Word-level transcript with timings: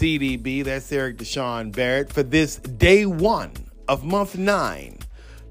EDB, 0.00 0.64
that's 0.64 0.90
Eric 0.92 1.18
Deshaun 1.18 1.70
Barrett, 1.74 2.12
for 2.12 2.22
this 2.22 2.56
day 2.56 3.06
one 3.06 3.52
of 3.88 4.04
month 4.04 4.36
nine, 4.36 4.98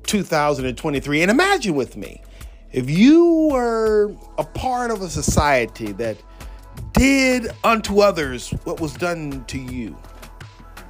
2023. 0.03 1.21
And 1.21 1.31
imagine 1.31 1.75
with 1.75 1.97
me, 1.97 2.23
if 2.71 2.89
you 2.89 3.49
were 3.51 4.15
a 4.37 4.43
part 4.43 4.91
of 4.91 5.01
a 5.01 5.09
society 5.09 5.91
that 5.93 6.17
did 6.93 7.49
unto 7.63 8.01
others 8.01 8.51
what 8.63 8.79
was 8.79 8.93
done 8.93 9.45
to 9.45 9.57
you, 9.57 9.97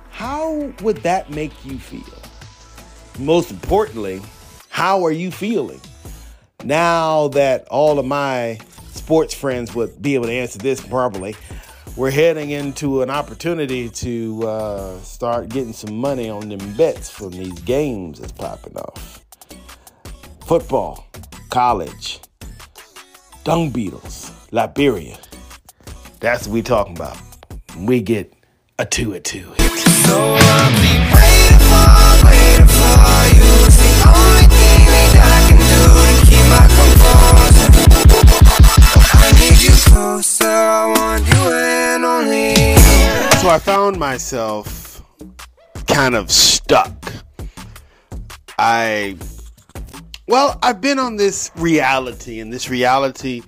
how 0.10 0.74
would 0.82 0.98
that 0.98 1.30
make 1.30 1.54
you 1.66 1.78
feel? 1.78 2.04
Most 3.20 3.52
importantly, 3.52 4.22
how 4.70 5.04
are 5.06 5.12
you 5.12 5.32
feeling? 5.32 5.82
Now 6.64 7.30
that 7.30 7.68
all 7.70 8.00
of 8.00 8.06
my 8.06 8.60
sports 8.92 9.34
friends 9.34 9.74
would 9.76 10.02
be 10.02 10.16
able 10.16 10.26
to 10.26 10.34
answer 10.34 10.60
this 10.60 10.86
properly, 10.86 11.36
we're 11.98 12.12
heading 12.12 12.52
into 12.52 13.02
an 13.02 13.10
opportunity 13.10 13.90
to 13.90 14.48
uh, 14.48 15.00
start 15.02 15.50
getting 15.50 15.74
some 15.74 15.98
money 15.98 16.30
on 16.30 16.48
them 16.48 16.74
bets 16.76 17.10
from 17.10 17.32
these 17.32 17.60
games 17.62 18.20
that's 18.20 18.32
popping 18.32 18.78
off. 18.78 19.26
Football, 20.46 21.08
college, 21.50 22.20
dung 23.44 23.72
beetles, 23.72 24.32
Liberia. 24.52 25.18
That's 26.20 26.46
what 26.48 26.54
we 26.54 26.62
talking 26.62 26.96
about. 26.96 27.18
We 27.76 28.02
get 28.02 28.32
a 28.78 28.86
two 28.86 29.16
at 29.16 29.24
two. 29.24 29.52
So 30.06 30.38
I 40.42 40.88
want 40.88 41.26
you 41.26 41.52
and 41.54 42.04
only 42.04 42.56
So 43.38 43.50
I 43.50 43.60
found 43.60 43.98
myself 43.98 45.02
kind 45.88 46.16
of 46.16 46.30
stuck. 46.30 47.14
I, 48.60 49.16
well, 50.28 50.60
I've 50.62 50.82
been 50.82 51.00
on 51.00 51.16
this 51.16 51.52
reality, 51.56 52.40
and 52.42 52.52
this 52.52 52.70
reality 52.70 53.44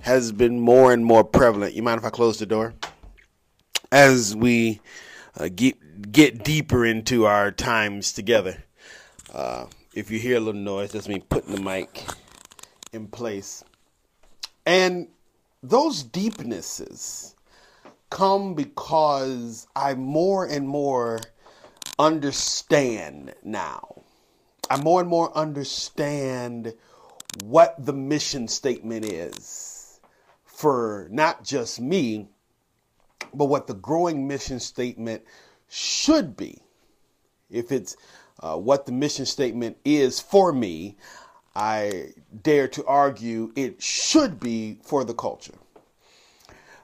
has 0.00 0.32
been 0.32 0.58
more 0.58 0.92
and 0.92 1.04
more 1.04 1.22
prevalent. 1.22 1.74
You 1.74 1.82
mind 1.82 1.98
if 1.98 2.04
I 2.04 2.10
close 2.10 2.38
the 2.38 2.46
door? 2.46 2.72
As 3.90 4.34
we 4.34 4.80
uh, 5.38 5.48
get 5.54 6.10
get 6.10 6.44
deeper 6.44 6.86
into 6.86 7.26
our 7.26 7.50
times 7.50 8.12
together. 8.12 8.64
Uh, 9.32 9.66
if 9.94 10.10
you 10.10 10.18
hear 10.18 10.38
a 10.38 10.40
little 10.40 10.60
noise, 10.60 10.92
that's 10.92 11.08
me 11.08 11.22
putting 11.28 11.54
the 11.54 11.60
mic 11.60 12.04
in 12.92 13.06
place. 13.06 13.62
And 14.64 15.08
those 15.62 16.02
deepnesses 16.02 17.34
come 18.10 18.54
because 18.54 19.66
I 19.76 19.94
more 19.94 20.44
and 20.44 20.66
more 20.68 21.20
understand 21.98 23.34
now. 23.42 24.02
I 24.68 24.80
more 24.80 25.00
and 25.00 25.08
more 25.08 25.36
understand 25.36 26.74
what 27.44 27.74
the 27.78 27.92
mission 27.92 28.48
statement 28.48 29.04
is 29.04 30.00
for 30.44 31.08
not 31.10 31.44
just 31.44 31.80
me, 31.80 32.28
but 33.32 33.46
what 33.46 33.66
the 33.66 33.74
growing 33.74 34.26
mission 34.26 34.60
statement 34.60 35.22
should 35.68 36.36
be. 36.36 36.58
If 37.50 37.72
it's 37.72 37.96
uh, 38.40 38.56
what 38.56 38.86
the 38.86 38.92
mission 38.92 39.26
statement 39.26 39.76
is 39.84 40.20
for 40.20 40.52
me, 40.52 40.96
I 41.54 42.14
dare 42.42 42.68
to 42.68 42.84
argue 42.86 43.52
it 43.56 43.82
should 43.82 44.40
be 44.40 44.78
for 44.82 45.04
the 45.04 45.14
culture. 45.14 45.54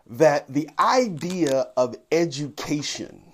That 0.06 0.53
the 0.53 0.69
idea 0.78 1.69
of 1.76 1.97
education 2.12 3.32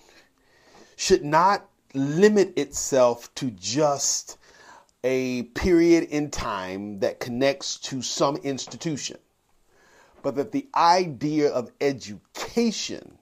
should 0.96 1.24
not 1.24 1.68
limit 1.94 2.58
itself 2.58 3.32
to 3.36 3.50
just 3.50 4.38
a 5.04 5.42
period 5.54 6.04
in 6.04 6.30
time 6.30 6.98
that 7.00 7.20
connects 7.20 7.76
to 7.76 8.00
some 8.00 8.36
institution 8.36 9.18
but 10.24 10.34
that 10.36 10.52
the 10.52 10.66
idea 10.74 11.50
of 11.50 11.70
education 11.82 13.18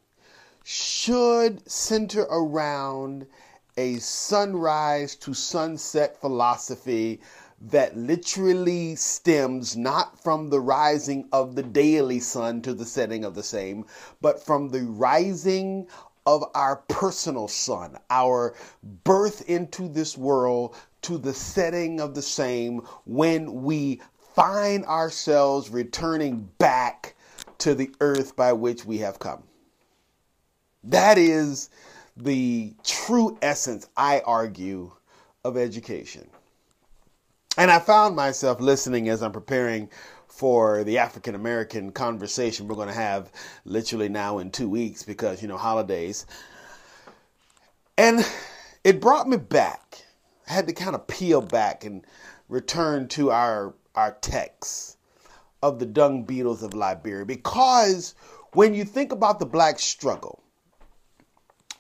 should 0.63 1.69
center 1.69 2.23
around 2.31 3.27
a 3.77 3.97
sunrise 3.97 5.17
to 5.17 5.35
sunset 5.35 6.21
philosophy 6.21 7.21
that 7.65 7.97
literally 7.97 8.97
stems 8.97 9.77
not 9.77 10.21
from 10.21 10.51
the 10.51 10.61
rising 10.61 11.29
of 11.33 11.55
the 11.55 11.63
daily 11.63 12.19
sun 12.19 12.61
to 12.63 12.75
the 12.75 12.85
setting 12.85 13.25
of 13.25 13.35
the 13.35 13.43
same, 13.43 13.85
but 14.21 14.45
from 14.45 14.69
the 14.69 14.83
rising 14.83 15.87
of 16.27 16.45
our 16.55 16.77
personal 16.89 17.47
sun, 17.47 17.97
our 18.11 18.55
birth 19.05 19.49
into 19.49 19.89
this 19.89 20.19
world 20.19 20.75
to 21.03 21.19
the 21.19 21.35
setting 21.35 22.01
of 22.01 22.15
the 22.15 22.23
same 22.23 22.79
when 23.05 23.63
we 23.63 24.01
find 24.35 24.85
ourselves 24.87 25.71
returning 25.71 26.49
back 26.59 27.15
to 27.59 27.75
the 27.75 27.95
earth 28.01 28.35
by 28.35 28.53
which 28.53 28.85
we 28.85 28.99
have 28.99 29.19
come. 29.19 29.43
That 30.85 31.17
is 31.17 31.71
the 32.17 32.75
true 32.83 33.39
essence, 33.41 33.89
I 33.97 34.21
argue, 34.27 34.93
of 35.45 35.57
education. 35.57 36.29
And 37.59 37.71
I 37.71 37.79
found 37.79 38.17
myself 38.17 38.61
listening 38.61 39.09
as 39.09 39.23
I'm 39.23 39.33
preparing 39.33 39.91
for 40.27 40.85
the 40.85 40.99
African 40.99 41.35
American 41.35 41.93
conversation 41.93 42.67
we're 42.67 42.77
going 42.77 42.89
to 42.89 42.95
have 42.95 43.31
literally 43.67 44.09
now 44.09 44.39
in 44.39 44.51
two 44.51 44.69
weeks 44.69 45.03
because, 45.03 45.43
you 45.43 45.49
know, 45.49 45.59
holidays. 45.59 46.25
And 47.99 48.27
it 48.85 49.01
brought 49.01 49.29
me 49.29 49.37
back. 49.37 50.03
I 50.49 50.55
had 50.55 50.67
to 50.67 50.73
kind 50.73 50.95
of 50.95 51.07
peel 51.07 51.43
back 51.43 51.85
and 51.85 52.05
return 52.49 53.09
to 53.09 53.31
our 53.31 53.75
our 53.95 54.17
text 54.23 54.97
of 55.63 55.79
the 55.79 55.87
dung 55.87 56.25
beetles 56.25 56.63
of 56.63 56.73
Liberia 56.73 57.27
because 57.27 58.15
when 58.55 58.75
you 58.75 58.85
think 58.85 59.13
about 59.13 59.39
the 59.39 59.47
black 59.47 59.79
struggle, 59.79 60.42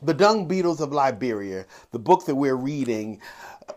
the 0.02 0.14
Dung 0.14 0.46
Beetles 0.46 0.80
of 0.80 0.92
Liberia, 0.92 1.64
the 1.92 1.98
book 1.98 2.26
that 2.26 2.34
we're 2.34 2.56
reading, 2.56 3.20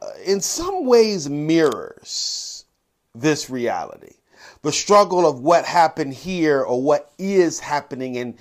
uh, 0.02 0.08
in 0.26 0.42
some 0.42 0.86
ways 0.86 1.30
mirrors 1.30 2.66
this 3.14 3.50
reality. 3.50 4.16
The 4.62 4.72
struggle 4.72 5.28
of 5.28 5.40
what 5.40 5.66
happened 5.66 6.14
here 6.14 6.62
or 6.62 6.82
what 6.82 7.12
is 7.18 7.60
happening 7.60 8.16
in 8.16 8.38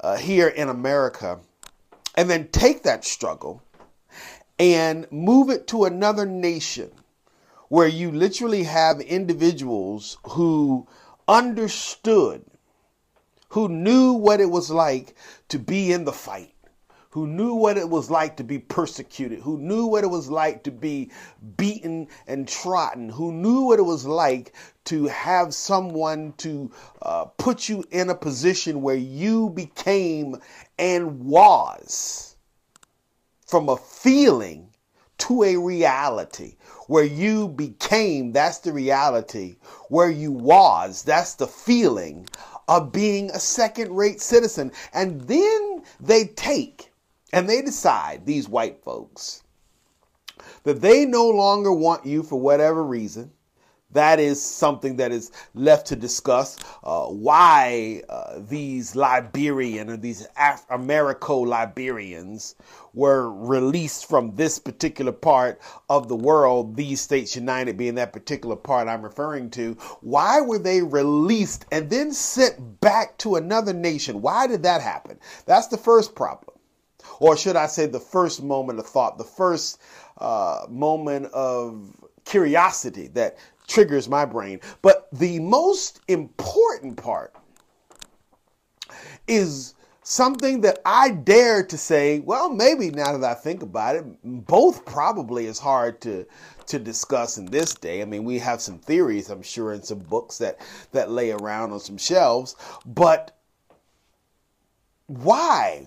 uh, 0.00 0.16
here 0.16 0.48
in 0.48 0.68
America, 0.68 1.40
and 2.14 2.28
then 2.28 2.48
take 2.48 2.82
that 2.82 3.04
struggle 3.04 3.62
and 4.58 5.10
move 5.10 5.50
it 5.50 5.66
to 5.68 5.84
another 5.84 6.26
nation 6.26 6.90
where 7.68 7.88
you 7.88 8.12
literally 8.12 8.64
have 8.64 9.00
individuals 9.00 10.18
who 10.28 10.86
understood, 11.26 12.44
who 13.48 13.68
knew 13.68 14.12
what 14.12 14.40
it 14.40 14.50
was 14.50 14.70
like 14.70 15.16
to 15.48 15.58
be 15.58 15.92
in 15.92 16.04
the 16.04 16.12
fight, 16.12 16.53
who 17.14 17.28
knew 17.28 17.54
what 17.54 17.78
it 17.78 17.88
was 17.88 18.10
like 18.10 18.36
to 18.36 18.42
be 18.42 18.58
persecuted, 18.58 19.38
who 19.38 19.56
knew 19.56 19.86
what 19.86 20.02
it 20.02 20.08
was 20.08 20.28
like 20.28 20.64
to 20.64 20.72
be 20.72 21.08
beaten 21.56 22.08
and 22.26 22.48
trodden, 22.48 23.08
who 23.08 23.30
knew 23.30 23.60
what 23.60 23.78
it 23.78 23.84
was 23.84 24.04
like 24.04 24.52
to 24.84 25.06
have 25.06 25.54
someone 25.54 26.34
to 26.36 26.68
uh, 27.02 27.24
put 27.36 27.68
you 27.68 27.84
in 27.92 28.10
a 28.10 28.14
position 28.16 28.82
where 28.82 28.96
you 28.96 29.48
became 29.50 30.34
and 30.76 31.20
was 31.20 32.34
from 33.46 33.68
a 33.68 33.76
feeling 33.76 34.68
to 35.16 35.44
a 35.44 35.56
reality 35.56 36.56
where 36.88 37.04
you 37.04 37.46
became, 37.46 38.32
that's 38.32 38.58
the 38.58 38.72
reality. 38.72 39.54
Where 39.88 40.10
you 40.10 40.32
was, 40.32 41.04
that's 41.04 41.34
the 41.34 41.46
feeling 41.46 42.28
of 42.66 42.90
being 42.90 43.30
a 43.30 43.38
second 43.38 43.94
rate 43.94 44.20
citizen. 44.20 44.72
And 44.92 45.20
then 45.28 45.84
they 46.00 46.24
take 46.24 46.90
and 47.34 47.48
they 47.48 47.62
decide, 47.62 48.26
these 48.26 48.48
white 48.48 48.82
folks, 48.82 49.42
that 50.62 50.80
they 50.80 51.04
no 51.04 51.28
longer 51.28 51.72
want 51.72 52.06
you 52.06 52.22
for 52.22 52.40
whatever 52.40 52.84
reason 52.84 53.32
that 53.94 54.18
is 54.18 54.42
something 54.42 54.96
that 54.96 55.12
is 55.12 55.30
left 55.54 55.86
to 55.86 55.96
discuss. 55.96 56.58
Uh, 56.82 57.06
why 57.06 58.02
uh, 58.08 58.40
these 58.40 58.94
Liberian 58.94 59.88
or 59.88 59.96
these 59.96 60.26
Af- 60.36 60.66
Americo 60.68 61.38
Liberians 61.40 62.56
were 62.92 63.32
released 63.32 64.08
from 64.08 64.34
this 64.34 64.58
particular 64.58 65.12
part 65.12 65.60
of 65.88 66.08
the 66.08 66.16
world, 66.16 66.76
these 66.76 67.00
states 67.00 67.34
united 67.34 67.76
being 67.76 67.94
that 67.94 68.12
particular 68.12 68.56
part 68.56 68.88
I'm 68.88 69.02
referring 69.02 69.50
to. 69.50 69.74
Why 70.00 70.40
were 70.40 70.58
they 70.58 70.82
released 70.82 71.64
and 71.72 71.88
then 71.88 72.12
sent 72.12 72.80
back 72.80 73.16
to 73.18 73.36
another 73.36 73.72
nation? 73.72 74.22
Why 74.22 74.46
did 74.46 74.62
that 74.64 74.80
happen? 74.80 75.18
That's 75.46 75.68
the 75.68 75.78
first 75.78 76.14
problem. 76.14 76.53
Or 77.20 77.36
should 77.36 77.56
I 77.56 77.66
say, 77.66 77.86
the 77.86 78.00
first 78.00 78.42
moment 78.42 78.78
of 78.78 78.86
thought, 78.86 79.18
the 79.18 79.24
first 79.24 79.80
uh, 80.18 80.66
moment 80.68 81.26
of 81.32 81.96
curiosity 82.24 83.08
that 83.08 83.38
triggers 83.66 84.08
my 84.08 84.24
brain. 84.24 84.60
But 84.82 85.08
the 85.12 85.38
most 85.40 86.00
important 86.08 86.96
part 86.96 87.34
is 89.26 89.74
something 90.02 90.60
that 90.60 90.80
I 90.84 91.10
dare 91.10 91.64
to 91.64 91.78
say, 91.78 92.20
well, 92.20 92.50
maybe 92.50 92.90
now 92.90 93.16
that 93.16 93.30
I 93.30 93.34
think 93.34 93.62
about 93.62 93.96
it, 93.96 94.04
both 94.22 94.84
probably 94.84 95.46
is 95.46 95.58
hard 95.58 96.00
to 96.02 96.26
to 96.66 96.78
discuss 96.78 97.36
in 97.36 97.44
this 97.44 97.74
day. 97.74 98.00
I 98.00 98.06
mean, 98.06 98.24
we 98.24 98.38
have 98.38 98.62
some 98.62 98.78
theories, 98.78 99.28
I'm 99.28 99.42
sure, 99.42 99.72
and 99.72 99.84
some 99.84 99.98
books 99.98 100.38
that 100.38 100.58
that 100.92 101.10
lay 101.10 101.30
around 101.30 101.72
on 101.72 101.80
some 101.80 101.98
shelves, 101.98 102.56
but 102.86 103.36
why 105.06 105.86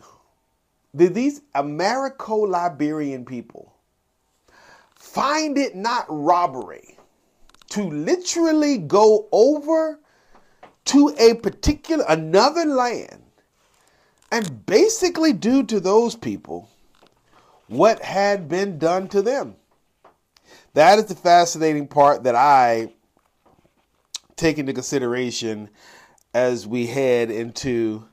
did 0.97 1.13
these 1.13 1.41
Americo-Liberian 1.55 3.25
people 3.25 3.73
find 4.95 5.57
it 5.57 5.75
not 5.75 6.05
robbery 6.09 6.97
to 7.69 7.83
literally 7.83 8.77
go 8.77 9.27
over 9.31 9.99
to 10.85 11.15
a 11.19 11.35
particular 11.35 12.05
another 12.07 12.65
land 12.65 13.21
and 14.31 14.65
basically 14.65 15.33
do 15.33 15.63
to 15.63 15.79
those 15.79 16.15
people 16.15 16.69
what 17.67 18.01
had 18.01 18.47
been 18.47 18.77
done 18.79 19.07
to 19.09 19.21
them. 19.21 19.55
That 20.73 20.99
is 20.99 21.05
the 21.05 21.15
fascinating 21.15 21.87
part 21.87 22.23
that 22.23 22.35
I 22.35 22.93
take 24.35 24.57
into 24.57 24.73
consideration 24.73 25.69
as 26.33 26.67
we 26.67 26.87
head 26.87 27.31
into 27.31 28.05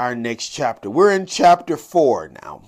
our 0.00 0.14
next 0.14 0.48
chapter. 0.48 0.88
We're 0.88 1.12
in 1.12 1.26
chapter 1.26 1.76
four 1.76 2.30
now 2.42 2.62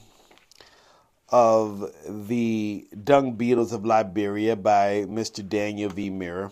of 1.30 1.90
The 2.06 2.86
Dung 3.04 3.36
Beetles 3.36 3.72
of 3.72 3.86
Liberia 3.86 4.54
by 4.54 5.06
Mr. 5.08 5.48
Daniel 5.48 5.88
V. 5.88 6.10
Meier. 6.10 6.50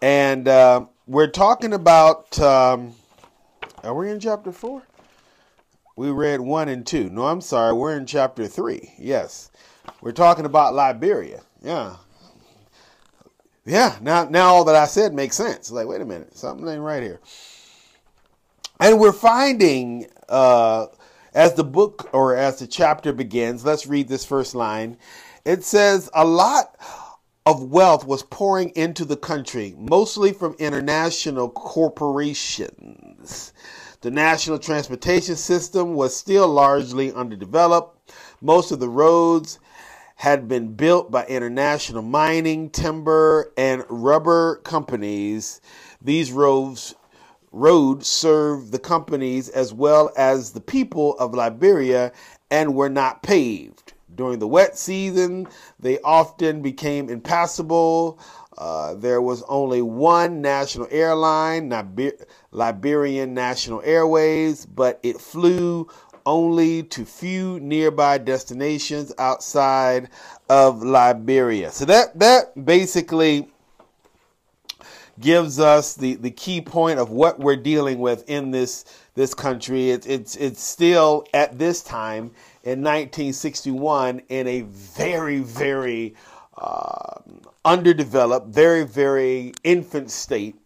And 0.00 0.48
uh, 0.48 0.86
we're 1.06 1.26
talking 1.26 1.74
about. 1.74 2.38
Um, 2.40 2.94
are 3.82 3.94
we 3.94 4.08
in 4.08 4.18
chapter 4.18 4.50
four? 4.50 4.82
We 5.94 6.10
read 6.10 6.40
one 6.40 6.70
and 6.70 6.86
two. 6.86 7.10
No, 7.10 7.26
I'm 7.26 7.42
sorry. 7.42 7.74
We're 7.74 7.98
in 7.98 8.06
chapter 8.06 8.46
three. 8.46 8.94
Yes. 8.98 9.50
We're 10.00 10.12
talking 10.12 10.46
about 10.46 10.72
Liberia. 10.72 11.42
Yeah. 11.62 11.96
Yeah. 13.66 13.98
Now, 14.00 14.24
now 14.24 14.54
all 14.54 14.64
that 14.64 14.74
I 14.74 14.86
said 14.86 15.12
makes 15.12 15.36
sense. 15.36 15.70
Like, 15.70 15.86
wait 15.86 16.00
a 16.00 16.06
minute. 16.06 16.34
Something 16.34 16.66
ain't 16.66 16.80
right 16.80 17.02
here. 17.02 17.20
And 18.80 18.98
we're 18.98 19.12
finding, 19.12 20.08
uh, 20.28 20.86
as 21.32 21.54
the 21.54 21.62
book 21.62 22.10
or 22.12 22.34
as 22.34 22.58
the 22.58 22.66
chapter 22.66 23.12
begins, 23.12 23.64
let's 23.64 23.86
read 23.86 24.08
this 24.08 24.24
first 24.24 24.54
line. 24.54 24.98
It 25.44 25.62
says, 25.62 26.10
A 26.12 26.24
lot 26.24 26.76
of 27.46 27.70
wealth 27.70 28.04
was 28.04 28.24
pouring 28.24 28.70
into 28.70 29.04
the 29.04 29.16
country, 29.16 29.76
mostly 29.78 30.32
from 30.32 30.56
international 30.58 31.50
corporations. 31.50 33.52
The 34.00 34.10
national 34.10 34.58
transportation 34.58 35.36
system 35.36 35.94
was 35.94 36.16
still 36.16 36.48
largely 36.48 37.12
underdeveloped. 37.12 38.12
Most 38.40 38.72
of 38.72 38.80
the 38.80 38.88
roads 38.88 39.60
had 40.16 40.48
been 40.48 40.74
built 40.74 41.12
by 41.12 41.26
international 41.26 42.02
mining, 42.02 42.70
timber, 42.70 43.52
and 43.56 43.84
rubber 43.88 44.56
companies. 44.56 45.60
These 46.02 46.32
roads 46.32 46.96
roads 47.54 48.08
served 48.08 48.72
the 48.72 48.78
companies 48.78 49.48
as 49.48 49.72
well 49.72 50.10
as 50.16 50.52
the 50.52 50.60
people 50.60 51.16
of 51.18 51.34
Liberia 51.34 52.12
and 52.50 52.74
were 52.74 52.88
not 52.88 53.22
paved. 53.22 53.92
During 54.14 54.38
the 54.38 54.48
wet 54.48 54.76
season, 54.76 55.48
they 55.78 55.98
often 56.00 56.62
became 56.62 57.08
impassable. 57.08 58.18
Uh, 58.58 58.94
there 58.94 59.20
was 59.20 59.42
only 59.48 59.82
one 59.82 60.40
national 60.40 60.88
airline, 60.90 61.72
Liberian 62.52 63.34
National 63.34 63.82
Airways, 63.84 64.66
but 64.66 65.00
it 65.02 65.20
flew 65.20 65.88
only 66.26 66.82
to 66.84 67.04
few 67.04 67.60
nearby 67.60 68.18
destinations 68.18 69.12
outside 69.18 70.08
of 70.48 70.82
Liberia. 70.82 71.70
So 71.70 71.84
that 71.84 72.18
that 72.18 72.64
basically 72.64 73.48
gives 75.20 75.60
us 75.60 75.94
the, 75.94 76.14
the 76.14 76.30
key 76.30 76.60
point 76.60 76.98
of 76.98 77.10
what 77.10 77.38
we're 77.38 77.56
dealing 77.56 77.98
with 77.98 78.28
in 78.28 78.50
this 78.50 78.84
this 79.14 79.34
country. 79.34 79.90
It's 79.90 80.06
it's 80.06 80.36
it's 80.36 80.62
still 80.62 81.24
at 81.32 81.58
this 81.58 81.82
time 81.82 82.32
in 82.64 82.80
1961 82.80 84.22
in 84.28 84.46
a 84.46 84.62
very, 84.62 85.40
very 85.40 86.14
uh, 86.56 87.20
underdeveloped, 87.64 88.48
very, 88.48 88.84
very 88.84 89.52
infant 89.62 90.10
state. 90.10 90.56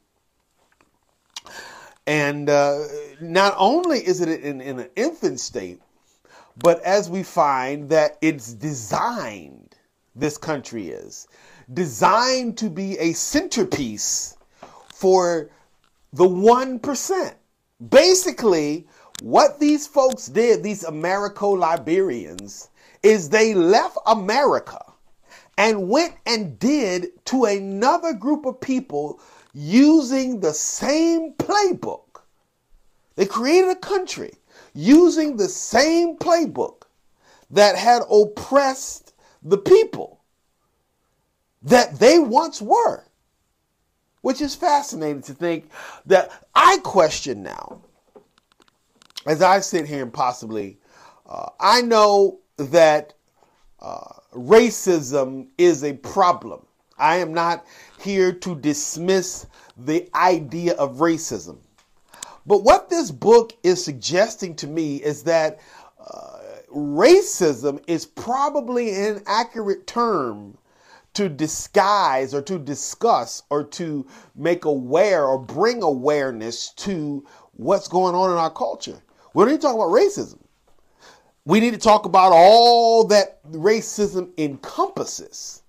And 2.07 2.49
uh, 2.49 2.85
not 3.21 3.55
only 3.59 3.99
is 3.99 4.21
it 4.21 4.29
in, 4.29 4.61
in 4.61 4.79
an 4.79 4.89
infant 4.97 5.41
state, 5.41 5.81
but 6.63 6.81
as 6.83 7.11
we 7.11 7.23
find 7.23 7.89
that 7.91 8.17
it's 8.23 8.55
designed, 8.55 9.75
this 10.17 10.39
country 10.39 10.89
is 10.89 11.29
designed 11.73 12.57
to 12.59 12.71
be 12.71 12.99
a 12.99 13.13
centerpiece 13.13 14.38
for 14.99 15.49
the 16.13 16.25
1%. 16.25 17.35
Basically, 17.89 18.89
what 19.23 19.61
these 19.61 19.87
folks 19.87 20.27
did, 20.27 20.65
these 20.65 20.83
Americo 20.83 21.53
Liberians, 21.53 22.71
is 23.05 23.29
they 23.29 23.55
left 23.55 23.97
America 24.07 24.81
and 25.57 25.89
went 25.89 26.15
and 26.27 26.59
did 26.59 27.25
to 27.27 27.45
another 27.45 28.13
group 28.13 28.45
of 28.45 28.61
people 28.61 29.21
using 29.55 30.41
the 30.41 30.53
same 30.53 31.33
playbook. 31.35 32.23
They 33.15 33.27
created 33.27 33.71
a 33.71 33.77
country 33.77 34.33
using 34.75 35.37
the 35.37 35.49
same 35.49 36.17
playbook 36.17 36.83
that 37.51 37.77
had 37.77 38.03
oppressed 38.11 39.15
the 39.45 39.59
people 39.59 40.21
that 41.63 42.01
they 42.01 42.19
once 42.19 42.61
were. 42.61 43.05
Which 44.21 44.41
is 44.41 44.55
fascinating 44.55 45.23
to 45.23 45.35
think 45.35 45.71
that 46.07 46.45
I 46.55 46.79
question 46.79 47.43
now 47.43 47.83
as 49.29 49.43
I 49.43 49.61
sit 49.61 49.87
here 49.87 50.03
and 50.03 50.13
possibly, 50.13 50.79
uh, 51.29 51.51
I 51.61 51.83
know 51.83 52.41
that 52.57 53.13
uh, 53.81 54.21
racism 54.35 55.49
is 55.59 55.85
a 55.85 55.93
problem. 55.93 56.65
I 56.99 57.17
am 57.17 57.33
not 57.33 57.67
here 58.01 58.33
to 58.33 58.55
dismiss 58.57 59.47
the 59.77 60.09
idea 60.15 60.75
of 60.75 60.97
racism. 60.97 61.59
But 62.47 62.65
what 62.65 62.89
this 62.89 63.11
book 63.11 63.53
is 63.63 63.85
suggesting 63.85 64.57
to 64.57 64.67
me 64.67 64.97
is 64.97 65.23
that 65.25 65.61
uh, 66.01 66.39
racism 66.75 67.83
is 67.87 68.07
probably 68.07 68.95
an 68.95 69.23
accurate 69.27 69.87
term 69.87 70.57
to 71.19 71.29
disguise 71.29 72.33
or 72.33 72.41
to 72.41 72.61
discuss 72.61 73.43
or 73.51 73.65
to 73.65 74.07
make 74.37 74.65
aware 74.65 75.27
or 75.27 75.37
bring 75.37 75.83
awareness 75.83 76.73
to 76.75 77.27
what's 77.55 77.89
going 77.89 78.15
on 78.15 78.31
in 78.31 78.37
our 78.37 78.53
culture. 78.53 79.03
We 79.35 79.43
don't 79.43 79.51
need 79.51 79.61
to 79.61 79.67
talk 79.67 79.75
about 79.75 79.91
racism. 79.91 80.39
We 81.45 81.59
need 81.59 81.73
to 81.73 81.81
talk 81.81 82.07
about 82.07 82.31
all 82.33 83.03
that 83.09 83.43
racism 83.51 84.31
encompasses. 84.39 85.65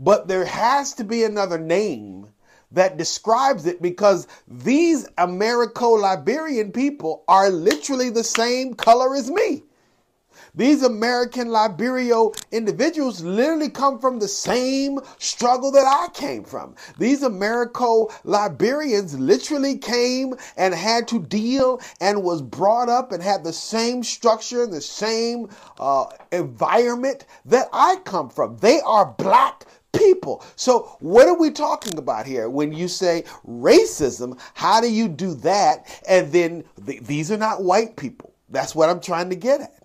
But 0.00 0.26
there 0.26 0.44
has 0.44 0.92
to 0.94 1.04
be 1.04 1.22
another 1.22 1.58
name 1.58 2.26
that 2.72 2.96
describes 2.96 3.66
it 3.66 3.80
because 3.80 4.26
these 4.48 5.06
Americo 5.18 5.90
Liberian 5.90 6.72
people 6.72 7.22
are 7.28 7.48
literally 7.48 8.10
the 8.10 8.24
same 8.24 8.74
color 8.74 9.14
as 9.14 9.30
me. 9.30 9.62
These 10.54 10.84
American 10.84 11.48
Liberio 11.48 12.34
individuals 12.52 13.22
literally 13.22 13.70
come 13.70 13.98
from 13.98 14.20
the 14.20 14.28
same 14.28 15.00
struggle 15.18 15.72
that 15.72 15.84
I 15.84 16.08
came 16.12 16.44
from. 16.44 16.76
These 16.96 17.24
Americo 17.24 18.08
Liberians 18.22 19.18
literally 19.18 19.76
came 19.78 20.34
and 20.56 20.72
had 20.72 21.08
to 21.08 21.20
deal 21.20 21.80
and 22.00 22.22
was 22.22 22.40
brought 22.40 22.88
up 22.88 23.10
and 23.10 23.22
had 23.22 23.42
the 23.42 23.52
same 23.52 24.04
structure 24.04 24.62
and 24.62 24.72
the 24.72 24.80
same 24.80 25.48
uh, 25.80 26.06
environment 26.30 27.26
that 27.46 27.68
I 27.72 27.96
come 28.04 28.30
from. 28.30 28.56
They 28.58 28.80
are 28.82 29.06
black 29.18 29.64
people. 29.92 30.44
So, 30.56 30.96
what 31.00 31.28
are 31.28 31.38
we 31.38 31.50
talking 31.50 31.98
about 31.98 32.26
here? 32.26 32.48
When 32.48 32.72
you 32.72 32.88
say 32.88 33.24
racism, 33.48 34.40
how 34.54 34.80
do 34.80 34.90
you 34.90 35.08
do 35.08 35.34
that? 35.36 35.86
And 36.08 36.30
then 36.32 36.64
th- 36.86 37.02
these 37.02 37.32
are 37.32 37.36
not 37.36 37.62
white 37.62 37.96
people. 37.96 38.34
That's 38.50 38.74
what 38.74 38.88
I'm 38.88 39.00
trying 39.00 39.30
to 39.30 39.36
get 39.36 39.62
at. 39.62 39.83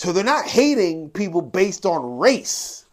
So 0.00 0.12
they're 0.14 0.24
not 0.24 0.46
hating 0.46 1.10
people 1.10 1.42
based 1.42 1.84
on 1.84 2.16
race. 2.16 2.86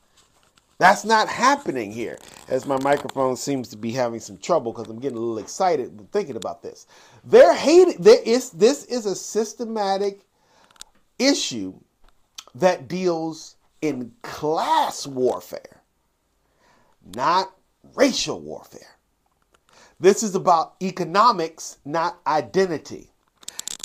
That's 0.78 1.06
not 1.06 1.30
happening 1.30 1.90
here. 1.90 2.18
As 2.50 2.66
my 2.66 2.78
microphone 2.84 3.38
seems 3.38 3.70
to 3.70 3.78
be 3.78 3.94
having 3.94 4.20
some 4.20 4.38
trouble 4.38 4.74
because 4.74 4.90
I'm 4.90 5.00
getting 5.00 5.18
a 5.18 5.22
little 5.22 5.38
excited 5.38 6.12
thinking 6.12 6.36
about 6.36 6.62
this. 6.62 6.86
They're 7.24 7.56
hating. 7.56 8.02
There 8.02 8.22
is 8.26 8.50
this 8.50 8.84
is 8.88 9.06
a 9.06 9.16
systematic 9.16 10.20
issue 11.18 11.76
that 12.56 12.90
deals 12.90 13.56
in 13.82 14.12
class 14.22 15.08
warfare, 15.08 15.82
not 17.16 17.56
racial 17.96 18.42
warfare. 18.42 18.98
This 20.02 20.24
is 20.24 20.36
about 20.36 20.76
economics, 20.82 21.78
not 21.86 22.20
identity. 22.28 23.12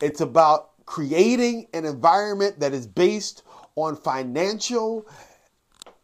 It's 0.03 0.21
about 0.21 0.72
creating 0.93 1.67
an 1.73 1.87
environment 1.87 2.61
that 2.61 2.75
is 2.75 2.87
based 2.87 3.45
on 3.77 3.97
financial 3.97 5.09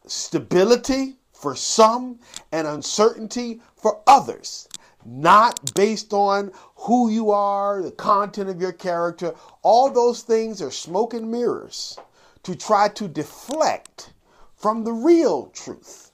stability 0.06 1.14
for 1.30 1.54
some 1.54 2.18
and 2.52 2.66
uncertainty 2.66 3.60
for 3.76 4.00
others, 4.06 4.66
not 5.04 5.74
based 5.74 6.14
on 6.14 6.50
who 6.74 7.10
you 7.10 7.30
are, 7.30 7.82
the 7.82 7.90
content 7.90 8.48
of 8.48 8.62
your 8.62 8.72
character. 8.72 9.34
All 9.60 9.90
those 9.90 10.22
things 10.22 10.62
are 10.62 10.70
smoke 10.70 11.12
and 11.12 11.30
mirrors 11.30 11.98
to 12.44 12.56
try 12.56 12.88
to 12.88 13.08
deflect 13.08 14.14
from 14.56 14.84
the 14.84 14.92
real 14.92 15.48
truth. 15.48 16.12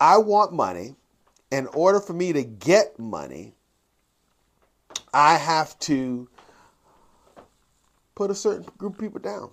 I 0.00 0.18
want 0.18 0.52
money. 0.52 0.96
In 1.52 1.68
order 1.68 2.00
for 2.00 2.12
me 2.12 2.32
to 2.32 2.42
get 2.42 2.98
money, 2.98 3.54
I 5.14 5.36
have 5.36 5.78
to 5.78 6.28
put 8.16 8.32
a 8.32 8.34
certain 8.34 8.66
group 8.78 8.94
of 8.94 8.98
people 8.98 9.20
down. 9.20 9.50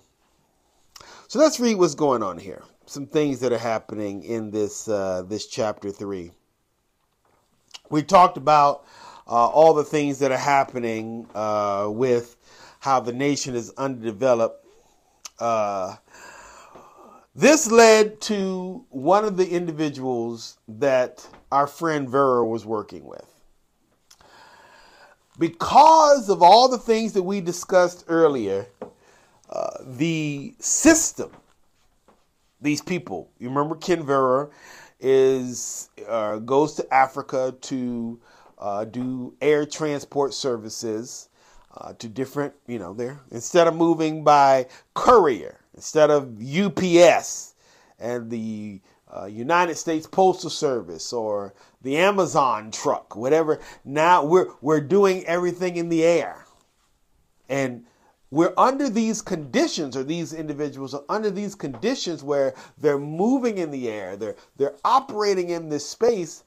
So 1.28 1.38
let's 1.38 1.60
read 1.60 1.76
what's 1.76 1.94
going 1.94 2.22
on 2.22 2.38
here. 2.38 2.62
Some 2.86 3.06
things 3.06 3.38
that 3.40 3.52
are 3.52 3.58
happening 3.58 4.24
in 4.24 4.50
this 4.50 4.88
uh, 4.88 5.22
this 5.28 5.46
chapter 5.46 5.90
three. 5.90 6.32
We 7.90 8.02
talked 8.02 8.36
about 8.36 8.84
uh, 9.26 9.46
all 9.48 9.74
the 9.74 9.84
things 9.84 10.18
that 10.18 10.32
are 10.32 10.36
happening 10.36 11.28
uh, 11.34 11.88
with 11.90 12.36
how 12.80 13.00
the 13.00 13.12
nation 13.12 13.54
is 13.54 13.72
underdeveloped. 13.76 14.66
Uh, 15.38 15.96
this 17.34 17.70
led 17.70 18.20
to 18.22 18.84
one 18.90 19.24
of 19.24 19.36
the 19.36 19.48
individuals 19.48 20.58
that 20.68 21.26
our 21.50 21.66
friend 21.66 22.08
Vera 22.08 22.46
was 22.46 22.64
working 22.64 23.04
with. 23.04 23.33
Because 25.38 26.28
of 26.28 26.42
all 26.42 26.68
the 26.68 26.78
things 26.78 27.12
that 27.14 27.22
we 27.22 27.40
discussed 27.40 28.04
earlier, 28.08 28.66
uh, 29.50 29.78
the 29.84 30.54
system, 30.60 31.30
these 32.60 32.80
people, 32.80 33.28
you 33.38 33.48
remember 33.48 33.74
Ken 33.74 34.04
Vera 34.04 34.48
is 35.00 35.90
uh, 36.08 36.38
goes 36.38 36.74
to 36.74 36.94
Africa 36.94 37.54
to 37.62 38.18
uh, 38.58 38.84
do 38.84 39.34
air 39.40 39.66
transport 39.66 40.32
services 40.32 41.28
uh, 41.76 41.92
to 41.94 42.08
different, 42.08 42.54
you 42.66 42.78
know, 42.78 42.94
there 42.94 43.20
instead 43.30 43.66
of 43.66 43.74
moving 43.74 44.22
by 44.22 44.66
courier, 44.94 45.58
instead 45.74 46.10
of 46.10 46.40
UPS 46.40 47.54
and 47.98 48.30
the 48.30 48.80
uh, 49.14 49.26
United 49.26 49.76
States 49.76 50.06
Postal 50.06 50.50
Service 50.50 51.12
or 51.12 51.54
the 51.82 51.96
Amazon 51.96 52.70
truck, 52.70 53.14
whatever. 53.16 53.60
Now 53.84 54.24
we're 54.24 54.48
we're 54.60 54.80
doing 54.80 55.24
everything 55.26 55.76
in 55.76 55.88
the 55.88 56.04
air, 56.04 56.46
and 57.48 57.84
we're 58.30 58.54
under 58.56 58.88
these 58.88 59.22
conditions, 59.22 59.96
or 59.96 60.02
these 60.02 60.32
individuals 60.32 60.94
are 60.94 61.04
under 61.08 61.30
these 61.30 61.54
conditions 61.54 62.24
where 62.24 62.54
they're 62.78 62.98
moving 62.98 63.58
in 63.58 63.70
the 63.70 63.88
air, 63.88 64.16
they're 64.16 64.36
they're 64.56 64.74
operating 64.84 65.50
in 65.50 65.68
this 65.68 65.88
space, 65.88 66.44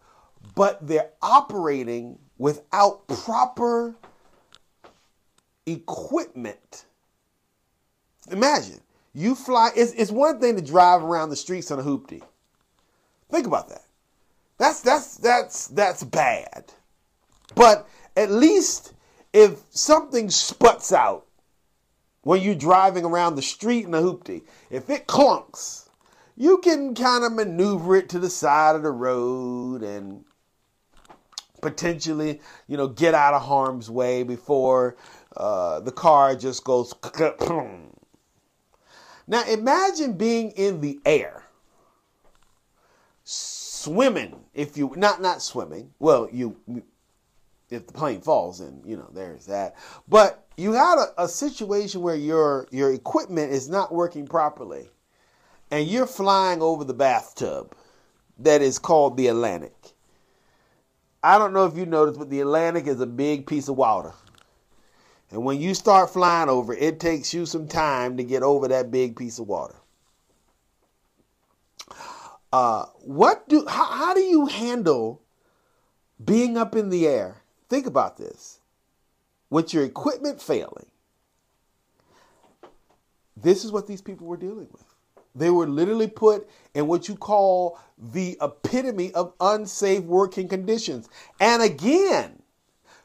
but 0.55 0.86
they're 0.86 1.12
operating 1.21 2.19
without 2.38 3.07
proper 3.07 3.95
equipment. 5.65 6.86
Imagine 8.29 8.81
you 9.13 9.36
fly. 9.36 9.71
It's, 9.75 9.93
it's 9.93 10.12
one 10.12 10.39
thing 10.39 10.55
to 10.57 10.62
drive 10.62 11.03
around 11.03 11.29
the 11.29 11.36
streets 11.36 11.71
on 11.71 11.79
a 11.79 11.83
hoopty. 11.83 12.21
Think 13.29 13.48
about 13.48 13.69
that. 13.69 13.84
That's 14.57 14.81
that's 14.81 15.17
that's 15.17 15.67
that's 15.67 16.03
bad. 16.03 16.74
But 17.55 17.88
at 18.15 18.31
least 18.31 18.93
if 19.34 19.62
something 19.69 20.29
sputs 20.29 20.91
out 20.91 21.25
when 22.24 22.41
you're 22.41 22.55
driving 22.55 23.05
around 23.05 23.36
the 23.36 23.41
street 23.41 23.86
in 23.86 23.93
a 23.93 24.01
hoopty, 24.01 24.43
if 24.69 24.89
it 24.89 25.07
clunks, 25.07 25.89
you 26.36 26.57
can 26.57 26.96
kind 26.96 27.24
of 27.24 27.34
maneuver 27.34 27.96
it 27.96 28.10
to 28.10 28.19
the 28.19 28.29
side 28.29 28.75
of 28.75 28.84
the 28.84 28.91
road 28.91 29.84
and 29.84 30.25
potentially, 31.62 32.41
you 32.67 32.77
know, 32.77 32.88
get 32.88 33.13
out 33.13 33.34
of 33.34 33.43
harm's 33.43 33.89
way 33.89 34.24
before 34.24 34.98
uh, 35.36 35.79
the 35.79 35.91
car 35.91 36.36
just 36.36 36.63
goes. 36.63 36.93
Now 39.29 39.43
imagine 39.43 40.13
being 40.13 40.51
in 40.51 40.79
the 40.79 41.01
air 41.05 41.43
swimming. 43.88 44.36
If 44.53 44.77
you 44.77 44.94
not 44.96 45.22
not 45.22 45.41
swimming. 45.41 45.91
Well 46.00 46.27
you 46.32 46.58
if 47.70 47.88
the 47.88 47.94
plane 47.94 48.22
falls 48.22 48.60
and 48.60 48.86
you 48.86 48.98
know 48.98 49.10
there's 49.13 49.46
that. 49.46 49.75
But 50.08 50.46
you 50.58 50.74
had 50.74 50.98
a, 50.98 51.24
a 51.24 51.27
situation 51.27 52.01
where 52.01 52.15
your 52.15 52.67
your 52.72 52.94
equipment 52.94 53.51
is 53.51 53.70
not 53.70 53.94
working 53.94 54.27
properly 54.27 54.89
and 55.72 55.88
you're 55.88 56.08
flying 56.08 56.62
over 56.62 56.84
the 56.84 56.94
bathtub 56.94 57.75
that 58.39 58.62
is 58.62 58.77
called 58.77 59.17
the 59.17 59.27
atlantic. 59.27 59.94
I 61.24 61.39
don't 61.39 61.53
know 61.53 61.65
if 61.65 61.77
you 61.77 61.86
noticed 61.86 62.20
but 62.20 62.29
the 62.29 62.41
atlantic 62.41 62.88
is 62.88 63.00
a 63.00 63.08
big 63.08 63.48
piece 63.48 63.70
of 63.70 63.77
water. 63.77 64.13
And 65.29 65.44
when 65.44 65.60
you 65.60 65.74
start 65.74 66.10
flying 66.10 66.50
over 66.50 66.74
it 66.74 67.00
takes 67.00 67.34
you 67.34 67.46
some 67.46 67.67
time 67.67 68.17
to 68.17 68.24
get 68.24 68.44
over 68.44 68.67
that 68.67 68.91
big 68.91 69.15
piece 69.15 69.39
of 69.39 69.48
water 69.48 69.75
uh, 72.51 72.85
what 73.01 73.47
do 73.49 73.65
how, 73.67 73.85
how 73.85 74.13
do 74.13 74.21
you 74.21 74.45
handle 74.47 75.21
being 76.23 76.57
up 76.57 76.75
in 76.75 76.89
the 76.89 77.07
air? 77.07 77.41
Think 77.69 77.85
about 77.85 78.17
this. 78.17 78.59
With 79.49 79.73
your 79.73 79.83
equipment 79.83 80.41
failing, 80.41 80.87
this 83.35 83.63
is 83.63 83.71
what 83.71 83.87
these 83.87 84.01
people 84.01 84.27
were 84.27 84.37
dealing 84.37 84.67
with. 84.71 84.83
They 85.35 85.49
were 85.49 85.67
literally 85.67 86.07
put 86.07 86.49
in 86.73 86.87
what 86.87 87.07
you 87.07 87.15
call 87.15 87.79
the 87.97 88.37
epitome 88.41 89.13
of 89.13 89.33
unsafe 89.39 90.03
working 90.03 90.47
conditions. 90.47 91.09
And 91.39 91.61
again, 91.61 92.41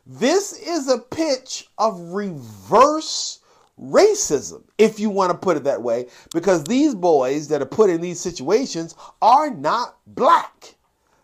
this 0.06 0.52
is 0.52 0.88
a 0.88 0.98
pitch 0.98 1.68
of 1.78 2.00
reverse 2.12 3.40
racism, 3.80 4.62
if 4.78 5.00
you 5.00 5.10
want 5.10 5.32
to 5.32 5.38
put 5.38 5.56
it 5.56 5.64
that 5.64 5.82
way, 5.82 6.06
because 6.32 6.64
these 6.64 6.94
boys 6.94 7.48
that 7.48 7.62
are 7.62 7.66
put 7.66 7.90
in 7.90 8.00
these 8.00 8.20
situations 8.20 8.94
are 9.20 9.50
not 9.50 9.96
black. 10.06 10.74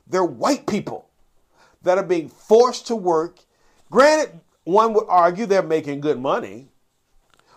They're 0.07 0.25
white 0.25 0.67
people 0.67 1.09
that 1.83 1.99
are 1.99 2.05
being 2.05 2.29
forced 2.29 2.87
to 2.89 2.97
work. 2.97 3.39
Granted, 3.91 4.41
one 4.65 4.95
would 4.95 5.07
argue 5.09 5.47
they're 5.47 5.63
making 5.63 6.01
good 6.01 6.19
money, 6.19 6.69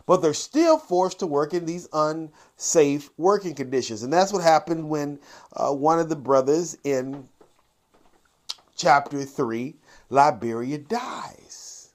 but 0.06 0.22
they're 0.22 0.34
still 0.34 0.78
forced 0.78 1.20
to 1.20 1.28
work 1.28 1.54
in 1.54 1.66
these 1.66 1.88
unsafe 1.94 3.10
working 3.18 3.56
conditions. 3.56 4.04
And 4.04 4.12
that's 4.12 4.34
what 4.34 4.44
happened 4.44 4.90
when 4.90 5.20
uh, 5.54 5.72
one 5.72 6.00
of 6.00 6.10
the 6.10 6.16
brothers 6.16 6.78
in 6.84 7.28
chapter 8.76 9.24
3, 9.24 9.76
Liberia, 10.10 10.78
dies. 10.78 11.90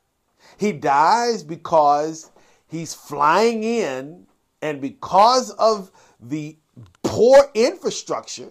He 0.58 0.72
dies 0.72 1.42
because 1.42 2.30
He's 2.68 2.94
flying 2.94 3.62
in, 3.62 4.26
and 4.60 4.80
because 4.80 5.50
of 5.52 5.90
the 6.20 6.56
poor 7.02 7.50
infrastructure, 7.54 8.50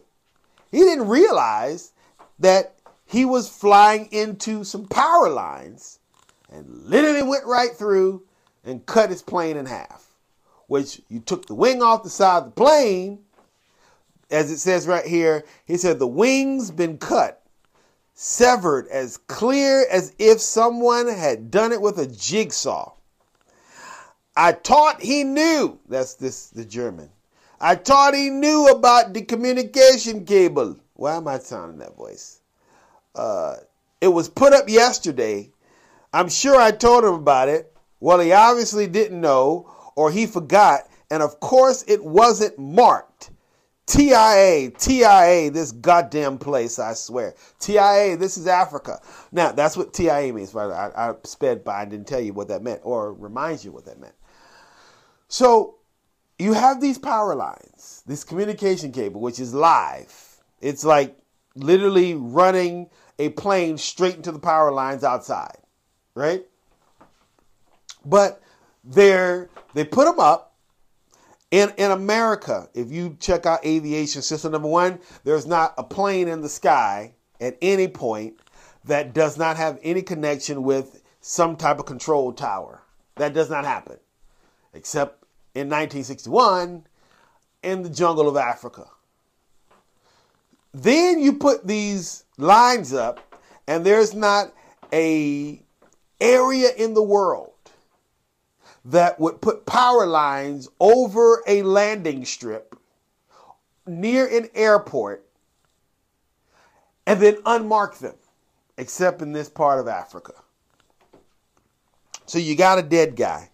he 0.72 0.79
didn't 0.79 1.07
realize 1.07 1.91
that 2.39 2.75
he 3.05 3.25
was 3.25 3.48
flying 3.48 4.07
into 4.12 4.63
some 4.63 4.88
power 4.88 5.29
lines 5.29 6.00
and 6.51 6.67
literally 6.86 7.24
went 7.24 7.45
right 7.45 7.75
through 7.75 8.24
and 8.63 8.86
cut 8.86 9.10
his 9.10 9.22
plane 9.22 9.57
in 9.57 9.65
half. 9.65 10.07
Which 10.67 11.01
you 11.10 11.19
took 11.19 11.45
the 11.45 11.53
wing 11.53 11.84
off 11.84 12.03
the 12.03 12.10
side 12.10 12.39
of 12.39 12.45
the 12.45 12.51
plane, 12.51 13.19
as 14.31 14.50
it 14.50 14.57
says 14.57 14.88
right 14.88 15.05
here, 15.05 15.45
he 15.65 15.77
said 15.77 16.00
the 16.00 16.07
wings 16.07 16.72
been 16.72 16.98
cut, 16.98 17.43
severed 18.15 18.88
as 18.88 19.17
clear 19.17 19.86
as 19.91 20.15
if 20.17 20.41
someone 20.41 21.07
had 21.07 21.51
done 21.51 21.72
it 21.72 21.81
with 21.81 22.00
a 22.00 22.07
jigsaw. 22.07 22.95
I 24.38 24.51
taught 24.51 25.01
he 25.01 25.24
knew. 25.24 25.80
That's 25.88 26.15
this 26.15 26.50
the 26.50 26.65
German. 26.65 27.10
I 27.60 27.75
taught 27.75 28.13
he 28.13 28.30
knew 28.30 28.68
about 28.68 29.13
the 29.13 29.22
communication 29.22 30.25
cable. 30.25 30.77
Why 30.96 31.15
am 31.15 31.27
I 31.27 31.39
sounding 31.39 31.80
that 31.80 31.96
voice? 31.96 32.42
Uh, 33.13 33.56
it 34.01 34.10
was 34.10 34.27
put 34.27 34.54
up 34.54 34.68
yesterday. 34.68 35.51
I'm 36.13 36.30
sure 36.30 36.60
I 36.60 36.72
told 36.72 37.06
him 37.06 37.13
about 37.13 37.48
it. 37.48 37.74
Well, 38.00 38.20
he 38.20 38.34
obviously 38.34 38.88
didn't 38.88 39.20
know, 39.20 39.72
or 39.96 40.12
he 40.12 40.25
forgot. 40.25 40.82
And 41.10 41.24
of 41.24 41.39
course, 41.39 41.86
it 41.88 42.04
wasn't 42.04 42.60
marked. 42.60 43.32
TIA, 43.86 44.72
TIA, 44.72 45.51
this 45.51 45.72
goddamn 45.72 46.39
place, 46.39 46.80
I 46.80 46.94
swear. 46.94 47.36
TIA, 47.60 48.18
this 48.18 48.36
is 48.36 48.48
Africa. 48.48 49.00
Now, 49.32 49.51
that's 49.51 49.77
what 49.77 49.94
TIA 49.94 50.34
means, 50.34 50.56
I, 50.56 50.89
I 50.96 51.13
sped 51.24 51.63
by 51.63 51.84
and 51.84 51.92
didn't 51.92 52.08
tell 52.08 52.20
you 52.20 52.34
what 52.34 52.48
that 52.48 52.63
meant 52.63 52.82
or 52.84 53.13
remind 53.13 53.63
you 53.63 53.72
what 53.72 53.86
that 53.86 54.00
meant. 54.00 54.15
So 55.27 55.75
you 56.38 56.53
have 56.53 56.82
these 56.82 56.98
power 56.98 57.36
lines, 57.36 58.03
this 58.05 58.24
communication 58.24 58.91
cable, 58.91 59.22
which 59.22 59.39
is 59.39 59.53
live. 59.53 60.41
It's 60.62 60.84
like 60.84 61.17
literally 61.55 62.15
running 62.15 62.89
a 63.20 63.29
plane 63.29 63.77
straight 63.77 64.15
into 64.15 64.32
the 64.32 64.39
power 64.39 64.72
lines 64.72 65.03
outside, 65.03 65.58
right? 66.13 66.46
But 68.05 68.41
they're 68.84 69.50
they 69.74 69.84
put 69.84 70.05
them 70.05 70.20
up 70.20 70.55
in 71.51 71.72
in 71.77 71.91
America. 71.91 72.70
If 72.74 72.91
you 72.91 73.17
check 73.20 73.46
out 73.46 73.65
aviation 73.65 74.22
system 74.22 74.51
number 74.51 74.67
one, 74.67 75.00
there's 75.24 75.46
not 75.46 75.74
a 75.77 75.84
plane 75.84 76.27
in 76.27 76.41
the 76.41 76.50
sky 76.50 77.13
at 77.39 77.58
any 77.62 77.88
point 77.88 78.39
that 78.86 79.13
does 79.13 79.38
not 79.38 79.58
have 79.58 79.79
any 79.82 80.01
connection 80.01 80.63
with 80.63 81.01
some 81.22 81.55
type 81.55 81.79
of 81.79 81.86
control 81.86 82.32
tower. 82.32 82.82
That 83.15 83.34
does 83.34 83.50
not 83.50 83.65
happen, 83.65 83.98
except 84.75 85.24
in 85.55 85.67
1961 85.67 86.86
in 87.63 87.82
the 87.82 87.89
jungle 87.89 88.27
of 88.27 88.36
Africa. 88.36 88.86
Then 90.74 91.20
you 91.20 91.34
put 91.34 91.65
these 91.65 92.25
lines 92.38 92.94
up, 92.94 93.39
and 93.67 93.86
there's 93.86 94.13
not 94.13 94.53
a 94.91 95.62
area 96.20 96.70
in 96.77 96.94
the 96.94 97.01
world 97.01 97.53
that 98.84 99.20
would 99.20 99.41
put 99.41 99.65
power 99.65 100.05
lines 100.05 100.70
over 100.79 101.41
a 101.48 101.63
landing 101.63 102.24
strip 102.25 102.77
near 103.88 104.27
an 104.27 104.50
airport 104.53 105.25
and 107.08 107.20
then 107.20 107.36
unmark 107.44 107.98
them, 108.00 108.15
except 108.77 109.22
in 109.22 109.32
this 109.32 109.50
part 109.50 109.79
of 109.79 109.88
Africa. 109.88 110.34
So 112.25 112.38
you 112.38 112.55
got 112.55 112.79
a 112.79 112.84
dead 112.84 113.15
guy 113.15 113.50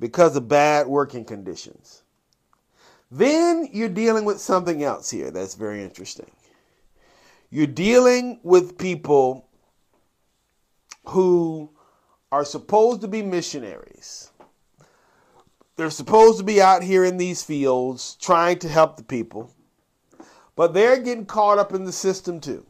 because 0.00 0.36
of 0.36 0.48
bad 0.48 0.86
working 0.86 1.24
conditions. 1.24 2.02
Then 3.10 3.68
you're 3.72 3.88
dealing 3.88 4.24
with 4.24 4.40
something 4.40 4.82
else 4.82 5.10
here 5.10 5.30
that's 5.30 5.54
very 5.54 5.82
interesting. 5.82 6.30
You're 7.50 7.66
dealing 7.66 8.40
with 8.42 8.76
people 8.76 9.46
who 11.06 11.70
are 12.32 12.44
supposed 12.44 13.00
to 13.02 13.08
be 13.08 13.22
missionaries. 13.22 14.32
They're 15.76 15.90
supposed 15.90 16.38
to 16.38 16.44
be 16.44 16.60
out 16.60 16.82
here 16.82 17.04
in 17.04 17.16
these 17.16 17.42
fields 17.42 18.16
trying 18.20 18.58
to 18.60 18.68
help 18.68 18.96
the 18.96 19.04
people, 19.04 19.50
but 20.56 20.72
they're 20.72 21.00
getting 21.00 21.26
caught 21.26 21.58
up 21.58 21.72
in 21.72 21.84
the 21.84 21.92
system 21.92 22.40
too. 22.40 22.66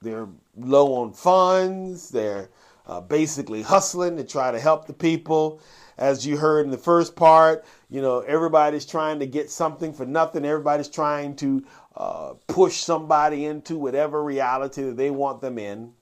They're 0.00 0.28
low 0.56 0.94
on 0.94 1.12
funds, 1.12 2.10
they're 2.10 2.50
uh, 2.86 3.00
basically 3.00 3.62
hustling 3.62 4.16
to 4.16 4.24
try 4.24 4.50
to 4.50 4.58
help 4.58 4.86
the 4.86 4.92
people. 4.92 5.60
As 5.98 6.26
you 6.26 6.36
heard 6.36 6.64
in 6.64 6.70
the 6.70 6.78
first 6.78 7.14
part, 7.16 7.64
you 7.90 8.00
know, 8.00 8.20
everybody's 8.20 8.86
trying 8.86 9.18
to 9.20 9.26
get 9.26 9.50
something 9.50 9.92
for 9.92 10.06
nothing. 10.06 10.44
Everybody's 10.44 10.88
trying 10.88 11.36
to 11.36 11.64
uh, 11.96 12.34
push 12.46 12.78
somebody 12.80 13.44
into 13.44 13.76
whatever 13.76 14.22
reality 14.22 14.82
that 14.82 14.96
they 14.96 15.10
want 15.10 15.40
them 15.40 15.58
in. 15.58 15.92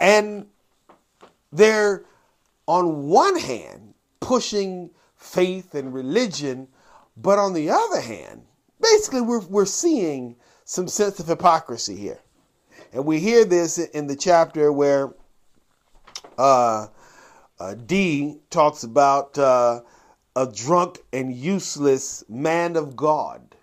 And 0.00 0.46
they're, 1.50 2.04
on 2.66 3.08
one 3.08 3.38
hand, 3.38 3.94
pushing 4.20 4.90
faith 5.16 5.74
and 5.74 5.92
religion, 5.92 6.68
but 7.16 7.38
on 7.38 7.54
the 7.54 7.70
other 7.70 8.00
hand, 8.00 8.42
basically 8.80 9.22
we're, 9.22 9.40
we're 9.46 9.64
seeing 9.64 10.36
some 10.64 10.86
sense 10.86 11.18
of 11.18 11.26
hypocrisy 11.26 11.96
here. 11.96 12.20
And 12.92 13.04
we 13.04 13.18
hear 13.18 13.44
this 13.44 13.78
in 13.78 14.06
the 14.06 14.16
chapter 14.16 14.70
where 14.70 15.12
uh, 16.36 16.88
uh, 17.60 17.74
D 17.74 18.38
talks 18.50 18.84
about 18.84 19.36
uh, 19.38 19.82
a 20.36 20.46
drunk 20.46 21.00
and 21.12 21.34
useless 21.34 22.24
man 22.28 22.76
of 22.76 22.96
God. 22.96 23.56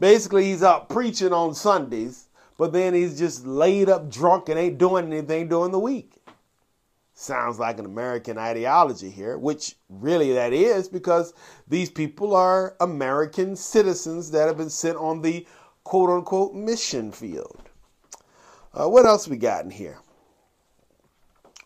Basically, 0.00 0.46
he's 0.46 0.62
out 0.62 0.88
preaching 0.88 1.32
on 1.32 1.54
Sundays, 1.54 2.28
but 2.58 2.72
then 2.72 2.94
he's 2.94 3.18
just 3.18 3.46
laid 3.46 3.88
up 3.88 4.10
drunk 4.10 4.48
and 4.48 4.58
ain't 4.58 4.78
doing 4.78 5.12
anything 5.12 5.48
during 5.48 5.70
the 5.70 5.78
week. 5.78 6.14
Sounds 7.16 7.60
like 7.60 7.78
an 7.78 7.86
American 7.86 8.38
ideology 8.38 9.08
here, 9.08 9.38
which 9.38 9.76
really 9.88 10.32
that 10.32 10.52
is 10.52 10.88
because 10.88 11.32
these 11.68 11.88
people 11.88 12.34
are 12.34 12.74
American 12.80 13.54
citizens 13.54 14.32
that 14.32 14.48
have 14.48 14.56
been 14.56 14.68
sent 14.68 14.96
on 14.96 15.22
the 15.22 15.46
quote 15.84 16.10
unquote 16.10 16.54
mission 16.54 17.12
field. 17.12 17.70
Uh, 18.72 18.88
what 18.88 19.06
else 19.06 19.28
we 19.28 19.36
got 19.36 19.64
in 19.64 19.70
here? 19.70 20.00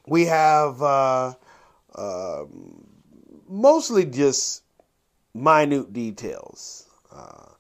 We 0.08 0.24
have 0.24 0.80
uh, 0.80 1.34
uh, 1.94 2.44
mostly 3.48 4.06
just 4.06 4.62
minute 5.34 5.92
details. 5.92 6.86
Uh, 7.12 7.52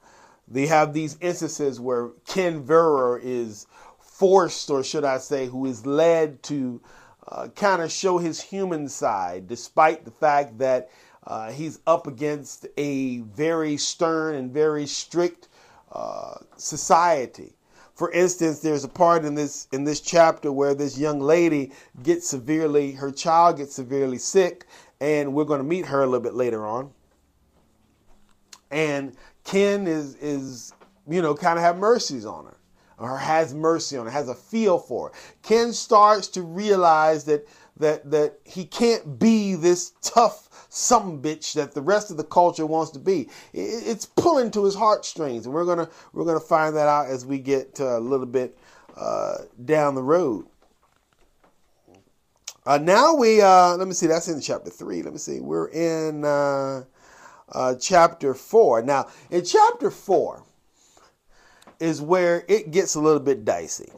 they 0.46 0.66
have 0.66 0.94
these 0.94 1.18
instances 1.20 1.78
where 1.78 2.08
Ken 2.26 2.64
Verrer 2.64 3.20
is 3.22 3.66
forced, 4.00 4.70
or 4.70 4.82
should 4.82 5.04
I 5.04 5.18
say, 5.18 5.46
who 5.46 5.66
is 5.66 5.84
led 5.84 6.42
to 6.44 6.80
uh, 7.26 7.48
kind 7.48 7.82
of 7.82 7.92
show 7.92 8.16
his 8.16 8.40
human 8.40 8.88
side, 8.88 9.46
despite 9.46 10.06
the 10.06 10.10
fact 10.10 10.58
that 10.58 10.90
uh, 11.26 11.50
he's 11.50 11.80
up 11.86 12.06
against 12.06 12.66
a 12.78 13.18
very 13.18 13.76
stern 13.76 14.36
and 14.36 14.50
very 14.50 14.86
strict 14.86 15.48
uh, 15.92 16.36
society. 16.56 17.57
For 17.98 18.12
instance, 18.12 18.60
there's 18.60 18.84
a 18.84 18.88
part 18.88 19.24
in 19.24 19.34
this 19.34 19.66
in 19.72 19.82
this 19.82 20.00
chapter 20.00 20.52
where 20.52 20.72
this 20.72 20.96
young 20.96 21.18
lady 21.18 21.72
gets 22.04 22.28
severely, 22.28 22.92
her 22.92 23.10
child 23.10 23.56
gets 23.56 23.74
severely 23.74 24.18
sick, 24.18 24.66
and 25.00 25.34
we're 25.34 25.42
going 25.42 25.58
to 25.58 25.66
meet 25.66 25.84
her 25.86 26.04
a 26.04 26.06
little 26.06 26.20
bit 26.20 26.34
later 26.34 26.64
on. 26.64 26.92
And 28.70 29.16
Ken 29.42 29.88
is 29.88 30.14
is 30.20 30.72
you 31.08 31.20
know 31.20 31.34
kind 31.34 31.58
of 31.58 31.64
have 31.64 31.76
mercies 31.76 32.24
on 32.24 32.44
her 32.44 32.56
or 32.98 33.18
has 33.18 33.52
mercy 33.52 33.96
on 33.96 34.06
her, 34.06 34.12
has 34.12 34.28
a 34.28 34.34
feel 34.36 34.78
for 34.78 35.08
her. 35.08 35.14
Ken 35.42 35.72
starts 35.72 36.28
to 36.28 36.42
realize 36.42 37.24
that 37.24 37.48
that 37.78 38.08
that 38.12 38.38
he 38.44 38.64
can't 38.64 39.18
be 39.18 39.56
this 39.56 39.94
tough 40.02 40.47
some 40.68 41.22
bitch 41.22 41.54
that 41.54 41.72
the 41.72 41.82
rest 41.82 42.10
of 42.10 42.16
the 42.16 42.24
culture 42.24 42.66
wants 42.66 42.90
to 42.92 42.98
be. 42.98 43.28
It's 43.52 44.04
pulling 44.06 44.50
to 44.52 44.64
his 44.64 44.74
heartstrings, 44.74 45.46
and 45.46 45.54
we're 45.54 45.64
gonna 45.64 45.88
we're 46.12 46.24
gonna 46.24 46.40
find 46.40 46.76
that 46.76 46.88
out 46.88 47.06
as 47.06 47.24
we 47.24 47.38
get 47.38 47.78
a 47.80 47.98
little 47.98 48.26
bit 48.26 48.58
uh, 48.96 49.38
down 49.64 49.94
the 49.94 50.02
road. 50.02 50.46
Uh, 52.66 52.78
now 52.78 53.14
we 53.14 53.40
uh, 53.40 53.76
let 53.76 53.88
me 53.88 53.94
see. 53.94 54.06
That's 54.06 54.28
in 54.28 54.40
chapter 54.40 54.70
three. 54.70 55.02
Let 55.02 55.12
me 55.12 55.18
see. 55.18 55.40
We're 55.40 55.68
in 55.68 56.24
uh, 56.24 56.84
uh, 57.52 57.74
chapter 57.76 58.34
4. 58.34 58.82
Now, 58.82 59.08
in 59.30 59.44
chapter 59.44 59.90
4 59.90 60.42
is 61.80 62.00
where 62.00 62.44
it 62.48 62.70
gets 62.70 62.94
a 62.94 63.00
little 63.00 63.20
bit 63.20 63.44
dicey. 63.44 63.90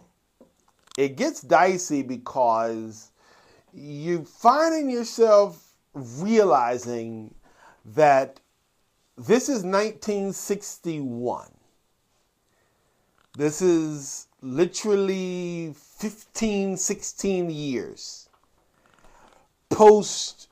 It 0.96 1.16
gets 1.16 1.40
dicey 1.40 2.02
because 2.02 3.11
you 3.72 4.24
finding 4.24 4.90
yourself 4.90 5.69
realizing 5.94 7.35
that 7.85 8.40
this 9.16 9.48
is 9.48 9.64
1961. 9.64 11.50
This 13.37 13.62
is 13.62 14.26
literally 14.42 15.74
15, 15.76 16.76
16 16.76 17.50
years 17.50 18.29
post 19.68 20.48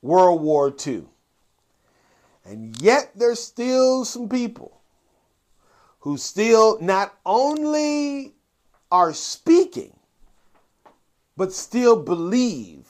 World 0.00 0.40
War 0.40 0.74
II. 0.86 1.04
And 2.44 2.80
yet 2.80 3.12
there's 3.14 3.40
still 3.40 4.04
some 4.04 4.28
people 4.28 4.80
who 6.00 6.16
still 6.16 6.80
not 6.80 7.16
only 7.24 8.34
are 8.90 9.12
speaking, 9.12 9.96
but 11.36 11.52
still 11.52 12.02
believe 12.02 12.88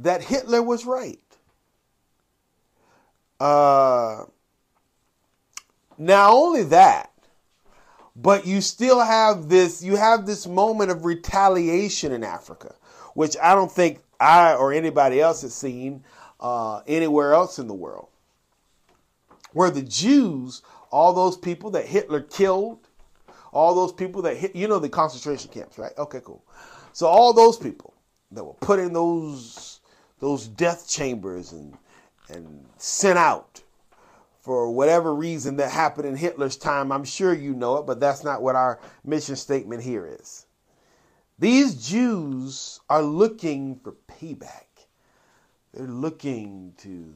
that 0.00 0.22
Hitler 0.22 0.62
was 0.62 0.84
right. 0.84 1.18
Uh, 3.38 4.24
not 5.96 6.32
only 6.32 6.64
that, 6.64 7.10
but 8.16 8.46
you 8.46 8.60
still 8.60 9.00
have 9.00 9.48
this 9.48 9.82
you 9.82 9.96
have 9.96 10.26
this 10.26 10.46
moment 10.46 10.90
of 10.90 11.04
retaliation 11.04 12.12
in 12.12 12.22
Africa, 12.22 12.74
which 13.14 13.36
I 13.42 13.54
don't 13.54 13.72
think 13.72 14.00
I 14.18 14.54
or 14.54 14.72
anybody 14.72 15.20
else 15.20 15.42
has 15.42 15.54
seen 15.54 16.04
uh, 16.38 16.80
anywhere 16.86 17.32
else 17.32 17.58
in 17.58 17.66
the 17.66 17.74
world 17.74 18.08
where 19.52 19.70
the 19.70 19.82
Jews, 19.82 20.62
all 20.90 21.12
those 21.12 21.36
people 21.36 21.70
that 21.70 21.86
Hitler 21.86 22.20
killed, 22.20 22.86
all 23.52 23.74
those 23.74 23.92
people 23.92 24.22
that 24.22 24.36
hit, 24.36 24.54
you 24.54 24.68
know, 24.68 24.78
the 24.78 24.88
concentration 24.88 25.50
camps, 25.50 25.78
right? 25.78 25.92
Okay, 25.98 26.20
cool. 26.24 26.44
So 26.92 27.06
all 27.06 27.32
those 27.32 27.56
people 27.56 27.94
that 28.30 28.44
were 28.44 28.54
put 28.54 28.78
in 28.78 28.92
those 28.92 29.79
those 30.20 30.46
death 30.46 30.88
chambers 30.88 31.52
and 31.52 31.76
and 32.28 32.64
sent 32.76 33.18
out 33.18 33.62
for 34.38 34.70
whatever 34.70 35.14
reason 35.14 35.56
that 35.56 35.70
happened 35.70 36.06
in 36.06 36.16
Hitler's 36.16 36.56
time. 36.56 36.92
I'm 36.92 37.04
sure 37.04 37.34
you 37.34 37.52
know 37.52 37.76
it, 37.78 37.86
but 37.86 38.00
that's 38.00 38.24
not 38.24 38.42
what 38.42 38.56
our 38.56 38.80
mission 39.04 39.36
statement 39.36 39.82
here 39.82 40.06
is. 40.06 40.46
These 41.38 41.88
Jews 41.88 42.80
are 42.88 43.02
looking 43.02 43.76
for 43.76 43.92
payback. 44.08 44.86
They're 45.72 45.86
looking 45.86 46.74
to 46.78 47.14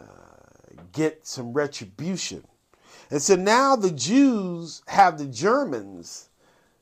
uh, 0.00 0.82
get 0.92 1.26
some 1.26 1.52
retribution. 1.52 2.44
And 3.10 3.20
so 3.20 3.36
now 3.36 3.76
the 3.76 3.90
Jews 3.90 4.82
have 4.86 5.18
the 5.18 5.26
Germans 5.26 6.28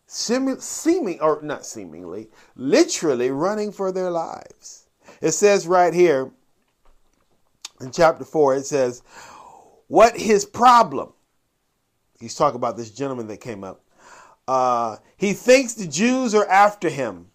seeming, 0.06 1.20
or 1.20 1.40
not 1.42 1.66
seemingly, 1.66 2.28
literally 2.56 3.30
running 3.30 3.72
for 3.72 3.92
their 3.92 4.10
lives. 4.10 4.79
It 5.20 5.32
says 5.32 5.66
right 5.66 5.92
here 5.92 6.30
in 7.80 7.90
chapter 7.90 8.24
4, 8.24 8.56
it 8.56 8.66
says, 8.66 9.02
What 9.88 10.16
his 10.16 10.44
problem? 10.44 11.12
He's 12.18 12.34
talking 12.34 12.56
about 12.56 12.76
this 12.76 12.90
gentleman 12.90 13.26
that 13.28 13.38
came 13.38 13.64
up. 13.64 13.82
Uh, 14.46 14.96
he 15.16 15.32
thinks 15.32 15.74
the 15.74 15.86
Jews 15.86 16.34
are 16.34 16.46
after 16.46 16.88
him. 16.88 17.26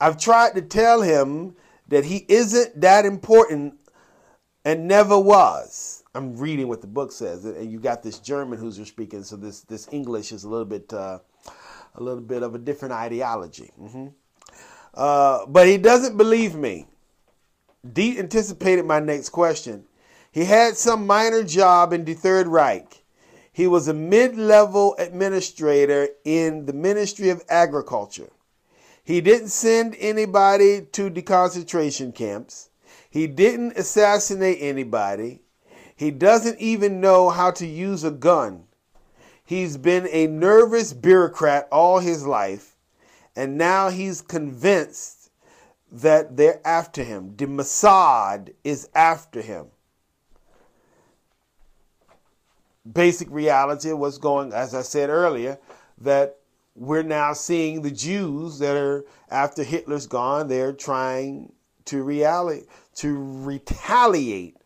I've 0.00 0.18
tried 0.18 0.54
to 0.54 0.62
tell 0.62 1.02
him 1.02 1.56
that 1.88 2.04
he 2.04 2.24
isn't 2.28 2.80
that 2.80 3.04
important 3.04 3.74
and 4.64 4.88
never 4.88 5.18
was. 5.18 6.02
I'm 6.14 6.36
reading 6.36 6.68
what 6.68 6.80
the 6.80 6.86
book 6.86 7.12
says, 7.12 7.44
and 7.44 7.70
you 7.70 7.78
got 7.78 8.02
this 8.02 8.18
German 8.18 8.58
who's 8.58 8.76
speaking, 8.86 9.24
so 9.24 9.36
this 9.36 9.62
this 9.62 9.88
English 9.92 10.32
is 10.32 10.44
a 10.44 10.48
little 10.48 10.64
bit 10.64 10.92
uh, 10.92 11.18
a 11.96 12.02
little 12.02 12.22
bit 12.22 12.42
of 12.42 12.54
a 12.54 12.58
different 12.58 12.94
ideology. 12.94 13.72
Mm-hmm. 13.80 14.06
Uh, 14.94 15.46
but 15.46 15.66
he 15.66 15.76
doesn't 15.76 16.16
believe 16.16 16.54
me. 16.54 16.86
Deet 17.92 18.18
anticipated 18.18 18.86
my 18.86 18.98
next 18.98 19.28
question. 19.28 19.84
He 20.32 20.46
had 20.46 20.76
some 20.76 21.06
minor 21.06 21.44
job 21.44 21.92
in 21.92 22.04
the 22.04 22.14
Third 22.14 22.46
Reich. 22.46 23.02
He 23.52 23.66
was 23.66 23.86
a 23.86 23.94
mid 23.94 24.36
level 24.36 24.96
administrator 24.98 26.08
in 26.24 26.66
the 26.66 26.72
Ministry 26.72 27.28
of 27.28 27.44
Agriculture. 27.48 28.30
He 29.04 29.20
didn't 29.20 29.48
send 29.48 29.96
anybody 29.98 30.80
to 30.92 31.10
the 31.10 31.22
concentration 31.22 32.10
camps. 32.10 32.70
He 33.10 33.26
didn't 33.26 33.76
assassinate 33.76 34.58
anybody. 34.60 35.42
He 35.94 36.10
doesn't 36.10 36.58
even 36.58 37.00
know 37.00 37.28
how 37.28 37.50
to 37.52 37.66
use 37.66 38.02
a 38.02 38.10
gun. 38.10 38.64
He's 39.44 39.76
been 39.76 40.08
a 40.10 40.26
nervous 40.26 40.92
bureaucrat 40.94 41.68
all 41.70 41.98
his 41.98 42.26
life, 42.26 42.76
and 43.36 43.58
now 43.58 43.90
he's 43.90 44.22
convinced 44.22 45.23
that 45.94 46.36
they're 46.36 46.60
after 46.66 47.04
him. 47.04 47.34
The 47.36 47.46
Mossad 47.46 48.52
is 48.64 48.88
after 48.94 49.40
him. 49.40 49.66
Basic 52.90 53.30
reality 53.30 53.90
of 53.90 53.98
what's 53.98 54.18
going, 54.18 54.52
as 54.52 54.74
I 54.74 54.82
said 54.82 55.08
earlier, 55.08 55.58
that 55.98 56.38
we're 56.74 57.04
now 57.04 57.32
seeing 57.32 57.82
the 57.82 57.92
Jews 57.92 58.58
that 58.58 58.76
are 58.76 59.04
after 59.30 59.62
Hitler's 59.62 60.08
gone, 60.08 60.48
they're 60.48 60.72
trying 60.72 61.52
to 61.84 62.02
reality 62.02 62.66
to 62.96 63.16
retaliate 63.44 64.56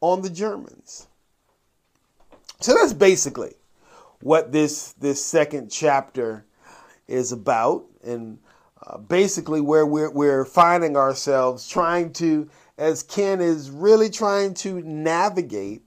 on 0.00 0.22
the 0.22 0.30
Germans. 0.30 1.06
So 2.60 2.74
that's 2.74 2.92
basically 2.92 3.54
what 4.20 4.50
this 4.50 4.92
this 4.94 5.24
second 5.24 5.70
chapter 5.70 6.44
is 7.06 7.30
about, 7.30 7.84
and 8.04 8.38
basically 8.96 9.60
where 9.60 9.84
we're 9.84 10.10
we're 10.10 10.44
finding 10.44 10.96
ourselves 10.96 11.68
trying 11.68 12.12
to, 12.14 12.48
as 12.78 13.02
Ken 13.02 13.40
is 13.40 13.70
really 13.70 14.08
trying 14.08 14.54
to 14.54 14.80
navigate 14.82 15.82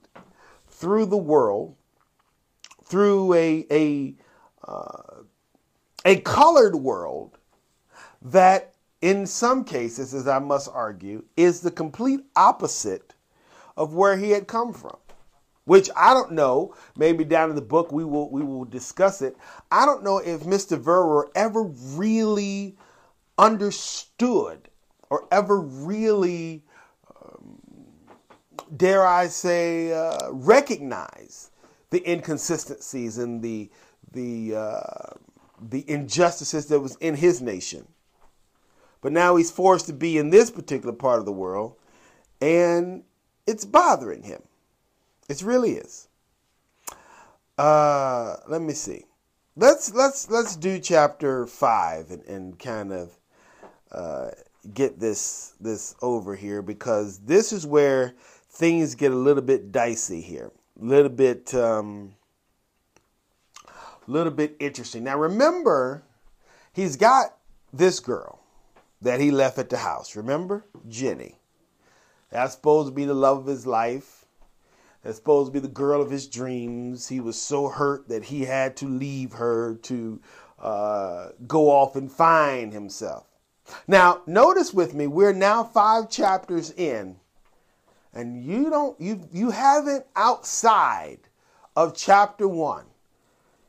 through 0.68 1.06
the 1.06 1.16
world, 1.16 1.74
through 2.84 3.34
a 3.34 3.66
a 3.70 4.14
uh, 4.70 5.22
a 6.04 6.20
colored 6.20 6.76
world 6.76 7.38
that 8.20 8.74
in 9.00 9.26
some 9.26 9.64
cases, 9.64 10.14
as 10.14 10.28
I 10.28 10.38
must 10.38 10.68
argue, 10.72 11.24
is 11.36 11.60
the 11.60 11.70
complete 11.72 12.20
opposite 12.36 13.14
of 13.76 13.94
where 13.94 14.16
he 14.16 14.30
had 14.30 14.46
come 14.46 14.72
from. 14.72 14.96
Which 15.64 15.90
I 15.96 16.12
don't 16.12 16.32
know. 16.32 16.74
Maybe 16.96 17.24
down 17.24 17.50
in 17.50 17.56
the 17.56 17.62
book 17.62 17.92
we 17.92 18.04
will 18.04 18.30
we 18.30 18.42
will 18.42 18.64
discuss 18.64 19.22
it. 19.22 19.36
I 19.70 19.86
don't 19.86 20.02
know 20.02 20.18
if 20.18 20.40
Mr. 20.42 20.80
Verwer 20.80 21.30
ever 21.34 21.62
really 21.62 22.76
understood 23.42 24.68
or 25.10 25.26
ever 25.32 25.60
really, 25.60 26.62
um, 27.22 27.60
dare 28.76 29.06
I 29.06 29.26
say, 29.26 29.92
uh, 29.92 30.30
recognize 30.30 31.50
the 31.90 32.08
inconsistencies 32.10 33.18
and 33.18 33.42
the 33.42 33.68
the 34.12 34.54
uh, 34.56 35.14
the 35.60 35.84
injustices 35.90 36.66
that 36.66 36.80
was 36.80 36.96
in 36.96 37.16
his 37.16 37.42
nation. 37.42 37.86
But 39.00 39.12
now 39.12 39.36
he's 39.36 39.50
forced 39.50 39.86
to 39.86 39.92
be 39.92 40.16
in 40.16 40.30
this 40.30 40.50
particular 40.50 40.94
part 40.94 41.18
of 41.18 41.26
the 41.26 41.32
world, 41.32 41.76
and 42.40 43.02
it's 43.46 43.64
bothering 43.64 44.22
him. 44.22 44.42
It 45.28 45.42
really 45.42 45.72
is. 45.72 46.08
Uh, 47.58 48.36
let 48.48 48.62
me 48.62 48.72
see. 48.72 49.04
Let's 49.56 49.92
let's 49.92 50.30
let's 50.30 50.56
do 50.56 50.78
chapter 50.78 51.46
five 51.46 52.10
and, 52.10 52.24
and 52.24 52.58
kind 52.58 52.92
of 52.92 53.18
uh, 53.92 54.30
get 54.74 54.98
this 54.98 55.54
this 55.60 55.94
over 56.02 56.34
here 56.34 56.62
because 56.62 57.18
this 57.18 57.52
is 57.52 57.66
where 57.66 58.14
things 58.50 58.94
get 58.94 59.12
a 59.12 59.16
little 59.16 59.42
bit 59.42 59.72
dicey 59.72 60.20
here, 60.20 60.50
a 60.80 60.84
little 60.84 61.10
bit 61.10 61.54
um, 61.54 62.14
little 64.06 64.32
bit 64.32 64.56
interesting. 64.60 65.04
Now 65.04 65.18
remember, 65.18 66.02
he's 66.72 66.96
got 66.96 67.36
this 67.72 68.00
girl 68.00 68.40
that 69.00 69.20
he 69.20 69.30
left 69.30 69.58
at 69.58 69.70
the 69.70 69.78
house. 69.78 70.16
Remember, 70.16 70.64
Jenny. 70.88 71.36
That's 72.30 72.54
supposed 72.54 72.88
to 72.88 72.94
be 72.94 73.04
the 73.04 73.14
love 73.14 73.38
of 73.38 73.46
his 73.46 73.66
life. 73.66 74.24
That's 75.02 75.16
supposed 75.16 75.48
to 75.48 75.52
be 75.52 75.58
the 75.58 75.68
girl 75.68 76.00
of 76.00 76.10
his 76.10 76.26
dreams. 76.26 77.08
He 77.08 77.20
was 77.20 77.40
so 77.40 77.68
hurt 77.68 78.08
that 78.08 78.24
he 78.24 78.44
had 78.44 78.76
to 78.78 78.88
leave 78.88 79.32
her 79.32 79.74
to 79.82 80.20
uh, 80.58 81.28
go 81.46 81.70
off 81.70 81.96
and 81.96 82.10
find 82.10 82.72
himself. 82.72 83.26
Now, 83.86 84.22
notice 84.26 84.72
with 84.72 84.94
me, 84.94 85.06
we're 85.06 85.32
now 85.32 85.64
five 85.64 86.10
chapters 86.10 86.70
in, 86.72 87.16
and 88.12 88.44
you 88.44 88.70
don't 88.70 89.00
you 89.00 89.28
you 89.32 89.50
haven't 89.50 90.04
outside 90.16 91.20
of 91.76 91.96
chapter 91.96 92.46
one. 92.46 92.84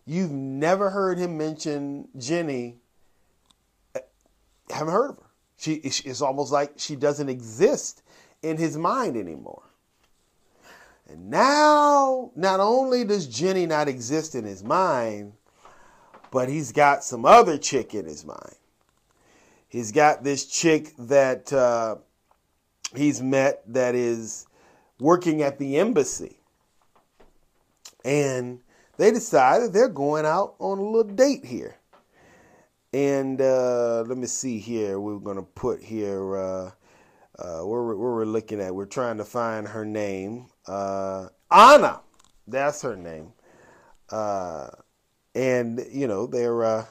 You've 0.06 0.32
never 0.32 0.90
heard 0.90 1.18
him 1.18 1.38
mention 1.38 2.10
Jenny. 2.18 2.78
Uh, 3.96 4.00
haven't 4.70 4.94
heard 4.94 5.12
of 5.12 5.18
her. 5.18 5.30
She 5.58 5.76
it's 5.76 6.22
almost 6.22 6.52
like 6.52 6.74
she 6.78 6.96
doesn't 6.96 7.30
exist 7.30 8.02
in 8.42 8.58
his 8.58 8.78
mind 8.78 9.16
anymore. 9.16 9.64
And 11.08 11.30
now, 11.30 12.32
not 12.36 12.60
only 12.60 13.04
does 13.04 13.28
Jenny 13.28 13.66
not 13.66 13.88
exist 13.88 14.36
in 14.36 14.46
his 14.46 14.64
mind, 14.64 15.34
but 16.32 16.50
he's 16.50 16.72
got 16.72 17.04
some 17.04 17.26
other 17.26 17.58
chick 17.58 17.94
in 17.94 18.06
his 18.06 18.26
mind. 18.26 18.56
He's 19.74 19.92
got 19.92 20.24
this 20.24 20.46
chick 20.46 20.94
that 21.00 21.52
uh, 21.52 21.96
he's 22.96 23.24
met 23.24 23.64
that 23.74 23.96
is 23.96 24.46
working 25.00 25.42
at 25.42 25.58
the 25.58 25.78
embassy. 25.78 26.38
And 28.06 28.60
they 28.98 29.10
decided 29.10 29.74
they're 29.74 29.90
going 29.90 30.28
out 30.28 30.54
on 30.60 30.78
a 30.78 30.84
little 30.84 31.12
date 31.12 31.44
here. 31.44 31.76
And 32.94 33.42
uh, 33.42 34.04
let 34.06 34.16
me 34.16 34.28
see 34.28 34.60
here. 34.60 35.00
We're 35.00 35.18
going 35.18 35.38
to 35.38 35.42
put 35.42 35.82
here. 35.82 36.38
Uh, 36.38 36.72
uh, 37.40 37.62
where, 37.62 37.84
where 37.84 37.96
we're 37.96 38.26
looking 38.26 38.62
at. 38.62 38.76
We're 38.76 38.86
trying 38.86 39.18
to 39.18 39.26
find 39.26 39.68
her 39.68 39.86
name. 39.86 40.50
Uh, 40.68 41.30
Anna, 41.50 42.02
that's 42.48 42.84
her 42.84 42.96
name. 42.96 43.34
Uh, 44.12 44.68
and 45.34 45.84
you 45.92 46.08
know 46.08 46.28
they're 46.28 46.64
uh, 46.64 46.86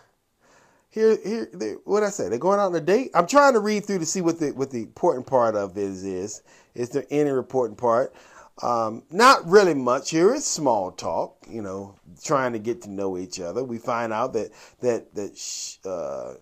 here. 0.92 1.18
Here, 1.24 1.48
they, 1.52 1.72
what 1.84 2.04
I 2.04 2.10
say? 2.10 2.28
They're 2.28 2.38
going 2.38 2.60
out 2.60 2.66
on 2.66 2.74
a 2.76 2.80
date. 2.80 3.10
I'm 3.14 3.26
trying 3.26 3.54
to 3.54 3.60
read 3.60 3.84
through 3.84 3.98
to 3.98 4.06
see 4.06 4.20
what 4.20 4.38
the 4.38 4.52
what 4.52 4.70
the 4.70 4.82
important 4.82 5.26
part 5.26 5.56
of 5.56 5.76
is. 5.76 6.04
Is 6.04 6.42
Is 6.74 6.90
there 6.90 7.04
any 7.10 7.30
important 7.30 7.78
part? 7.78 8.14
Um, 8.62 9.02
not 9.10 9.44
really 9.48 9.74
much 9.74 10.10
here. 10.10 10.32
It's 10.34 10.46
small 10.46 10.92
talk. 10.92 11.36
You 11.48 11.62
know, 11.62 11.96
trying 12.22 12.52
to 12.52 12.60
get 12.60 12.82
to 12.82 12.90
know 12.90 13.18
each 13.18 13.40
other. 13.40 13.64
We 13.64 13.78
find 13.78 14.12
out 14.12 14.34
that 14.34 14.52
that 14.80 15.14
that. 15.16 15.36
Sh- 15.36 15.78
uh, 15.84 16.34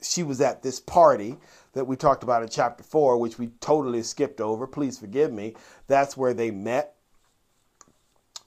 she 0.00 0.22
was 0.22 0.40
at 0.40 0.62
this 0.62 0.80
party 0.80 1.36
that 1.72 1.86
we 1.86 1.96
talked 1.96 2.22
about 2.22 2.42
in 2.42 2.48
chapter 2.48 2.84
four, 2.84 3.18
which 3.18 3.38
we 3.38 3.48
totally 3.60 4.02
skipped 4.02 4.40
over. 4.40 4.66
Please 4.66 4.98
forgive 4.98 5.32
me. 5.32 5.54
That's 5.86 6.16
where 6.16 6.34
they 6.34 6.50
met. 6.50 6.94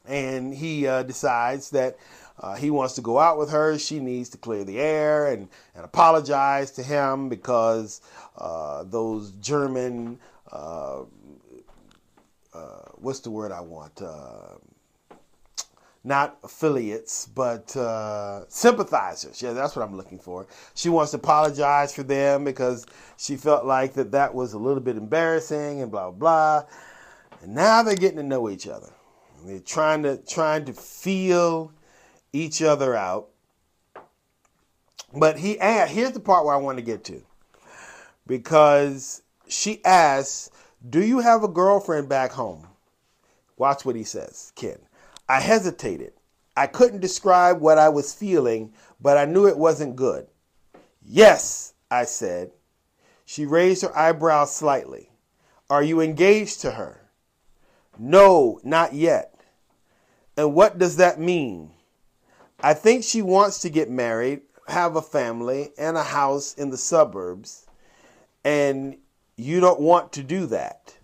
And 0.05 0.53
he 0.53 0.87
uh, 0.87 1.03
decides 1.03 1.69
that 1.71 1.97
uh, 2.39 2.55
he 2.55 2.69
wants 2.71 2.95
to 2.95 3.01
go 3.01 3.19
out 3.19 3.37
with 3.37 3.49
her. 3.51 3.77
She 3.77 3.99
needs 3.99 4.29
to 4.29 4.37
clear 4.37 4.63
the 4.63 4.79
air 4.79 5.27
and, 5.27 5.47
and 5.75 5.85
apologize 5.85 6.71
to 6.71 6.83
him 6.83 7.29
because 7.29 8.01
uh, 8.37 8.83
those 8.83 9.31
German, 9.33 10.19
uh, 10.51 11.01
uh, 12.53 12.85
what's 12.95 13.19
the 13.19 13.29
word 13.29 13.51
I 13.51 13.61
want? 13.61 14.01
Uh, 14.01 14.55
not 16.03 16.39
affiliates, 16.43 17.27
but 17.27 17.75
uh, 17.77 18.47
sympathizers. 18.47 19.41
Yeah, 19.41 19.53
that's 19.53 19.75
what 19.75 19.87
I'm 19.87 19.95
looking 19.95 20.17
for. 20.17 20.47
She 20.73 20.89
wants 20.89 21.11
to 21.11 21.17
apologize 21.17 21.93
for 21.93 22.03
them 22.03 22.43
because 22.43 22.87
she 23.17 23.37
felt 23.37 23.65
like 23.65 23.93
that 23.93 24.11
that 24.11 24.33
was 24.33 24.53
a 24.53 24.57
little 24.57 24.81
bit 24.81 24.97
embarrassing 24.97 25.81
and 25.81 25.91
blah 25.91 26.09
blah. 26.09 26.63
And 27.41 27.53
now 27.53 27.83
they're 27.83 27.95
getting 27.95 28.17
to 28.17 28.23
know 28.23 28.49
each 28.49 28.67
other. 28.67 28.89
They're 29.45 29.59
trying 29.59 30.03
to 30.03 30.17
trying 30.17 30.65
to 30.65 30.73
feel 30.73 31.71
each 32.33 32.61
other 32.61 32.95
out. 32.95 33.29
But 35.13 35.37
he 35.37 35.57
here's 35.59 36.11
the 36.11 36.19
part 36.19 36.45
where 36.45 36.55
I 36.55 36.59
want 36.59 36.77
to 36.77 36.83
get 36.83 37.03
to, 37.05 37.21
because 38.25 39.21
she 39.47 39.83
asks, 39.83 40.49
Do 40.89 41.03
you 41.03 41.19
have 41.19 41.43
a 41.43 41.49
girlfriend 41.49 42.07
back 42.07 42.31
home? 42.31 42.67
Watch 43.57 43.85
what 43.85 43.95
he 43.95 44.03
says, 44.03 44.53
Ken. 44.55 44.79
I 45.27 45.39
hesitated. 45.39 46.13
I 46.55 46.67
couldn't 46.67 46.99
describe 46.99 47.61
what 47.61 47.77
I 47.77 47.89
was 47.89 48.13
feeling, 48.13 48.73
but 48.99 49.17
I 49.17 49.25
knew 49.25 49.47
it 49.47 49.57
wasn't 49.57 49.95
good. 49.95 50.27
Yes, 51.03 51.73
I 51.89 52.05
said. 52.05 52.51
She 53.25 53.45
raised 53.45 53.83
her 53.83 53.97
eyebrows 53.97 54.55
slightly. 54.55 55.09
Are 55.69 55.83
you 55.83 56.01
engaged 56.01 56.61
to 56.61 56.71
her? 56.71 57.09
No, 57.97 58.59
not 58.63 58.93
yet. 58.93 59.39
And 60.35 60.53
what 60.53 60.77
does 60.77 60.97
that 60.97 61.19
mean? 61.19 61.71
I 62.63 62.73
think 62.73 63.03
she 63.03 63.21
wants 63.21 63.59
to 63.61 63.69
get 63.69 63.89
married, 63.89 64.41
have 64.67 64.95
a 64.95 65.01
family, 65.01 65.71
and 65.77 65.97
a 65.97 66.03
house 66.03 66.53
in 66.53 66.69
the 66.69 66.77
suburbs, 66.77 67.65
and 68.43 68.97
you 69.35 69.59
don't 69.59 69.79
want 69.79 70.11
to 70.13 70.23
do 70.23 70.45
that. 70.47 70.95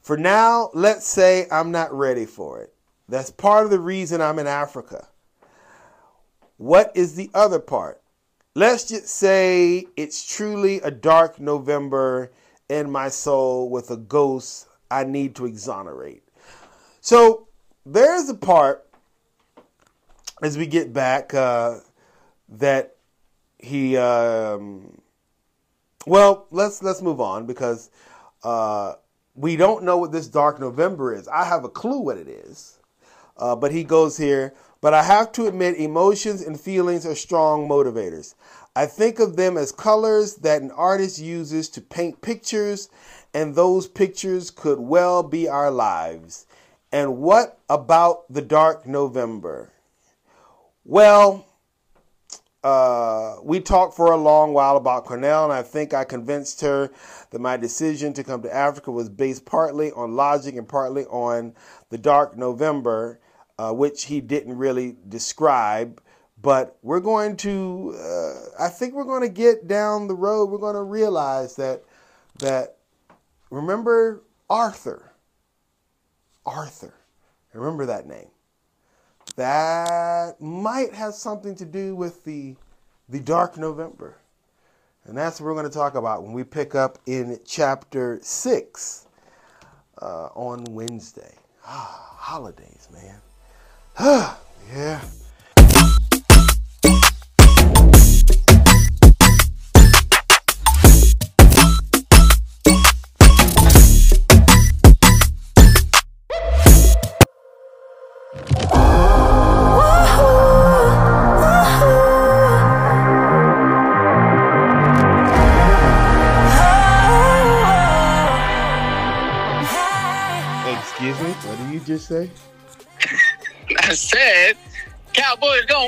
For 0.00 0.16
now, 0.16 0.70
let's 0.74 1.06
say 1.06 1.46
I'm 1.52 1.70
not 1.70 1.92
ready 1.92 2.26
for 2.26 2.60
it. 2.60 2.74
That's 3.08 3.30
part 3.30 3.64
of 3.64 3.70
the 3.70 3.78
reason 3.78 4.20
I'm 4.20 4.40
in 4.40 4.48
Africa. 4.48 5.06
What 6.56 6.90
is 6.94 7.14
the 7.14 7.30
other 7.34 7.60
part? 7.60 8.02
Let's 8.54 8.84
just 8.84 9.06
say 9.06 9.86
it's 9.96 10.36
truly 10.36 10.80
a 10.80 10.90
dark 10.90 11.38
November 11.38 12.32
in 12.68 12.90
my 12.90 13.08
soul 13.08 13.70
with 13.70 13.90
a 13.90 13.96
ghost 13.96 14.66
I 14.90 15.04
need 15.04 15.36
to 15.36 15.46
exonerate. 15.46 16.22
So 17.00 17.48
there's 17.86 18.28
a 18.28 18.34
part 18.34 18.86
as 20.42 20.58
we 20.58 20.66
get 20.66 20.92
back 20.92 21.32
uh, 21.34 21.78
that 22.48 22.96
he 23.58 23.96
um, 23.96 25.00
well 26.06 26.46
let's 26.50 26.82
let's 26.82 27.00
move 27.00 27.20
on 27.20 27.46
because 27.46 27.90
uh, 28.42 28.94
we 29.34 29.56
don't 29.56 29.84
know 29.84 29.96
what 29.96 30.12
this 30.12 30.26
dark 30.26 30.60
november 30.60 31.14
is. 31.14 31.28
I 31.28 31.44
have 31.44 31.64
a 31.64 31.68
clue 31.68 32.00
what 32.00 32.18
it 32.18 32.28
is 32.28 32.78
uh, 33.36 33.56
but 33.56 33.72
he 33.72 33.84
goes 33.84 34.16
here 34.16 34.52
but 34.80 34.92
i 34.92 35.02
have 35.02 35.30
to 35.32 35.46
admit 35.46 35.76
emotions 35.76 36.42
and 36.42 36.60
feelings 36.60 37.06
are 37.06 37.14
strong 37.14 37.68
motivators. 37.68 38.34
I 38.74 38.86
think 38.86 39.18
of 39.20 39.36
them 39.36 39.58
as 39.58 39.70
colors 39.70 40.36
that 40.36 40.62
an 40.62 40.70
artist 40.70 41.18
uses 41.18 41.68
to 41.70 41.80
paint 41.80 42.22
pictures 42.22 42.88
and 43.34 43.54
those 43.54 43.86
pictures 43.86 44.50
could 44.50 44.80
well 44.80 45.22
be 45.22 45.46
our 45.46 45.70
lives. 45.70 46.46
And 46.90 47.18
what 47.18 47.58
about 47.68 48.32
the 48.32 48.42
dark 48.42 48.86
november 48.86 49.71
well, 50.84 51.46
uh, 52.64 53.36
we 53.42 53.60
talked 53.60 53.96
for 53.96 54.12
a 54.12 54.16
long 54.16 54.52
while 54.52 54.76
about 54.76 55.04
Cornell, 55.04 55.44
and 55.44 55.52
I 55.52 55.62
think 55.62 55.92
I 55.94 56.04
convinced 56.04 56.60
her 56.60 56.90
that 57.30 57.40
my 57.40 57.56
decision 57.56 58.12
to 58.14 58.24
come 58.24 58.42
to 58.42 58.54
Africa 58.54 58.92
was 58.92 59.08
based 59.08 59.44
partly 59.44 59.90
on 59.92 60.14
logic 60.14 60.54
and 60.54 60.68
partly 60.68 61.04
on 61.06 61.54
the 61.90 61.98
dark 61.98 62.36
November, 62.36 63.20
uh, 63.58 63.72
which 63.72 64.04
he 64.04 64.20
didn't 64.20 64.56
really 64.56 64.96
describe. 65.08 66.00
But 66.40 66.76
we're 66.82 67.00
going 67.00 67.36
to, 67.38 67.94
uh, 67.98 68.64
I 68.64 68.68
think 68.68 68.94
we're 68.94 69.04
going 69.04 69.22
to 69.22 69.28
get 69.28 69.68
down 69.68 70.08
the 70.08 70.14
road. 70.14 70.50
We're 70.50 70.58
going 70.58 70.74
to 70.74 70.82
realize 70.82 71.56
that, 71.56 71.82
that 72.38 72.78
remember 73.50 74.22
Arthur. 74.50 75.12
Arthur. 76.44 76.94
Remember 77.52 77.86
that 77.86 78.06
name 78.06 78.28
that 79.36 80.40
might 80.40 80.94
have 80.94 81.14
something 81.14 81.54
to 81.56 81.64
do 81.64 81.94
with 81.96 82.24
the 82.24 82.56
the 83.08 83.20
dark 83.20 83.58
November. 83.58 84.16
And 85.04 85.16
that's 85.16 85.40
what 85.40 85.46
we're 85.46 85.54
going 85.54 85.66
to 85.70 85.70
talk 85.70 85.94
about 85.96 86.22
when 86.22 86.32
we 86.32 86.44
pick 86.44 86.74
up 86.74 86.98
in 87.06 87.38
chapter 87.44 88.18
6 88.22 89.06
uh, 90.00 90.26
on 90.34 90.64
Wednesday. 90.70 91.34
Ah, 91.66 92.14
holidays, 92.18 92.88
man. 92.92 93.20
yeah. 94.72 95.00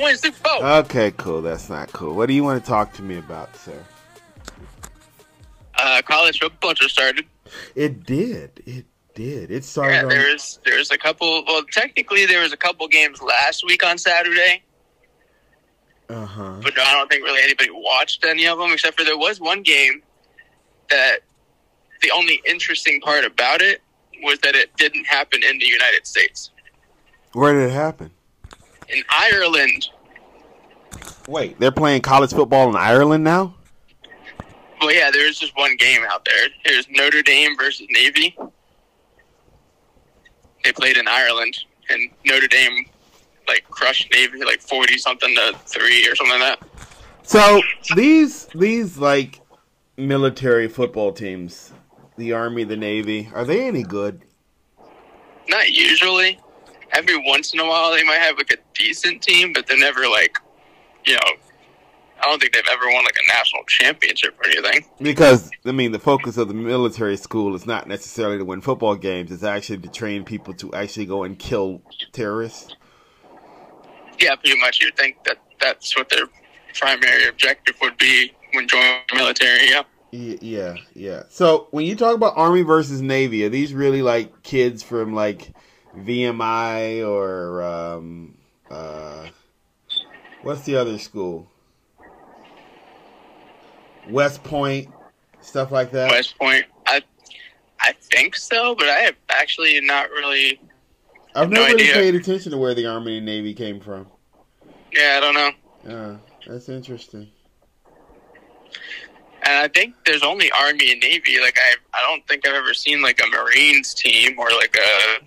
Win 0.05 0.17
Super 0.17 0.43
Bowl. 0.43 0.64
Okay, 0.64 1.12
cool. 1.17 1.43
That's 1.43 1.69
not 1.69 1.93
cool. 1.93 2.14
What 2.14 2.27
do 2.27 2.35
you 2.35 2.45
want 2.45 2.62
to 2.62 2.69
talk 2.69 2.93
to 2.95 3.03
me 3.03 3.19
about, 3.19 3.55
sir? 3.57 3.85
Uh, 5.77 6.03
college 6.03 6.38
football 6.38 6.75
just 6.75 6.95
started. 6.95 7.27
It 7.75 8.05
did. 8.05 8.62
It 8.64 8.87
did. 9.14 9.51
It 9.51 9.64
started. 9.64 9.95
Yeah, 9.95 10.05
there's 10.05 10.59
on... 10.59 10.71
there's 10.71 10.90
a 10.90 10.99
couple. 10.99 11.45
Well, 11.47 11.64
technically, 11.71 12.27
there 12.27 12.43
was 12.43 12.53
a 12.53 12.57
couple 12.57 12.87
games 12.88 13.21
last 13.21 13.64
week 13.67 13.85
on 13.85 13.99
Saturday. 13.99 14.62
Uh 16.09 16.27
huh. 16.27 16.61
But 16.62 16.79
I 16.79 16.93
don't 16.93 17.11
think 17.11 17.25
really 17.25 17.43
anybody 17.43 17.71
watched 17.73 18.25
any 18.25 18.47
of 18.47 18.59
them, 18.59 18.73
except 18.73 18.99
for 18.99 19.05
there 19.05 19.19
was 19.19 19.40
one 19.40 19.62
game 19.62 20.03
that 20.90 21.21
the 22.03 22.11
only 22.11 22.40
interesting 22.47 23.01
part 23.01 23.25
about 23.25 23.62
it 23.62 23.83
was 24.23 24.38
that 24.40 24.55
it 24.55 24.77
didn't 24.77 25.07
happen 25.07 25.43
in 25.43 25.59
the 25.59 25.67
United 25.67 26.07
States. 26.07 26.51
Where 27.33 27.53
did 27.53 27.71
it 27.71 27.73
happen? 27.73 28.11
In 28.88 29.03
Ireland. 29.09 29.88
Wait, 31.29 31.59
they're 31.59 31.73
playing 31.73 32.03
college 32.03 32.33
football 32.33 32.68
in 32.68 32.77
Ireland 32.77 33.25
now? 33.25 33.55
Well, 34.81 34.92
yeah, 34.92 35.11
there's 35.11 35.38
just 35.38 35.57
one 35.57 35.77
game 35.77 36.03
out 36.09 36.25
there. 36.25 36.49
There's 36.64 36.87
Notre 36.90 37.23
Dame 37.23 37.57
versus 37.57 37.87
Navy. 37.90 38.37
They 40.62 40.73
played 40.73 40.97
in 40.97 41.09
Ireland, 41.09 41.57
and 41.88 42.11
Notre 42.27 42.49
Dame 42.49 42.87
like 43.47 43.64
crushed 43.70 44.11
Navy 44.12 44.44
like 44.44 44.61
forty 44.61 44.99
something 44.99 45.35
to 45.35 45.59
three 45.66 46.07
or 46.09 46.14
something 46.16 46.40
like 46.40 46.61
that. 46.61 46.68
So 47.23 47.62
these 47.94 48.47
these 48.55 48.99
like 48.99 49.40
military 49.97 50.68
football 50.68 51.12
teams, 51.12 51.73
the 52.16 52.33
Army, 52.33 52.64
the 52.64 52.77
Navy, 52.77 53.31
are 53.35 53.44
they 53.44 53.66
any 53.66 53.83
good? 53.83 54.23
Not 55.49 55.70
usually. 55.70 56.38
Every 56.94 57.16
once 57.26 57.52
in 57.52 57.61
a 57.61 57.66
while, 57.66 57.90
they 57.90 58.04
might 58.04 58.20
have 58.20 58.37
like 58.37 58.52
a 58.52 58.57
decent 58.74 59.22
team, 59.22 59.52
but 59.52 59.66
they're 59.66 59.78
never 59.78 60.09
like, 60.09 60.38
you 61.04 61.14
know, 61.14 61.33
I 62.20 62.26
don't 62.26 62.40
think 62.40 62.54
they've 62.54 62.62
ever 62.70 62.87
won 62.87 63.04
like 63.04 63.16
a 63.22 63.26
national 63.26 63.64
championship 63.64 64.38
or 64.38 64.46
anything. 64.46 64.85
Because 65.00 65.50
I 65.66 65.72
mean, 65.72 65.92
the 65.92 65.98
focus 65.98 66.37
of 66.37 66.48
the 66.48 66.54
military 66.54 67.16
school 67.16 67.54
is 67.54 67.66
not 67.66 67.88
necessarily 67.88 68.38
to 68.38 68.44
win 68.44 68.61
football 68.61 68.94
games; 68.94 69.33
it's 69.33 69.42
actually 69.42 69.78
to 69.78 69.88
train 69.88 70.24
people 70.24 70.54
to 70.54 70.72
actually 70.72 71.07
go 71.07 71.24
and 71.24 71.38
kill 71.38 71.83
terrorists. 72.12 72.74
Yeah, 74.20 74.37
pretty 74.37 74.59
much. 74.61 74.80
You'd 74.80 74.96
think 74.96 75.22
that 75.24 75.38
that's 75.61 75.96
what 75.96 76.09
their 76.09 76.26
primary 76.74 77.26
objective 77.28 77.76
would 77.83 77.98
be 77.98 78.33
when 78.52 78.68
joining 78.68 79.00
the 79.11 79.16
military. 79.16 79.68
Yeah. 79.68 79.83
Yeah, 80.12 80.76
yeah. 80.94 81.24
So 81.28 81.66
when 81.72 81.87
you 81.87 81.96
talk 81.96 82.14
about 82.14 82.35
Army 82.37 82.62
versus 82.62 83.02
Navy, 83.02 83.44
are 83.44 83.48
these 83.48 83.74
really 83.74 84.00
like 84.00 84.44
kids 84.44 84.83
from 84.83 85.12
like 85.12 85.52
VMI 85.96 87.07
or 87.07 87.62
um, 87.62 88.37
uh, 88.70 89.28
what's 90.42 90.62
the 90.62 90.76
other 90.76 90.98
school? 90.98 91.48
West 94.11 94.42
Point, 94.44 94.88
stuff 95.40 95.72
like 95.72 95.90
that. 95.92 96.11
West 96.11 96.38
Point, 96.38 96.66
I 96.87 97.02
I 97.80 97.92
think 97.92 98.37
so, 98.37 98.74
but 98.74 98.88
I 98.88 99.00
have 99.00 99.16
actually 99.30 99.80
not 99.80 100.11
really. 100.11 100.61
I've 101.35 101.50
never 101.50 101.68
no 101.68 101.74
really 101.74 101.92
paid 101.92 102.14
attention 102.14 102.52
to 102.52 102.59
where 102.59 102.74
the 102.74 102.87
Army 102.87 103.18
and 103.18 103.26
Navy 103.26 103.54
came 103.54 103.80
from. 103.80 104.07
Yeah, 104.92 105.18
I 105.18 105.20
don't 105.20 105.35
know. 105.35 105.50
Yeah, 105.87 106.16
that's 106.46 106.68
interesting. 106.68 107.28
And 109.46 109.59
I 109.59 109.68
think 109.68 109.94
there's 110.07 110.22
only 110.22 110.50
Army 110.52 110.92
and 110.92 111.00
Navy. 111.00 111.38
Like 111.40 111.59
I, 111.59 111.74
I 111.92 112.00
don't 112.09 112.26
think 112.26 112.46
I've 112.46 112.54
ever 112.54 112.72
seen 112.72 113.02
like 113.02 113.20
a 113.22 113.28
Marines 113.28 113.92
team 113.92 114.38
or 114.38 114.48
like 114.50 114.76
a, 114.76 115.24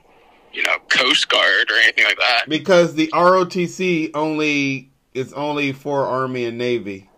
you 0.57 0.63
know, 0.63 0.77
Coast 0.89 1.29
Guard 1.29 1.69
or 1.69 1.75
anything 1.75 2.05
like 2.05 2.17
that. 2.17 2.45
Because 2.49 2.95
the 2.95 3.07
ROTC 3.13 4.11
only 4.13 4.89
is 5.13 5.31
only 5.33 5.71
for 5.71 6.05
Army 6.05 6.45
and 6.45 6.57
Navy. 6.57 7.09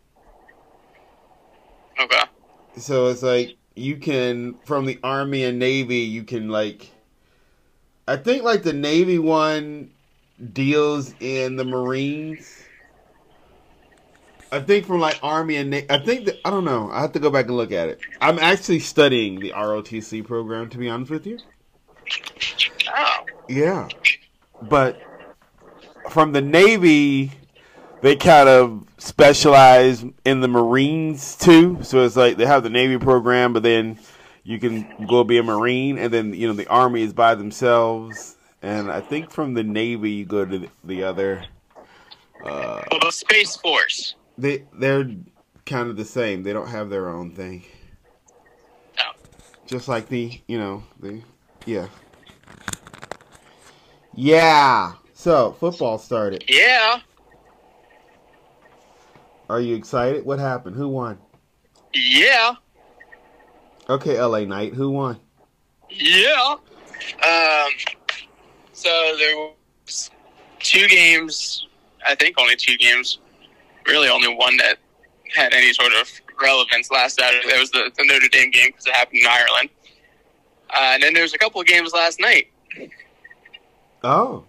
Okay. 2.00 2.22
So 2.78 3.08
it's 3.08 3.24
like 3.24 3.56
you 3.76 3.98
can 3.98 4.56
from 4.66 4.86
the 4.86 5.00
Army 5.04 5.46
and 5.46 5.58
Navy 5.58 6.00
you 6.00 6.24
can 6.24 6.50
like. 6.50 6.92
I 8.08 8.18
think 8.18 8.44
like 8.44 8.64
the 8.64 8.74
Navy 8.74 9.20
one 9.20 9.92
deals 10.54 11.14
in 11.20 11.56
the 11.56 11.64
Marines 11.66 12.64
I 14.52 14.60
think 14.60 14.86
from 14.86 15.00
like 15.00 15.20
Army 15.22 15.58
and 15.58 15.70
Na- 15.70 15.82
I 15.90 16.00
think 16.00 16.26
that 16.26 16.40
I 16.44 16.50
don't 16.50 16.66
know. 16.66 16.90
I 16.92 17.02
have 17.02 17.12
to 17.14 17.20
go 17.20 17.30
back 17.30 17.46
and 17.46 17.56
look 17.56 17.72
at 17.72 17.90
it. 17.90 18.00
I'm 18.20 18.40
actually 18.40 18.80
studying 18.80 19.40
the 19.40 19.52
ROTC 19.52 20.26
program 20.26 20.70
to 20.70 20.78
be 20.78 20.90
honest 20.90 21.12
with 21.12 21.28
you. 21.28 21.40
Yeah, 23.50 23.90
but 24.62 25.02
from 26.10 26.34
the 26.34 26.42
Navy, 26.42 27.32
they 28.02 28.16
kind 28.16 28.48
of 28.48 28.88
specialize 29.00 30.06
in 30.24 30.42
the 30.42 30.48
Marines 30.48 31.36
too. 31.36 31.80
So 31.82 32.06
it's 32.06 32.16
like 32.16 32.38
they 32.38 32.46
have 32.46 32.64
the 32.64 32.70
Navy 32.70 33.00
program, 33.00 33.54
but 33.54 33.64
then 33.64 34.00
you 34.44 34.60
can 34.60 35.08
go 35.08 35.24
be 35.24 35.38
a 35.38 35.44
Marine, 35.44 35.98
and 35.98 36.14
then 36.14 36.34
you 36.34 36.48
know 36.48 36.54
the 36.54 36.68
Army 36.68 37.02
is 37.02 37.14
by 37.14 37.36
themselves. 37.36 38.38
And 38.62 38.92
I 38.92 39.02
think 39.02 39.32
from 39.32 39.54
the 39.54 39.64
Navy, 39.64 40.12
you 40.12 40.26
go 40.26 40.46
to 40.46 40.60
the, 40.60 40.70
the 40.84 41.04
other. 41.04 41.46
Uh, 42.44 42.84
well, 42.92 43.00
the 43.02 43.12
Space 43.12 43.56
Force. 43.56 44.16
they 44.38 44.66
they're 44.74 45.10
kind 45.66 45.90
of 45.90 45.98
the 45.98 46.06
same. 46.06 46.44
They 46.44 46.54
don't 46.54 46.68
have 46.68 46.90
their 46.90 47.10
own 47.10 47.32
thing. 47.32 47.64
Oh. 49.00 49.12
Just 49.66 49.88
like 49.88 50.08
the 50.08 50.40
you 50.48 50.60
know 50.60 50.84
the 51.00 51.22
yeah 51.66 51.88
yeah. 54.14 54.94
So 55.14 55.52
football 55.60 55.98
started. 55.98 56.44
Yeah, 56.48 57.00
Are 59.50 59.60
you 59.60 59.76
excited? 59.76 60.26
What 60.26 60.40
happened? 60.40 60.76
Who 60.76 60.88
won? 60.90 61.18
yeah, 61.94 62.54
Okay, 63.90 64.22
LA 64.22 64.42
Knight. 64.42 64.74
Who 64.74 64.92
won? 64.92 65.20
yeah. 65.90 66.56
Um, 67.26 67.72
so 68.74 68.90
there 69.18 69.36
was 69.86 70.12
two 70.60 70.88
games. 70.88 71.68
I 72.06 72.16
think 72.16 72.36
only 72.40 72.56
two 72.56 72.78
games. 72.78 73.20
Really, 73.88 74.08
only 74.08 74.34
one 74.34 74.56
that 74.58 74.78
had 75.36 75.54
any 75.54 75.74
sort 75.74 75.94
of 76.00 76.10
relevance 76.42 76.92
last 76.92 77.20
Saturday. 77.20 77.48
That 77.50 77.60
was 77.60 77.72
the, 77.72 77.92
the 77.98 78.06
Notre 78.06 78.28
Dame 78.30 78.52
game 78.52 78.68
because 78.68 78.86
it 78.86 78.94
happened 78.94 79.22
in 79.22 79.28
Ireland. 79.28 79.70
Uh, 80.70 80.92
and 80.94 81.04
then 81.04 81.14
there 81.14 81.24
was 81.24 81.34
a 81.34 81.38
couple 81.40 81.60
of 81.60 81.66
games 81.68 81.92
last 81.92 82.20
night. 82.20 82.52
Oh, 84.04 84.44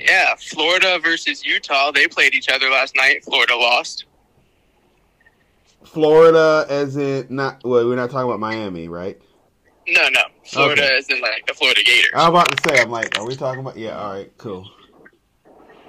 Yeah, 0.00 0.34
Florida 0.36 0.98
versus 1.02 1.44
Utah. 1.44 1.90
They 1.92 2.08
played 2.08 2.34
each 2.34 2.48
other 2.48 2.70
last 2.70 2.96
night. 2.96 3.24
Florida 3.24 3.54
lost. 3.56 4.06
Florida, 5.84 6.66
as 6.68 6.96
in 6.96 7.26
not. 7.28 7.62
Well, 7.64 7.86
we're 7.86 7.96
not 7.96 8.10
talking 8.10 8.28
about 8.28 8.40
Miami, 8.40 8.88
right? 8.88 9.20
No, 9.88 10.08
no. 10.10 10.20
Florida 10.46 10.84
Okay. 10.84 10.94
is 10.96 11.08
in 11.10 11.20
like 11.20 11.44
the 11.46 11.54
Florida 11.54 11.82
Gators. 11.84 12.10
I 12.14 12.28
was 12.28 12.42
about 12.42 12.56
to 12.56 12.68
say. 12.68 12.80
I'm 12.80 12.90
like, 12.90 13.18
are 13.18 13.26
we 13.26 13.36
talking 13.36 13.60
about? 13.60 13.76
Yeah. 13.76 13.98
All 13.98 14.12
right. 14.12 14.30
Cool. 14.38 14.68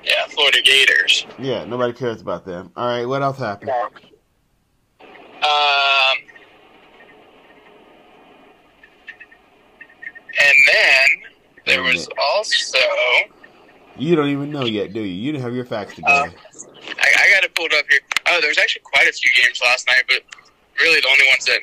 Yeah, 0.03 0.25
Florida 0.29 0.61
Gators. 0.63 1.25
Yeah. 1.39 1.63
Nobody 1.65 1.93
cares 1.93 2.21
about 2.21 2.45
them. 2.45 2.71
All 2.75 2.87
right. 2.87 3.05
What 3.05 3.21
else 3.21 3.37
happened? 3.37 3.69
Um, 3.69 3.91
and 10.41 10.55
then 10.67 11.32
there 11.65 11.83
was 11.83 12.07
also 12.33 12.77
You 13.97 14.15
don't 14.15 14.29
even 14.29 14.51
know 14.51 14.65
yet, 14.65 14.93
do 14.93 15.01
you? 15.01 15.13
You 15.13 15.31
didn't 15.31 15.43
have 15.43 15.55
your 15.55 15.65
facts 15.65 15.95
together. 15.95 16.33
I, 16.99 17.07
I 17.19 17.31
got 17.33 17.43
it 17.43 17.55
pulled 17.55 17.73
up 17.73 17.85
here. 17.89 17.99
Oh, 18.27 18.39
there 18.41 18.49
was 18.49 18.57
actually 18.57 18.81
quite 18.83 19.07
a 19.07 19.13
few 19.13 19.31
games 19.41 19.61
last 19.61 19.87
night, 19.87 20.03
but 20.07 20.23
really 20.79 20.99
the 20.99 21.07
only 21.07 21.25
ones 21.29 21.45
that 21.45 21.59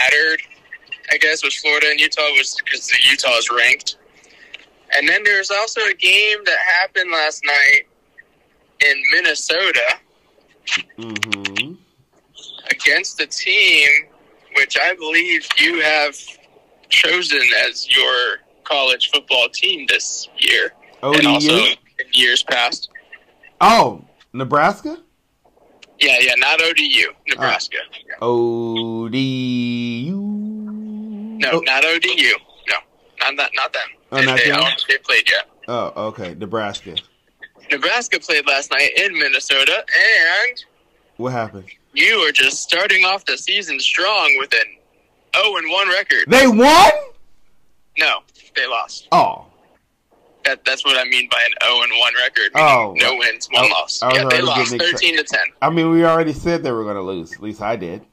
mattered, 0.00 0.40
I 1.10 1.18
guess, 1.18 1.42
was 1.42 1.54
Florida 1.56 1.88
and 1.90 2.00
Utah, 2.00 2.22
was 2.36 2.56
because 2.64 2.86
the 2.88 2.96
Utah 3.10 3.36
is 3.38 3.50
ranked. 3.50 3.96
And 4.96 5.08
then 5.08 5.24
there 5.24 5.38
was 5.38 5.50
also 5.50 5.80
a 5.80 5.94
game 5.94 6.38
that 6.44 6.58
happened 6.80 7.10
last 7.10 7.44
night 7.44 7.82
in 8.84 9.02
Minnesota 9.12 9.98
mm-hmm. 10.98 11.74
against 12.70 13.20
a 13.20 13.26
team 13.26 13.88
which 14.56 14.76
I 14.80 14.94
believe 14.94 15.46
you 15.58 15.80
have 15.80 16.16
chosen 16.88 17.42
as 17.66 17.88
your 17.94 18.38
college 18.64 19.10
football 19.12 19.48
team 19.48 19.86
this 19.88 20.28
year, 20.38 20.72
and 21.02 21.26
also 21.26 21.54
in 21.56 21.76
years 22.12 22.42
past. 22.42 22.88
Oh, 23.60 24.04
Nebraska. 24.32 24.98
Yeah, 26.00 26.16
yeah, 26.20 26.34
not 26.38 26.60
ODU, 26.60 27.12
Nebraska. 27.28 27.76
Ah, 28.20 28.24
ODU. 28.26 30.16
No, 30.16 31.50
Oh, 31.52 31.60
not 31.60 31.84
ODU. 31.84 32.32
No, 32.68 32.76
not 33.20 33.36
that, 33.36 33.50
not 33.54 33.72
them. 33.72 33.82
Oh, 34.12 34.20
not 34.20 34.38
they, 34.38 34.48
them? 34.50 34.56
I 34.58 34.60
don't 34.60 34.76
think 34.76 34.88
they 34.88 34.98
played 34.98 35.30
yet. 35.30 35.48
oh, 35.68 36.06
okay. 36.08 36.34
Nebraska. 36.34 36.96
Nebraska 37.70 38.18
played 38.20 38.46
last 38.46 38.70
night 38.70 38.90
in 38.96 39.14
Minnesota, 39.14 39.78
and 39.78 40.64
What 41.16 41.32
happened? 41.32 41.64
you 41.92 42.16
are 42.28 42.32
just 42.32 42.62
starting 42.62 43.04
off 43.04 43.24
the 43.24 43.38
season 43.38 43.78
strong 43.80 44.34
with 44.38 44.52
an 44.52 45.40
0 45.42 45.56
and 45.56 45.70
1 45.70 45.88
record. 45.88 46.24
They 46.28 46.46
won. 46.46 46.90
No, 47.98 48.20
they 48.56 48.66
lost. 48.66 49.08
Oh, 49.12 49.46
That, 50.44 50.64
that's 50.64 50.84
what 50.84 50.98
I 50.98 51.04
mean 51.08 51.28
by 51.30 51.42
an 51.42 51.54
0 51.66 51.82
and 51.82 51.92
1 51.98 52.12
record. 52.20 52.50
Oh, 52.54 52.94
no 52.96 53.16
wins, 53.16 53.48
one 53.50 53.64
I- 53.64 53.68
loss. 53.68 54.02
I 54.02 54.14
Yeah, 54.14 54.24
they 54.28 54.42
lost 54.42 54.76
13 54.76 55.16
to 55.16 55.22
10. 55.24 55.40
I 55.62 55.70
mean, 55.70 55.90
we 55.90 56.04
already 56.04 56.32
said 56.32 56.62
they 56.62 56.72
were 56.72 56.84
going 56.84 56.96
to 56.96 57.02
lose. 57.02 57.32
At 57.32 57.40
least 57.40 57.62
I 57.62 57.76
did. 57.76 58.04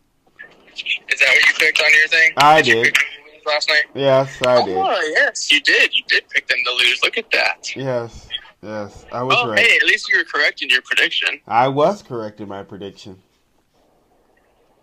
Is 1.10 1.20
that 1.20 1.28
what 1.30 1.46
you 1.48 1.54
picked 1.58 1.82
on 1.82 1.94
your 1.94 2.08
thing? 2.08 2.32
I 2.38 2.62
did. 2.62 2.86
pick 2.86 2.94
them 2.94 3.04
to 3.04 3.34
lose 3.34 3.46
last 3.46 3.70
night? 3.70 3.84
Yes, 3.94 4.42
I 4.46 4.64
did. 4.66 4.78
Oh, 4.78 5.12
yes, 5.16 5.52
you 5.52 5.60
did. 5.62 5.94
You 5.94 6.04
did 6.08 6.30
pick 6.30 6.48
them 6.48 6.58
to 6.66 6.72
lose. 6.72 7.00
Look 7.04 7.18
at 7.18 7.30
that. 7.32 7.76
Yes, 7.76 8.30
yes, 8.62 9.06
I 9.12 9.22
was 9.24 9.36
Oh, 9.38 9.50
right. 9.50 9.60
hey, 9.60 9.76
at 9.76 9.84
least 9.84 10.08
you 10.10 10.18
were 10.18 10.24
correct 10.24 10.62
in 10.62 10.70
your 10.70 10.82
prediction. 10.84 11.42
I 11.48 11.68
was 11.68 12.02
correct 12.02 12.40
in 12.40 12.48
my 12.48 12.64
prediction. 12.64 13.22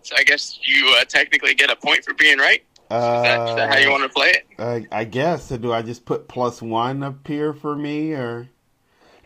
So 0.03 0.15
I 0.19 0.23
guess 0.25 0.59
you 0.63 0.95
uh, 1.01 1.05
technically 1.05 1.55
get 1.55 1.71
a 1.71 1.77
point 1.77 2.05
for 2.05 2.15
being 2.15 2.39
right. 2.39 2.63
Is 2.91 2.95
Uh, 2.95 3.23
that, 3.23 3.49
is 3.51 3.57
that 3.57 3.73
how 3.75 3.79
you 3.79 3.91
want 3.91 4.03
to 4.05 4.09
play 4.09 4.31
it? 4.31 4.47
I, 4.59 4.87
I 4.91 5.05
guess. 5.05 5.49
So 5.49 5.59
do 5.59 5.73
I 5.73 5.83
just 5.83 6.07
put 6.07 6.27
plus 6.27 6.63
one 6.63 7.03
up 7.03 7.27
here 7.27 7.53
for 7.53 7.77
me, 7.77 8.13
or 8.13 8.49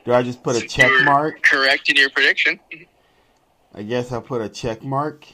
do 0.05 0.13
I 0.13 0.23
just 0.25 0.43
put 0.43 0.57
a 0.57 0.67
check 0.67 0.91
mark? 1.05 1.43
Correct 1.43 1.89
in 1.89 1.95
your 1.95 2.11
prediction. 2.11 2.59
I 3.73 3.83
guess 3.85 4.11
I'll 4.11 4.21
put 4.21 4.43
a 4.43 4.49
check 4.49 4.83
mark. 4.83 5.27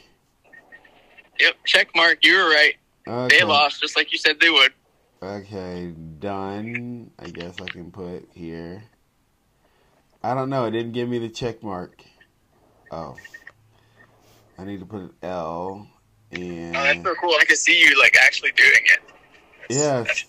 Yep, 1.41 1.55
check 1.64 1.88
mark. 1.97 2.19
You 2.23 2.37
were 2.37 2.51
right. 2.51 2.75
Okay. 3.07 3.38
They 3.38 3.45
lost 3.45 3.81
just 3.81 3.97
like 3.97 4.12
you 4.12 4.19
said 4.19 4.38
they 4.41 4.51
would. 4.51 4.73
Okay, 5.23 5.95
done. 6.19 7.11
I 7.19 7.31
guess 7.31 7.61
I 7.62 7.67
can 7.67 7.91
put 7.91 8.29
here. 8.35 8.85
I 10.23 10.35
don't 10.35 10.51
know. 10.51 10.67
It 10.67 10.73
didn't 10.73 10.93
give 10.93 11.09
me 11.09 11.19
the 11.19 11.31
check 11.31 11.62
mark. 11.62 12.03
Oh. 12.91 13.17
I 14.59 14.64
need 14.64 14.81
to 14.81 14.87
put 14.87 15.01
an 15.01 15.12
L 15.23 15.88
and 16.33 16.77
Oh, 16.77 16.83
that's 16.83 17.03
so 17.03 17.14
cool. 17.21 17.35
I 17.41 17.45
can 17.45 17.57
see 17.57 17.81
you 17.81 17.99
like 18.01 18.17
actually 18.23 18.53
doing 18.53 18.71
it. 18.85 19.01
That's- 19.69 20.07
Yes. 20.09 20.25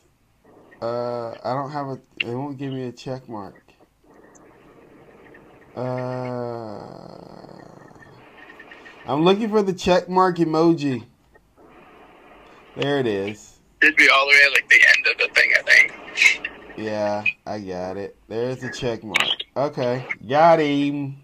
Uh, 0.81 1.31
I 1.43 1.53
don't 1.53 1.71
have 1.71 1.87
a. 1.87 1.99
It 2.21 2.33
won't 2.33 2.57
give 2.57 2.71
me 2.71 2.83
a 2.87 2.91
check 2.91 3.27
mark. 3.27 3.63
Uh, 5.75 5.81
I'm 9.05 9.23
looking 9.23 9.49
for 9.49 9.61
the 9.61 9.73
check 9.73 10.07
mark 10.09 10.37
emoji. 10.37 11.05
There 12.77 12.99
it 12.99 13.07
is. 13.07 13.59
It'd 13.81 13.95
be 13.95 14.07
all 14.09 14.25
the 14.25 14.31
way 14.31 14.41
at 14.45 14.51
like 14.53 14.69
the 14.69 14.81
end 14.95 15.07
of 15.07 15.17
the 15.17 15.33
thing, 15.33 15.51
I 15.57 15.61
think. 15.63 16.77
Yeah, 16.77 17.23
I 17.45 17.59
got 17.59 17.97
it. 17.97 18.15
There's 18.27 18.59
the 18.59 18.71
check 18.71 19.03
mark. 19.03 19.17
Okay, 19.57 20.05
got 20.27 20.59
him. 20.59 21.17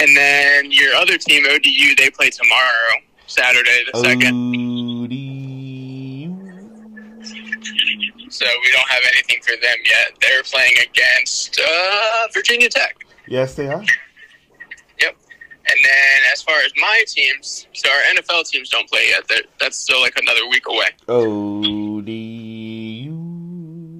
And 0.00 0.16
then 0.16 0.70
your 0.70 0.94
other 0.94 1.18
team, 1.18 1.44
ODU, 1.46 1.94
they 1.96 2.10
play 2.10 2.30
tomorrow, 2.30 2.94
Saturday 3.26 3.84
the 3.92 4.00
second. 4.00 4.34
ODU. 4.34 5.10
So 8.30 8.46
we 8.46 8.70
don't 8.70 8.88
have 8.88 9.02
anything 9.12 9.40
for 9.42 9.56
them 9.60 9.76
yet. 9.84 10.12
They're 10.20 10.42
playing 10.44 10.74
against 10.88 11.60
uh, 11.60 12.28
Virginia 12.32 12.68
Tech. 12.68 13.04
Yes, 13.26 13.54
they 13.54 13.66
are. 13.68 13.82
Yep. 15.00 15.16
And 15.66 15.78
then 15.84 16.18
as 16.32 16.42
far 16.42 16.58
as 16.60 16.72
my 16.80 17.04
teams, 17.06 17.66
so 17.74 17.90
our 17.90 18.02
NFL 18.14 18.48
teams 18.48 18.70
don't 18.70 18.88
play 18.88 19.08
yet. 19.10 19.24
They're, 19.28 19.42
that's 19.58 19.76
still 19.76 20.00
like 20.00 20.16
another 20.16 20.48
week 20.48 20.66
away. 20.68 20.86
ODU. 21.08 23.12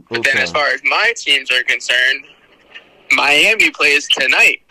But 0.09 0.25
then 0.25 0.39
as 0.39 0.51
far 0.51 0.69
as 0.69 0.81
my 0.85 1.13
teams 1.17 1.51
are 1.51 1.63
concerned, 1.65 2.25
Miami 3.13 3.71
plays 3.71 4.09
tonight, 4.09 4.63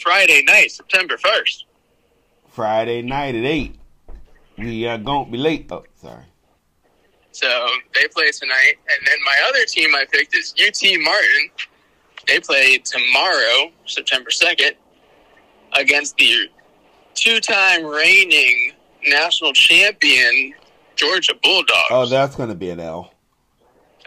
Friday 0.00 0.42
night, 0.42 0.72
September 0.72 1.16
1st. 1.16 1.64
Friday 2.48 3.02
night 3.02 3.34
at 3.34 3.44
eight. 3.44 3.76
We 4.56 4.86
are 4.86 4.98
gonna 4.98 5.30
be 5.30 5.38
late. 5.38 5.66
Oh, 5.70 5.84
sorry. 5.94 6.24
So 7.32 7.48
they 7.94 8.08
play 8.08 8.30
tonight. 8.32 8.74
And 8.88 9.06
then 9.06 9.16
my 9.24 9.36
other 9.48 9.64
team 9.66 9.94
I 9.94 10.04
picked 10.10 10.34
is 10.34 10.54
UT 10.58 10.82
Martin. 11.00 11.50
They 12.26 12.40
play 12.40 12.78
tomorrow, 12.78 13.70
September 13.86 14.30
2nd, 14.30 14.72
against 15.74 16.16
the 16.16 16.50
two 17.14 17.40
time 17.40 17.84
reigning 17.84 18.72
national 19.06 19.52
champion 19.52 20.54
Georgia 20.96 21.34
Bulldogs. 21.42 21.88
Oh, 21.90 22.06
that's 22.06 22.36
gonna 22.36 22.54
be 22.54 22.70
an 22.70 22.80
L. 22.80 23.12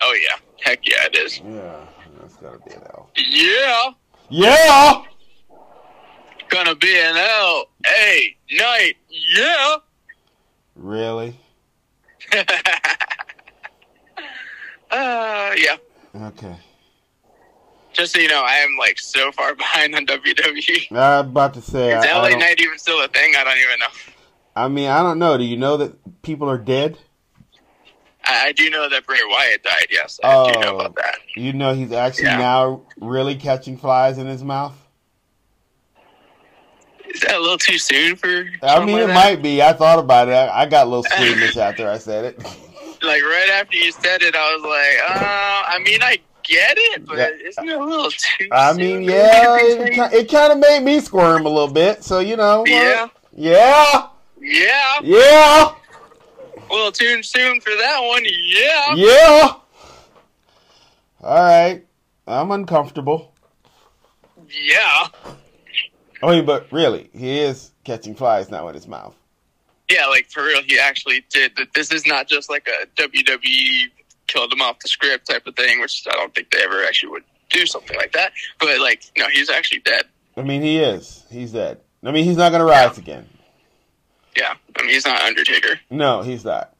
Oh, 0.01 0.17
yeah. 0.21 0.35
Heck 0.61 0.87
yeah, 0.87 1.05
it 1.05 1.17
is. 1.17 1.39
Yeah, 1.39 1.85
that's 2.19 2.35
gonna 2.37 2.59
be 2.59 2.73
an 2.73 2.81
L. 2.93 3.09
Yeah. 3.15 3.91
Yeah. 4.29 5.03
Gonna 6.53 6.75
be 6.75 6.95
an 6.99 7.15
L 7.17 7.65
A 7.87 8.35
night, 8.51 8.93
yeah. 9.09 9.75
Really? 10.75 11.35
uh, 14.91 15.51
yeah. 15.57 15.77
Okay. 16.15 16.55
Just 17.93 18.13
so 18.13 18.19
you 18.19 18.27
know, 18.27 18.43
I 18.45 18.55
am 18.57 18.69
like 18.79 18.99
so 18.99 19.31
far 19.31 19.55
behind 19.63 19.95
on 19.95 20.05
WWE. 20.05 20.91
I'm 20.91 21.29
about 21.29 21.53
to 21.55 21.61
say. 21.61 21.95
Is 21.97 22.03
I, 22.05 22.09
I 22.09 22.17
LA 22.19 22.29
don't- 22.29 22.39
Knight 22.39 22.59
even 22.59 22.77
still 22.77 23.03
a 23.03 23.07
thing? 23.07 23.33
I 23.37 23.43
don't 23.43 23.57
even 23.57 23.79
know. 23.79 23.87
I 24.55 24.67
mean, 24.67 24.89
I 24.89 25.01
don't 25.01 25.17
know. 25.17 25.37
Do 25.37 25.43
you 25.43 25.57
know 25.57 25.77
that 25.77 26.21
people 26.21 26.47
are 26.49 26.59
dead? 26.59 26.97
I, 28.25 28.47
I 28.47 28.51
do 28.51 28.69
know 28.69 28.87
that 28.89 29.05
Bray 29.07 29.19
Wyatt 29.27 29.63
died. 29.63 29.87
Yes, 29.89 30.19
I 30.23 30.51
do 30.53 30.59
know 30.59 30.73
Oh. 30.73 30.79
about 30.79 30.95
that. 30.95 31.15
You 31.35 31.53
know 31.53 31.73
he's 31.73 31.91
actually 31.91 32.25
Yeah. 32.25 32.37
now 32.37 32.81
really 33.01 33.35
catching 33.35 33.77
flies 33.77 34.19
in 34.19 34.27
his 34.27 34.43
mouth. 34.43 34.75
Is 37.09 37.21
that 37.21 37.35
a 37.35 37.39
little 37.39 37.57
too 37.57 37.77
soon 37.77 38.15
for? 38.15 38.45
I 38.63 38.83
mean, 38.85 38.95
like 38.95 39.03
it 39.03 39.07
that? 39.07 39.13
might 39.13 39.41
be. 39.41 39.61
I 39.61 39.73
thought 39.73 39.99
about 39.99 40.29
it. 40.29 40.33
I, 40.33 40.61
I 40.61 40.65
got 40.65 40.87
a 40.87 40.89
little 40.89 41.03
squeamish 41.03 41.57
after 41.57 41.89
I 41.89 41.97
said 41.97 42.25
it. 42.25 42.43
Like 43.03 43.21
right 43.21 43.49
after 43.49 43.75
you 43.75 43.91
said 43.91 44.21
it, 44.21 44.33
I 44.33 44.55
was 44.55 44.63
like, 44.63 45.21
uh, 45.21 45.63
I 45.67 45.79
mean, 45.83 46.01
I 46.01 46.19
get 46.43 46.77
it, 46.77 47.05
but 47.05 47.17
Yeah. 47.17 47.31
isn't 47.49 47.67
it 47.67 47.77
a 47.77 47.83
little 47.83 48.09
too? 48.09 48.47
I 48.49 48.71
mean, 48.71 49.01
yeah, 49.03 49.57
it, 49.59 50.13
it 50.13 50.31
kind 50.31 50.53
of 50.53 50.59
made 50.59 50.83
me 50.85 51.01
squirm 51.01 51.45
a 51.45 51.49
little 51.49 51.73
bit. 51.73 52.01
So 52.05 52.19
you 52.19 52.37
know, 52.37 52.59
what? 52.61 52.69
Yeah, 52.69 53.09
yeah, 53.35 54.07
yeah. 54.39 54.99
yeah, 55.03 55.73
A 56.69 56.73
little 56.73 56.93
too 56.93 57.21
soon 57.23 57.59
for 57.59 57.71
that 57.71 57.99
one. 58.01 58.23
Yeah. 58.23 58.95
yeah. 58.95 59.53
All 61.21 61.43
right, 61.43 61.83
I'm 62.25 62.51
uncomfortable. 62.51 63.33
Yeah. 64.49 65.07
I 66.23 66.31
mean, 66.35 66.45
but 66.45 66.71
really, 66.71 67.09
he 67.13 67.39
is 67.39 67.71
catching 67.83 68.15
flies 68.15 68.49
now 68.49 68.67
in 68.69 68.75
his 68.75 68.87
mouth. 68.87 69.15
Yeah, 69.89 70.05
like 70.07 70.29
for 70.31 70.43
real, 70.45 70.61
he 70.63 70.79
actually 70.79 71.25
did. 71.29 71.51
This 71.75 71.91
is 71.91 72.07
not 72.07 72.27
just 72.27 72.49
like 72.49 72.67
a 72.67 72.85
WWE 73.01 73.91
killed 74.27 74.51
him 74.53 74.61
off 74.61 74.79
the 74.79 74.87
script 74.87 75.27
type 75.29 75.45
of 75.45 75.55
thing, 75.55 75.81
which 75.81 76.05
I 76.09 76.13
don't 76.15 76.33
think 76.33 76.49
they 76.51 76.63
ever 76.63 76.83
actually 76.85 77.09
would 77.09 77.23
do 77.49 77.65
something 77.65 77.95
like 77.97 78.13
that. 78.13 78.31
But 78.59 78.79
like, 78.79 79.03
no, 79.17 79.27
he's 79.27 79.49
actually 79.49 79.79
dead. 79.81 80.03
I 80.37 80.41
mean, 80.41 80.61
he 80.61 80.79
is. 80.79 81.23
He's 81.29 81.51
dead. 81.51 81.79
I 82.03 82.11
mean, 82.11 82.23
he's 82.25 82.37
not 82.37 82.51
gonna 82.51 82.65
rise 82.65 82.97
again. 82.97 83.27
Yeah, 84.37 84.55
I 84.77 84.81
mean, 84.81 84.91
he's 84.91 85.05
not 85.05 85.21
Undertaker. 85.21 85.79
No, 85.91 86.21
he's 86.21 86.43
not. 86.45 86.73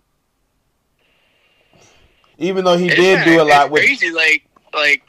Even 2.39 2.65
though 2.65 2.77
he 2.77 2.87
It's 2.87 2.95
did 2.95 3.17
kinda- 3.19 3.25
do 3.25 3.41
a 3.41 3.43
lot 3.43 3.65
it's 3.65 3.71
with. 3.73 3.81
crazy, 3.83 4.09
like 4.11 4.45
like 4.73 5.03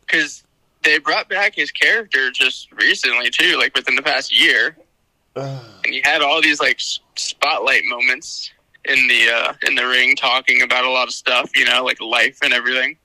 because 0.00 0.42
they 0.82 0.98
brought 0.98 1.28
back 1.28 1.54
his 1.54 1.70
character 1.70 2.30
just 2.30 2.70
recently 2.72 3.30
too, 3.30 3.56
like 3.58 3.74
within 3.74 3.94
the 3.94 4.02
past 4.02 4.38
year, 4.38 4.76
and 5.34 5.60
he 5.84 6.00
had 6.04 6.22
all 6.22 6.40
these 6.40 6.60
like 6.60 6.80
spotlight 7.16 7.82
moments 7.84 8.50
in 8.84 9.06
the 9.08 9.30
uh, 9.30 9.52
in 9.66 9.74
the 9.74 9.86
ring, 9.86 10.16
talking 10.16 10.62
about 10.62 10.84
a 10.84 10.90
lot 10.90 11.08
of 11.08 11.14
stuff, 11.14 11.50
you 11.56 11.64
know, 11.64 11.84
like 11.84 12.00
life 12.00 12.38
and 12.42 12.52
everything. 12.52 12.96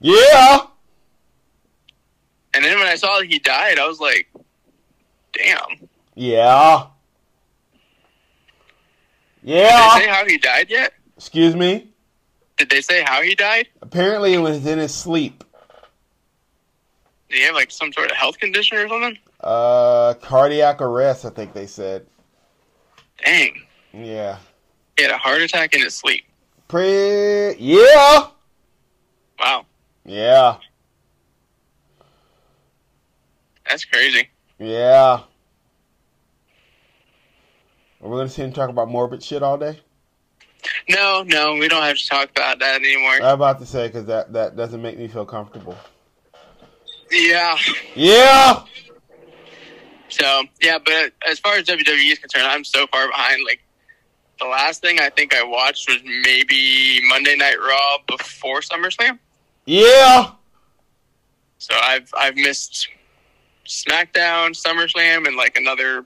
yeah. 0.00 0.66
And 2.54 2.64
then 2.64 2.78
when 2.78 2.86
I 2.86 2.94
saw 2.94 3.18
that 3.18 3.26
he 3.26 3.40
died, 3.40 3.80
I 3.80 3.88
was 3.88 3.98
like, 3.98 4.28
damn. 5.32 5.88
Yeah. 6.14 6.86
Yeah. 9.42 9.66
Did 9.66 10.00
they 10.00 10.04
say 10.04 10.10
how 10.12 10.24
he 10.24 10.38
died 10.38 10.70
yet? 10.70 10.92
Excuse 11.16 11.56
me. 11.56 11.88
Did 12.56 12.70
they 12.70 12.80
say 12.80 13.02
how 13.02 13.22
he 13.22 13.34
died? 13.34 13.66
Apparently, 13.82 14.34
it 14.34 14.38
was 14.38 14.64
in 14.64 14.78
his 14.78 14.94
sleep. 14.94 15.42
Did 17.34 17.40
he 17.40 17.46
have 17.46 17.56
like 17.56 17.72
some 17.72 17.92
sort 17.92 18.12
of 18.12 18.16
health 18.16 18.38
condition 18.38 18.78
or 18.78 18.88
something? 18.88 19.18
Uh, 19.40 20.14
cardiac 20.22 20.80
arrest. 20.80 21.24
I 21.24 21.30
think 21.30 21.52
they 21.52 21.66
said. 21.66 22.06
Dang. 23.24 23.60
Yeah. 23.92 24.38
He 24.96 25.02
had 25.02 25.10
a 25.10 25.18
heart 25.18 25.42
attack 25.42 25.74
in 25.74 25.80
his 25.82 25.94
sleep. 25.94 26.22
Pre. 26.68 27.56
Yeah. 27.56 28.28
Wow. 29.40 29.66
Yeah. 30.04 30.58
That's 33.68 33.84
crazy. 33.84 34.28
Yeah. 34.60 35.22
Are 38.00 38.08
we 38.08 38.16
gonna 38.16 38.28
sit 38.28 38.44
and 38.44 38.54
talk 38.54 38.70
about 38.70 38.88
morbid 38.88 39.24
shit 39.24 39.42
all 39.42 39.58
day? 39.58 39.80
No, 40.88 41.24
no, 41.24 41.54
we 41.54 41.66
don't 41.66 41.82
have 41.82 41.96
to 41.96 42.06
talk 42.06 42.30
about 42.30 42.60
that 42.60 42.76
anymore. 42.76 43.14
I'm 43.14 43.34
about 43.34 43.58
to 43.58 43.66
say 43.66 43.88
because 43.88 44.06
that 44.06 44.32
that 44.34 44.54
doesn't 44.54 44.80
make 44.80 44.96
me 44.96 45.08
feel 45.08 45.26
comfortable. 45.26 45.76
Yeah. 47.14 47.56
Yeah. 47.94 48.62
So 50.08 50.42
yeah, 50.60 50.78
but 50.84 51.12
as 51.28 51.38
far 51.38 51.54
as 51.56 51.64
WWE 51.66 52.12
is 52.12 52.18
concerned, 52.18 52.46
I'm 52.46 52.64
so 52.64 52.86
far 52.88 53.06
behind. 53.08 53.42
Like 53.44 53.62
the 54.40 54.46
last 54.46 54.80
thing 54.82 55.00
I 55.00 55.10
think 55.10 55.34
I 55.34 55.42
watched 55.42 55.88
was 55.88 55.98
maybe 56.04 57.00
Monday 57.08 57.36
Night 57.36 57.56
Raw 57.58 57.98
before 58.06 58.60
SummerSlam. 58.60 59.18
Yeah. 59.66 60.30
So 61.58 61.74
I've 61.80 62.10
I've 62.16 62.36
missed 62.36 62.88
SmackDown, 63.66 64.50
SummerSlam, 64.50 65.26
and 65.26 65.36
like 65.36 65.56
another 65.56 66.04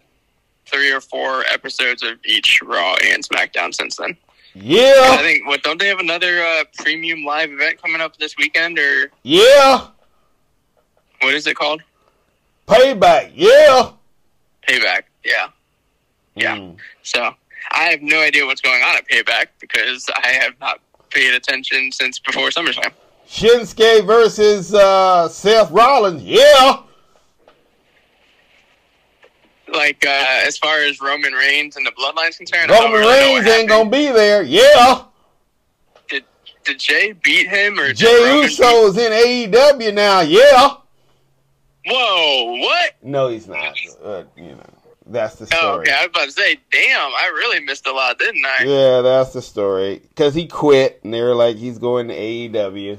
three 0.67 0.93
or 0.93 1.01
four 1.01 1.45
episodes 1.51 2.03
of 2.03 2.19
each 2.25 2.61
Raw 2.63 2.95
and 3.03 3.27
SmackDown 3.27 3.75
since 3.75 3.97
then. 3.97 4.17
Yeah. 4.55 4.93
I 5.09 5.19
think 5.19 5.47
what 5.47 5.63
don't 5.63 5.79
they 5.79 5.89
have 5.89 5.99
another 6.01 6.43
uh, 6.43 6.65
premium 6.79 7.25
live 7.25 7.51
event 7.51 7.81
coming 7.83 8.01
up 8.01 8.17
this 8.17 8.37
weekend 8.37 8.79
or 8.79 9.11
Yeah. 9.23 9.89
What 11.21 11.35
is 11.35 11.47
it 11.47 11.57
called? 11.57 11.83
Payback. 12.67 13.33
Yeah. 13.35 13.91
Payback. 14.69 15.03
Yeah. 15.25 15.49
Yeah. 16.35 16.57
Mm. 16.57 16.77
So 17.03 17.35
I 17.73 17.85
have 17.85 18.03
no 18.03 18.21
idea 18.21 18.47
what's 18.47 18.61
going 18.61 18.83
on 18.83 18.97
at 18.97 19.09
Payback 19.09 19.47
because 19.61 20.09
I 20.23 20.29
have 20.29 20.59
not 20.61 20.81
paid 21.11 21.35
attention 21.35 21.91
since 21.93 22.19
before 22.19 22.49
SummerSlam. 22.51 22.93
Shinsuke 23.29 24.07
versus 24.07 24.75
uh, 24.75 25.29
Seth 25.29 25.71
Rollins. 25.71 26.23
Yeah. 26.23 26.83
Like 29.73 30.05
uh, 30.07 30.43
as 30.47 30.57
far 30.57 30.79
as 30.79 31.01
Roman 31.01 31.33
Reigns 31.35 31.77
and 31.77 31.85
the 31.85 31.93
Bloodline's 31.93 32.39
concerned, 32.39 32.71
I 32.71 32.79
don't 32.79 32.93
Roman 32.93 33.01
really 33.01 33.35
Reigns 33.37 33.47
ain't 33.49 33.69
gonna 33.69 33.91
be 33.91 34.09
there. 34.09 34.43
Yeah. 34.43 35.03
Did 36.09 36.25
did 36.65 36.79
Jey 36.79 37.13
beat 37.13 37.49
him 37.49 37.79
or 37.79 37.89
did 37.89 37.99
Jey 37.99 38.25
Roman 38.25 38.49
Uso's 38.49 38.97
in 38.97 39.13
AEW 39.13 39.93
now. 39.93 40.21
Yeah. 40.21 40.77
Whoa! 41.89 42.59
What? 42.59 42.95
No, 43.03 43.29
he's 43.29 43.49
not. 43.49 43.77
Uh, 44.03 44.25
you 44.37 44.51
know, 44.51 44.67
that's 45.07 45.37
the 45.37 45.47
story. 45.47 45.61
Oh, 45.63 45.73
story. 45.75 45.87
okay. 45.87 45.93
I 45.93 46.01
was 46.03 46.09
about 46.09 46.25
to 46.27 46.33
say, 46.33 46.57
damn, 46.71 47.11
I 47.13 47.31
really 47.35 47.61
missed 47.61 47.87
a 47.87 47.93
lot, 47.93 48.19
didn't 48.19 48.45
I? 48.45 48.65
Yeah, 48.65 49.01
that's 49.01 49.33
the 49.33 49.43
story. 49.43 50.03
Because 50.09 50.35
he 50.35 50.47
quit, 50.47 51.01
and 51.03 51.15
they 51.15 51.23
were 51.23 51.35
like, 51.35 51.57
he's 51.57 51.79
going 51.79 52.09
to 52.09 52.15
AEW. 52.15 52.99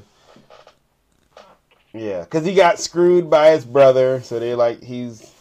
Yeah, 1.93 2.21
because 2.21 2.45
he 2.45 2.53
got 2.53 2.79
screwed 2.79 3.29
by 3.29 3.51
his 3.51 3.65
brother, 3.65 4.21
so 4.21 4.39
they're 4.39 4.55
like, 4.55 4.83
he's 4.83 5.31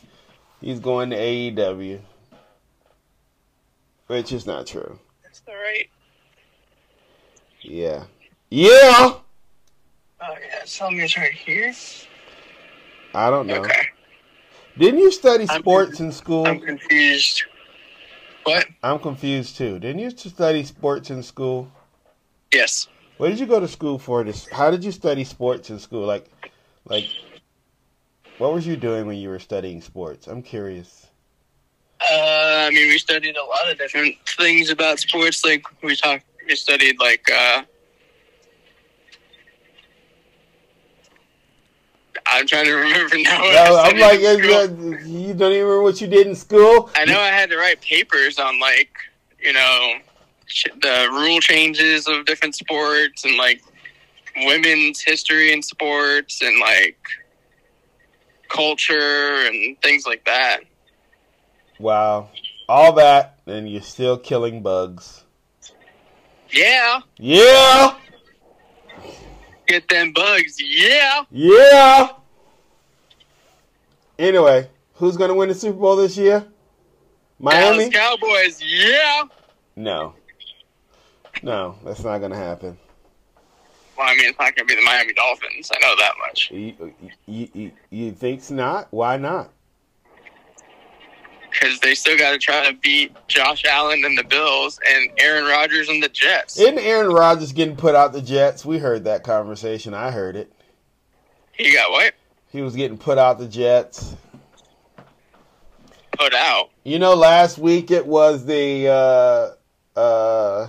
he's 0.61 0.81
going 0.81 1.11
to 1.11 1.17
AEW, 1.17 2.01
which 4.07 4.33
is 4.33 4.47
not 4.47 4.67
true. 4.67 4.99
That's 5.23 5.43
all 5.47 5.55
right. 5.55 5.89
Yeah, 7.61 8.05
yeah. 8.49 8.71
Oh 8.71 9.21
yeah, 10.21 10.65
something 10.65 11.01
is 11.01 11.17
right 11.17 11.33
here. 11.33 11.75
I 13.15 13.31
don't 13.31 13.47
know. 13.47 13.61
Okay, 13.61 13.89
Didn't 14.77 15.01
you 15.01 15.11
study 15.11 15.47
sports 15.47 16.01
in 16.01 16.13
school? 16.13 16.47
I'm 16.47 16.61
confused. 16.61 17.45
What? 18.45 18.67
I'm 18.83 18.99
confused 18.99 19.57
too. 19.57 19.79
Didn't 19.79 19.99
you 19.99 20.11
study 20.11 20.65
sports 20.65 21.11
in 21.11 21.23
school? 21.23 21.71
Yes. 22.53 22.89
What 23.19 23.29
did 23.29 23.41
you 23.41 23.47
go 23.47 23.61
to 23.61 23.69
school 23.69 23.99
for? 23.99 24.23
This? 24.25 24.49
How 24.51 24.71
did 24.71 24.85
you 24.85 24.93
study 24.93 25.25
sports 25.25 25.71
in 25.71 25.79
school? 25.79 26.07
Like, 26.07 26.27
like, 26.85 27.07
what 28.39 28.55
was 28.55 28.67
you 28.67 28.77
doing 28.77 29.07
when 29.07 29.17
you 29.17 29.29
were 29.29 29.41
studying 29.41 29.83
sports? 29.83 30.29
I'm 30.29 30.43
curious. 30.43 31.09
Uh, 32.01 32.67
I 32.69 32.71
mean, 32.71 32.89
we 32.89 32.99
studied 32.99 33.37
a 33.37 33.45
lot 33.45 33.71
of 33.71 33.77
different 33.77 34.15
things 34.37 34.71
about 34.71 35.01
sports. 35.01 35.45
Like 35.45 35.65
we 35.83 35.97
talked, 35.97 36.25
we 36.47 36.55
studied 36.55 37.01
like 37.01 37.29
uh, 37.31 37.63
I'm 42.29 42.47
trying 42.47 42.67
to 42.67 42.75
remember 42.75 43.17
now. 43.23 43.39
No, 43.39 43.81
I'm 43.83 43.99
like, 43.99 44.21
uh, 44.21 44.33
you 45.05 45.35
don't 45.35 45.53
even 45.53 45.67
remember 45.67 45.83
what 45.83 46.01
you 46.01 46.07
did 46.07 46.27
in 46.27 46.35
school? 46.35 46.91
I 46.95 47.05
know 47.05 47.19
I 47.19 47.29
had 47.29 47.51
to 47.51 47.57
write 47.57 47.81
papers 47.81 48.39
on 48.39 48.61
like 48.61 48.91
you 49.41 49.53
know 49.53 49.95
the 50.81 51.09
rule 51.11 51.41
changes 51.41 52.07
of 52.07 52.25
different 52.27 52.55
sports 52.55 53.25
and 53.25 53.37
like 53.37 53.63
women's 54.37 55.01
history 55.01 55.53
in 55.53 55.63
sports 55.63 56.43
and 56.43 56.59
like 56.61 56.99
culture 58.49 59.47
and 59.47 59.81
things 59.83 60.07
like 60.07 60.25
that. 60.25 60.61
Wow, 61.79 62.31
all 62.69 62.93
that, 62.95 63.39
and 63.47 63.71
you're 63.71 63.83
still 63.83 64.19
killing 64.19 64.63
bugs. 64.63 65.25
Yeah, 66.51 67.01
Yeah, 67.19 67.95
get 69.69 69.89
them 69.89 70.13
bugs. 70.13 70.57
Yeah. 70.61 71.23
yeah. 71.31 72.09
Anyway, 74.19 74.69
Who's 74.99 75.17
going 75.17 75.29
to 75.29 75.35
win 75.35 75.49
the 75.49 75.55
Super 75.55 75.79
Bowl 75.79 75.95
this 75.95 76.17
year? 76.17 76.45
Miami? 77.39 77.89
Dallas 77.89 78.21
Cowboys, 78.21 78.61
yeah. 78.61 79.23
No. 79.77 80.15
No, 81.41 81.77
that's 81.85 82.03
not 82.03 82.19
going 82.19 82.33
to 82.33 82.37
happen. 82.37 82.77
Well, 83.97 84.09
I 84.09 84.17
mean, 84.17 84.29
it's 84.29 84.39
not 84.41 84.57
going 84.57 84.67
to 84.67 84.75
be 84.75 84.75
the 84.75 84.85
Miami 84.85 85.13
Dolphins. 85.13 85.71
I 85.73 85.79
know 85.79 85.95
that 85.99 86.15
much. 86.19 86.51
You, 86.51 86.93
you, 87.27 87.49
you, 87.55 87.73
you 87.91 88.13
think's 88.13 88.51
not? 88.51 88.89
Why 88.91 89.17
not? 89.19 89.53
Because 91.51 91.81
they 91.81 91.95
still 91.95 92.19
got 92.19 92.33
to 92.33 92.39
try 92.39 92.71
to 92.71 92.77
beat 92.77 93.15
Josh 93.27 93.65
Allen 93.65 94.03
and 94.05 94.17
the 94.19 94.25
Bills 94.25 94.79
and 94.87 95.11
Aaron 95.19 95.45
Rodgers 95.45 95.89
and 95.89 96.03
the 96.03 96.09
Jets. 96.09 96.59
Isn't 96.59 96.79
Aaron 96.79 97.13
Rodgers 97.13 97.53
getting 97.53 97.77
put 97.77 97.95
out 97.95 98.13
the 98.13 98.23
Jets? 98.23 98.65
We 98.65 98.79
heard 98.79 99.05
that 99.05 99.25
conversation. 99.25 99.95
I 99.95 100.11
heard 100.11 100.37
it. 100.37 100.53
He 101.53 101.73
got 101.73 101.91
what? 101.91 102.15
He 102.51 102.63
was 102.63 102.77
getting 102.77 102.99
put 102.99 103.19
out 103.19 103.39
the 103.39 103.49
Jets. 103.49 104.15
Put 106.19 106.35
out. 106.35 106.71
You 106.85 106.99
know, 106.99 107.15
last 107.15 107.59
week 107.59 107.91
it 107.91 108.07
was 108.07 108.45
the 108.45 108.89
uh, 108.89 109.99
uh, 109.99 110.69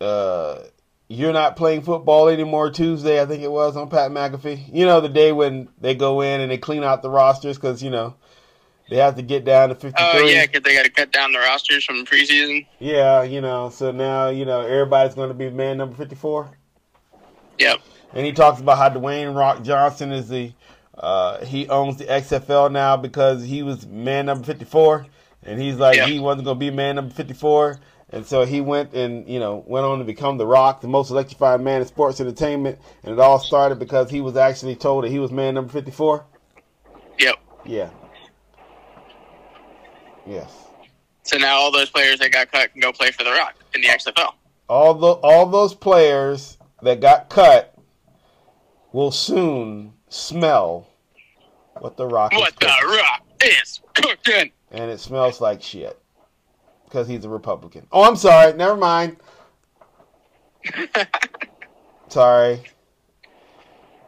uh, 0.00 0.62
you're 1.08 1.32
not 1.32 1.56
playing 1.56 1.82
football 1.82 2.28
anymore 2.28 2.70
Tuesday, 2.70 3.20
I 3.20 3.26
think 3.26 3.42
it 3.42 3.50
was 3.50 3.76
on 3.76 3.88
Pat 3.88 4.10
McAfee. 4.10 4.74
You 4.74 4.84
know, 4.84 5.00
the 5.00 5.08
day 5.08 5.32
when 5.32 5.68
they 5.80 5.94
go 5.94 6.20
in 6.20 6.40
and 6.40 6.50
they 6.50 6.58
clean 6.58 6.84
out 6.84 7.02
the 7.02 7.10
rosters 7.10 7.56
because 7.56 7.82
you 7.82 7.90
know 7.90 8.14
they 8.88 8.96
have 8.96 9.16
to 9.16 9.22
get 9.22 9.44
down 9.44 9.68
to 9.68 9.74
53. 9.74 9.94
Oh, 9.98 10.26
yeah, 10.26 10.46
because 10.46 10.62
they 10.62 10.74
got 10.74 10.84
to 10.84 10.90
cut 10.90 11.12
down 11.12 11.32
the 11.32 11.38
rosters 11.38 11.84
from 11.84 12.04
preseason. 12.06 12.66
Yeah, 12.78 13.22
you 13.22 13.40
know, 13.40 13.68
so 13.70 13.90
now, 13.90 14.28
you 14.28 14.44
know, 14.44 14.60
everybody's 14.60 15.14
going 15.14 15.28
to 15.28 15.34
be 15.34 15.50
man 15.50 15.78
number 15.78 15.94
54. 15.96 16.50
Yep. 17.58 17.80
And 18.14 18.24
he 18.24 18.32
talks 18.32 18.60
about 18.60 18.78
how 18.78 18.88
Dwayne 18.88 19.36
Rock 19.36 19.62
Johnson 19.62 20.12
is 20.12 20.28
the, 20.28 20.52
uh, 20.96 21.44
he 21.44 21.68
owns 21.68 21.98
the 21.98 22.04
XFL 22.04 22.72
now 22.72 22.96
because 22.96 23.44
he 23.44 23.62
was 23.62 23.86
man 23.86 24.26
number 24.26 24.44
54. 24.44 25.06
And 25.44 25.60
he's 25.60 25.76
like, 25.76 25.96
Yep. 25.96 26.08
he 26.08 26.18
wasn't 26.18 26.44
going 26.46 26.56
to 26.56 26.60
be 26.60 26.70
man 26.70 26.96
number 26.96 27.12
54. 27.14 27.78
And 28.10 28.24
so 28.24 28.46
he 28.46 28.62
went 28.62 28.94
and, 28.94 29.28
you 29.28 29.38
know, 29.38 29.62
went 29.66 29.84
on 29.84 29.98
to 29.98 30.04
become 30.04 30.38
The 30.38 30.46
Rock, 30.46 30.80
the 30.80 30.88
most 30.88 31.10
electrified 31.10 31.60
man 31.60 31.82
in 31.82 31.86
sports 31.86 32.20
entertainment. 32.20 32.78
And 33.02 33.12
it 33.12 33.20
all 33.20 33.38
started 33.38 33.78
because 33.78 34.10
he 34.10 34.22
was 34.22 34.36
actually 34.36 34.76
told 34.76 35.04
that 35.04 35.10
he 35.10 35.18
was 35.18 35.30
man 35.30 35.54
number 35.54 35.70
54. 35.70 36.24
Yep. 37.18 37.36
Yeah. 37.66 37.90
Yes. 40.28 40.52
So 41.22 41.38
now 41.38 41.56
all 41.56 41.72
those 41.72 41.90
players 41.90 42.18
that 42.20 42.30
got 42.32 42.52
cut 42.52 42.70
can 42.72 42.80
go 42.80 42.92
play 42.92 43.10
for 43.10 43.24
the 43.24 43.30
Rock 43.30 43.54
in 43.74 43.80
the 43.80 43.88
XFL. 43.88 44.32
all 44.68 44.94
the 44.94 45.06
all 45.06 45.46
those 45.46 45.74
players 45.74 46.58
that 46.82 47.00
got 47.00 47.28
cut 47.30 47.74
will 48.92 49.10
soon 49.10 49.92
smell 50.08 50.86
what 51.80 51.96
the 51.96 52.06
rock 52.06 52.32
is 52.34 52.40
What 52.40 52.54
the 52.60 52.66
cooking. 52.66 52.88
Rock 52.96 53.22
is 53.42 53.80
cooking. 53.94 54.50
and 54.70 54.90
it 54.90 55.00
smells 55.00 55.40
like 55.40 55.62
shit 55.62 55.98
because 56.84 57.06
he's 57.08 57.24
a 57.24 57.28
Republican. 57.28 57.86
Oh, 57.92 58.04
I'm 58.04 58.16
sorry. 58.16 58.52
Never 58.54 58.76
mind. 58.76 59.16
Sorry. 62.08 62.62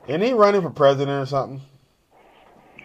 Isn't 0.08 0.22
he 0.22 0.32
running 0.32 0.62
for 0.62 0.70
president 0.70 1.22
or 1.22 1.26
something? 1.26 1.60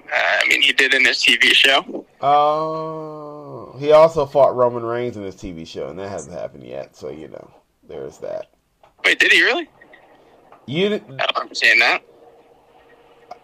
Uh, 0.06 0.40
I 0.44 0.48
mean, 0.48 0.62
he 0.62 0.74
did 0.74 0.94
in 0.94 1.06
his 1.06 1.18
TV 1.18 1.54
show. 1.54 2.06
Oh, 2.22 3.76
he 3.80 3.92
also 3.92 4.26
fought 4.26 4.56
Roman 4.56 4.84
Reigns 4.84 5.18
in 5.18 5.24
his 5.24 5.36
TV 5.36 5.68
show, 5.68 5.88
and 5.88 6.00
that 6.00 6.10
hasn't 6.10 6.38
happened 6.38 6.64
yet. 6.64 6.96
So 6.96 7.10
you 7.10 7.28
know, 7.28 7.52
there's 7.88 8.18
that. 8.20 8.52
Wait, 9.04 9.20
did 9.20 9.32
he 9.32 9.44
really? 9.44 9.70
You, 10.68 10.88
I 10.88 10.90
don't 10.90 11.10
remember 11.36 11.56
that. 11.80 12.02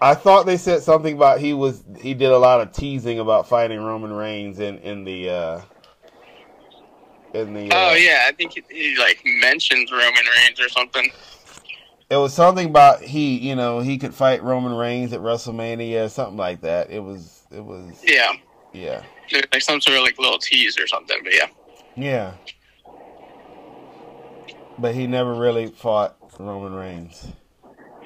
I 0.01 0.15
thought 0.15 0.47
they 0.47 0.57
said 0.57 0.81
something 0.81 1.15
about 1.15 1.39
he 1.39 1.53
was 1.53 1.83
he 1.99 2.15
did 2.15 2.31
a 2.31 2.37
lot 2.37 2.59
of 2.59 2.71
teasing 2.71 3.19
about 3.19 3.47
fighting 3.47 3.79
Roman 3.79 4.11
Reigns 4.11 4.59
in 4.59 4.79
in 4.79 5.03
the 5.03 5.29
uh 5.29 5.61
in 7.35 7.53
the 7.53 7.71
uh, 7.71 7.89
Oh 7.89 7.93
yeah, 7.93 8.25
I 8.27 8.31
think 8.31 8.53
he, 8.53 8.63
he 8.71 8.97
like 8.97 9.21
mentions 9.23 9.91
Roman 9.91 10.25
Reigns 10.37 10.59
or 10.59 10.69
something. 10.69 11.11
It 12.11 12.17
was 12.17 12.33
something 12.33 12.67
about 12.67 13.01
he 13.01 13.37
you 13.37 13.55
know 13.55 13.79
he 13.79 13.97
could 13.97 14.13
fight 14.13 14.43
Roman 14.43 14.73
Reigns 14.73 15.13
at 15.13 15.21
WrestleMania 15.21 16.09
something 16.09 16.35
like 16.35 16.59
that. 16.61 16.91
It 16.91 16.99
was 16.99 17.43
it 17.49 17.63
was 17.63 18.03
Yeah, 18.03 18.33
yeah. 18.73 19.01
Like 19.31 19.61
some 19.61 19.79
sort 19.79 19.97
of 19.97 20.03
like 20.03 20.19
little 20.19 20.37
tease 20.37 20.77
or 20.77 20.87
something. 20.87 21.17
But 21.23 21.33
yeah, 21.33 21.47
yeah. 21.95 22.33
But 24.77 24.93
he 24.93 25.07
never 25.07 25.33
really 25.33 25.67
fought 25.67 26.17
Roman 26.37 26.73
Reigns. 26.73 27.27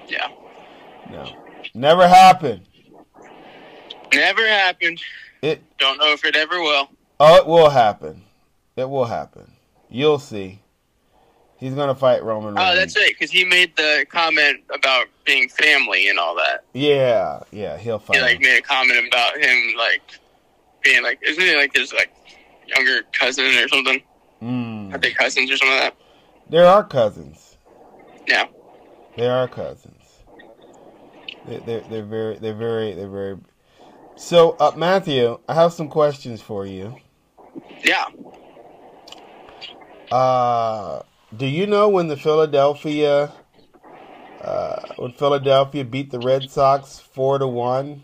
Yeah, 0.08 0.28
no. 1.10 1.28
Never 1.74 2.08
happened. 2.08 2.62
Never 4.14 4.48
happened. 4.48 5.02
it 5.42 5.64
Don't 5.80 5.98
know 5.98 6.14
if 6.14 6.24
it 6.24 6.36
ever 6.36 6.62
will. 6.62 6.90
oh 7.20 7.38
it 7.38 7.48
will 7.48 7.72
happen. 7.72 8.22
It 8.76 8.88
will 8.88 9.06
happen. 9.06 9.52
You'll 9.90 10.20
see 10.20 10.60
he's 11.66 11.74
gonna 11.76 11.96
fight 11.96 12.24
Roman 12.24 12.56
Reigns 12.56 12.70
Oh, 12.72 12.76
that's 12.76 12.96
right, 12.96 13.10
because 13.10 13.32
he 13.32 13.44
made 13.46 13.76
the 13.76 14.06
comment 14.10 14.62
about 14.74 15.08
being 15.26 15.50
family 15.50 16.08
and 16.10 16.20
all 16.20 16.36
that. 16.36 16.64
yeah 16.74 17.40
yeah 17.52 17.78
he'll 17.78 18.00
fight 18.00 18.18
He 18.18 18.22
like 18.22 18.36
him. 18.38 18.42
made 18.44 18.58
a 18.60 18.62
comment 18.62 19.08
about 19.08 19.38
him 19.38 19.74
like 19.78 20.02
being 20.84 21.02
like, 21.04 21.20
isn't 21.24 21.42
he 21.44 21.56
like 21.56 21.76
his 21.76 21.92
like 21.94 22.14
younger 22.68 23.02
cousin 23.14 23.46
or 23.58 23.68
something? 23.68 24.02
Mm. 24.42 24.94
Are 24.94 24.98
they 25.00 25.12
cousins 25.12 25.50
or 25.52 25.58
something 25.58 25.76
like 25.78 25.94
that? 25.94 25.96
There 26.50 26.66
are 26.68 26.84
cousins. 26.84 27.58
Yeah. 28.28 28.46
There 29.18 29.32
are 29.32 29.48
cousins. 29.48 30.04
They, 31.48 31.58
they're, 31.58 31.82
they're 31.90 32.04
very, 32.06 32.38
they're 32.38 32.54
very, 32.54 32.94
they're 32.94 33.10
very. 33.10 33.38
So, 34.16 34.52
uh, 34.60 34.74
Matthew, 34.76 35.40
I 35.50 35.56
have 35.56 35.74
some 35.74 35.88
questions 35.90 36.40
for 36.42 36.66
you. 36.68 36.96
Yeah. 37.84 38.06
Uh, 40.12 41.02
do 41.38 41.46
you 41.46 41.68
know 41.68 41.90
when 41.90 42.08
the 42.08 42.18
Philadelphia, 42.18 43.32
uh, 44.42 44.82
when 44.98 45.12
Philadelphia 45.12 45.84
beat 45.84 46.12
the 46.12 46.20
Red 46.20 46.50
Sox 46.50 47.00
four 47.00 47.40
to 47.40 47.48
one 47.48 48.04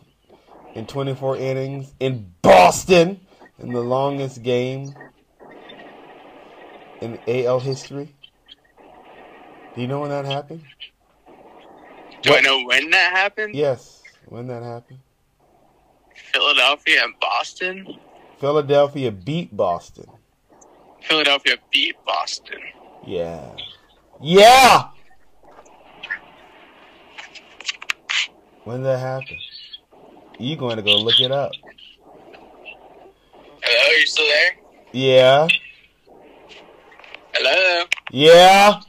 in 0.76 0.86
24 0.86 1.38
innings 1.38 1.94
in 2.00 2.34
Boston 2.42 3.22
in 3.60 3.72
the 3.72 3.82
longest 3.82 4.44
game 4.44 4.94
in 7.02 7.20
AL 7.28 7.60
history? 7.60 8.14
Do 9.76 9.82
you 9.82 9.88
know 9.88 10.02
when 10.02 10.10
that 10.10 10.26
happened? 10.26 10.64
Do 12.22 12.36
I 12.36 12.42
know 12.42 12.64
when 12.66 12.90
that 12.92 13.14
happened? 13.14 13.56
Yes, 13.56 14.04
when 14.26 14.48
that 14.48 14.64
happened. 14.64 15.00
Philadelphia 16.16 17.04
and 17.04 17.14
Boston. 17.20 17.98
Philadelphia 18.40 19.12
beat 19.12 19.56
Boston. 19.56 20.08
Philadelphia 21.02 21.58
beat 21.72 21.96
Boston. 22.06 22.60
Yeah. 23.06 23.56
Yeah! 24.22 24.90
When 28.64 28.78
did 28.78 28.86
that 28.86 29.00
happened? 29.00 29.40
You 30.40 30.56
going 30.56 30.78
to 30.78 30.84
go 30.84 30.96
look 30.98 31.20
it 31.20 31.32
up. 31.32 31.52
Hello, 33.64 33.90
are 33.90 33.94
you 33.94 34.06
still 34.06 34.26
there? 34.26 34.56
Yeah. 34.92 35.48
Hello. 37.34 37.86
Yeah. 38.12 38.82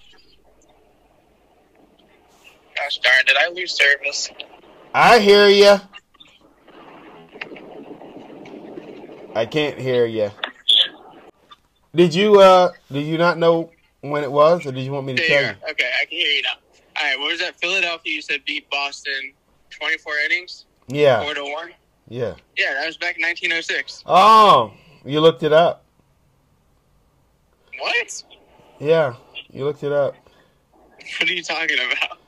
Gosh 2.76 2.98
darn, 2.98 3.24
did 3.26 3.36
I 3.36 3.48
lose 3.50 3.72
service? 3.72 4.30
I 4.92 5.20
hear 5.20 5.48
you. 5.48 5.76
I 9.34 9.46
can't 9.46 9.78
hear 9.78 10.04
you. 10.04 10.30
Did 11.94 12.14
you 12.14 12.40
uh 12.40 12.72
did 12.90 13.06
you 13.06 13.16
not 13.16 13.38
know 13.38 13.70
when 14.02 14.22
it 14.24 14.30
was 14.30 14.66
or 14.66 14.72
did 14.72 14.82
you 14.84 14.92
want 14.92 15.06
me 15.06 15.14
to 15.14 15.26
tell 15.26 15.42
you? 15.42 15.56
Okay, 15.70 15.90
I 16.00 16.04
can 16.04 16.18
hear 16.18 16.28
you 16.28 16.42
now. 16.42 16.50
All 16.96 17.04
right, 17.04 17.18
what 17.18 17.30
was 17.30 17.40
that? 17.40 17.58
Philadelphia, 17.58 18.12
you 18.12 18.20
said 18.20 18.44
beat 18.44 18.68
Boston 18.70 19.32
24 19.70 20.12
innings, 20.26 20.66
Yeah. 20.88 21.22
4 21.22 21.34
to 21.34 21.42
1? 21.44 21.70
Yeah. 22.08 22.34
Yeah, 22.58 22.74
that 22.74 22.86
was 22.86 22.96
back 22.98 23.16
in 23.16 23.22
1906. 23.22 24.02
Oh, 24.06 24.72
you 25.04 25.20
looked 25.20 25.42
it 25.42 25.52
up. 25.52 25.84
What? 27.78 28.22
Yeah, 28.78 29.14
you 29.50 29.64
looked 29.64 29.82
it 29.82 29.92
up. 29.92 30.14
What 31.18 31.28
are 31.28 31.32
you 31.32 31.42
talking 31.42 31.78
about? 31.78 32.18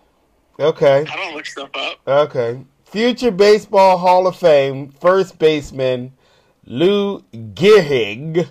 Okay. 0.59 1.05
I 1.09 1.17
don't 1.17 1.35
look 1.35 1.47
stuff 1.47 1.71
up. 1.75 1.99
Okay. 2.07 2.65
Future 2.85 3.31
Baseball 3.33 3.99
Hall 3.99 4.27
of 4.27 4.37
Fame 4.37 4.89
first 5.01 5.39
baseman 5.39 6.13
Lou 6.65 7.21
Gehrig 7.33 8.49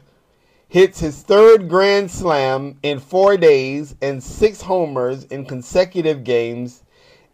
hits 0.74 0.99
his 0.99 1.21
third 1.21 1.69
grand 1.69 2.09
slam 2.09 2.76
in 2.82 2.97
four 2.99 3.38
days 3.38 3.93
and 4.01 4.24
six 4.24 4.59
homers 4.59 5.24
in 5.26 5.45
consecutive 5.45 6.24
games 6.24 6.84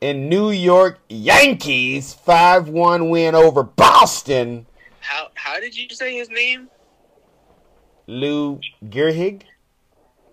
in 0.02 0.28
New 0.28 0.50
York 0.50 1.00
Yankees 1.08 2.14
5 2.14 2.68
1 2.68 3.10
win 3.10 3.36
over 3.36 3.64
Boston. 3.64 4.68
How 5.00 5.30
how 5.36 5.58
did 5.62 5.74
you 5.74 5.88
say 5.90 6.18
his 6.18 6.30
name? 6.30 6.68
Lou 8.08 8.60
Gehrig? 8.84 9.44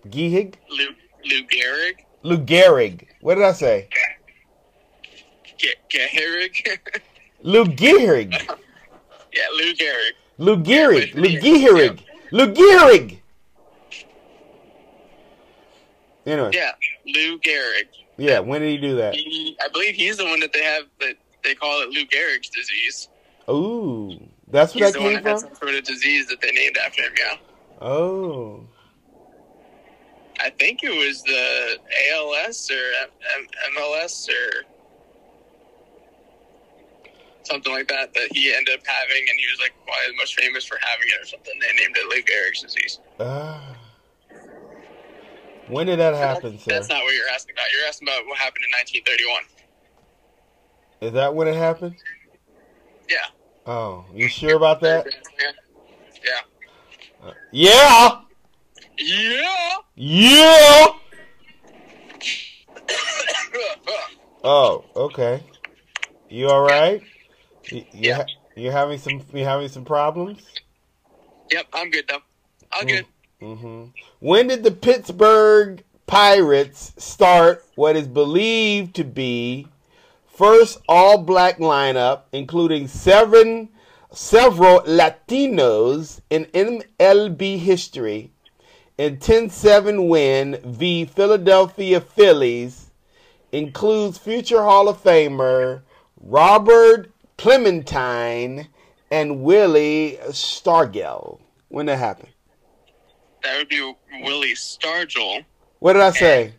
Gehrig? 0.09 0.55
Lou 0.69 0.87
Lou 1.23 1.43
Gehrig. 1.47 1.93
Lou 2.23 2.37
Gehrig. 2.39 3.07
What 3.21 3.35
did 3.35 3.45
I 3.45 3.53
say? 3.53 3.87
Ge- 5.57 5.77
Gehrig. 5.89 6.77
Lou 7.41 7.63
Gehrig. 7.63 8.33
Yeah, 9.31 9.47
Lou 9.53 9.73
Gehrig. 9.73 10.11
Lou 10.39 10.57
Gehrig. 10.57 11.15
Lou. 11.15 11.29
Gehrig. 11.39 12.03
Lou 12.31 12.53
Gehrig. 12.53 13.19
Anyway, 16.25 16.51
Yeah, 16.53 16.71
Lou 17.05 17.39
Gehrig. 17.39 17.87
yeah. 18.17 18.39
When 18.39 18.61
did 18.61 18.69
he 18.71 18.77
do 18.77 18.95
that? 18.97 19.13
He, 19.15 19.57
I 19.63 19.69
believe 19.69 19.95
he's 19.95 20.17
the 20.17 20.25
one 20.25 20.39
that 20.41 20.51
they 20.51 20.63
have 20.63 20.83
that 20.99 21.15
they 21.43 21.55
call 21.55 21.81
it 21.81 21.89
Lou 21.89 22.05
Gehrig's 22.05 22.49
disease. 22.49 23.07
Ooh, 23.49 24.19
that's 24.49 24.75
where 24.75 24.83
He's 24.85 24.93
that 24.93 24.99
the 24.99 25.03
one 25.05 25.13
came 25.15 25.23
that 25.23 25.29
had 25.29 25.39
some 25.39 25.55
sort 25.55 25.73
of 25.75 25.83
disease 25.85 26.27
that 26.27 26.41
they 26.41 26.51
named 26.51 26.77
after 26.85 27.03
him. 27.03 27.13
Yeah, 27.17 27.37
Oh, 27.81 28.65
I 30.41 30.49
think 30.49 30.83
it 30.83 30.89
was 30.89 31.23
the 31.23 31.77
ALS 32.11 32.69
or 32.69 33.03
M- 33.03 33.09
M- 33.39 33.47
MLS 33.77 34.27
or 34.29 34.65
something 37.47 37.71
like 37.71 37.87
that 37.87 38.13
that 38.13 38.27
he 38.31 38.53
ended 38.53 38.75
up 38.79 38.85
having, 38.85 39.25
and 39.29 39.39
he 39.39 39.45
was 39.49 39.59
like 39.59 39.73
probably 39.85 40.11
the 40.11 40.17
most 40.17 40.35
famous 40.39 40.65
for 40.65 40.77
having 40.81 41.07
it 41.07 41.21
or 41.21 41.25
something. 41.25 41.53
They 41.59 41.73
named 41.81 41.95
it 41.97 42.05
Lou 42.09 42.21
Gehrig's 42.21 42.61
disease. 42.61 42.99
ah. 43.19 43.75
When 45.67 45.87
did 45.87 45.99
that 45.99 46.15
happen, 46.15 46.57
sir? 46.59 46.71
That's 46.71 46.87
not 46.87 47.03
what 47.03 47.13
you're 47.13 47.27
asking 47.33 47.55
about. 47.55 47.65
You're 47.73 47.87
asking 47.87 48.07
about 48.07 48.25
what 48.25 48.37
happened 48.37 48.63
in 48.65 48.71
1931. 48.71 49.43
Is 51.01 51.13
that 51.13 51.35
when 51.35 51.47
it 51.49 51.55
happened? 51.55 51.95
Yeah. 53.09 53.17
Oh, 53.65 54.05
you 54.13 54.29
sure 54.29 54.55
about 54.55 54.79
that? 54.81 55.05
Yeah. 56.23 56.41
Yeah. 57.51 58.21
Yeah. 58.97 59.77
Yeah. 59.95 60.87
Oh, 64.43 64.85
okay. 64.95 65.43
You 66.29 66.47
all 66.49 66.61
right? 66.61 67.01
You, 67.71 67.77
you, 67.77 67.85
Yeah. 68.09 68.15
ha- 68.15 68.25
you 68.55 68.71
having 68.71 68.97
some 68.99 69.21
you 69.33 69.43
having 69.43 69.67
some 69.69 69.85
problems? 69.85 70.41
yep, 71.51 71.65
I'm 71.73 71.89
good 71.89 72.05
though. 72.07 72.21
I'm 72.71 72.87
good. 72.87 73.05
hmm 73.39 73.85
When 74.19 74.47
did 74.47 74.63
the 74.63 74.71
Pittsburgh 74.71 75.83
Pirates 76.05 76.93
start 76.97 77.63
what 77.75 77.95
is 77.95 78.07
believed 78.07 78.95
to 78.95 79.03
be 79.03 79.67
first 80.25 80.79
all-black 80.87 81.57
lineup, 81.57 82.21
including 82.31 82.87
seven 82.87 83.69
several 84.11 84.81
Latinos 84.81 86.21
in 86.29 86.45
MLB 86.53 87.57
history? 87.59 88.31
In 88.97 89.17
10-7 89.17 90.07
win 90.09 90.59
v 90.65 91.05
Philadelphia 91.05 92.01
Phillies 92.01 92.89
includes 93.51 94.17
future 94.17 94.63
Hall 94.63 94.89
of 94.89 95.03
Famer 95.03 95.81
Robert 96.19 97.11
Clementine 97.37 98.67
and 99.11 99.41
Willie 99.41 100.17
Stargell. 100.29 101.39
When 101.69 101.85
that 101.87 101.97
happened? 101.97 102.29
That 103.43 103.57
would 103.57 103.69
be 103.69 103.81
Willie 104.23 104.53
Stargell, 104.55 105.45
What 105.79 105.93
did 105.93 106.01
I 106.01 106.11
say? 106.11 106.53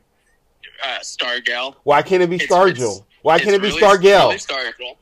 uh, 0.84 0.98
Stargell. 1.00 1.74
Why 1.82 2.02
can't 2.02 2.22
it 2.22 2.30
be 2.30 2.38
Stargell? 2.38 3.04
Why 3.22 3.38
can't 3.38 3.54
it 3.54 3.62
be 3.62 3.68
really- 3.68 3.80
Stargell? 3.82 4.32
Stargell. 4.34 4.96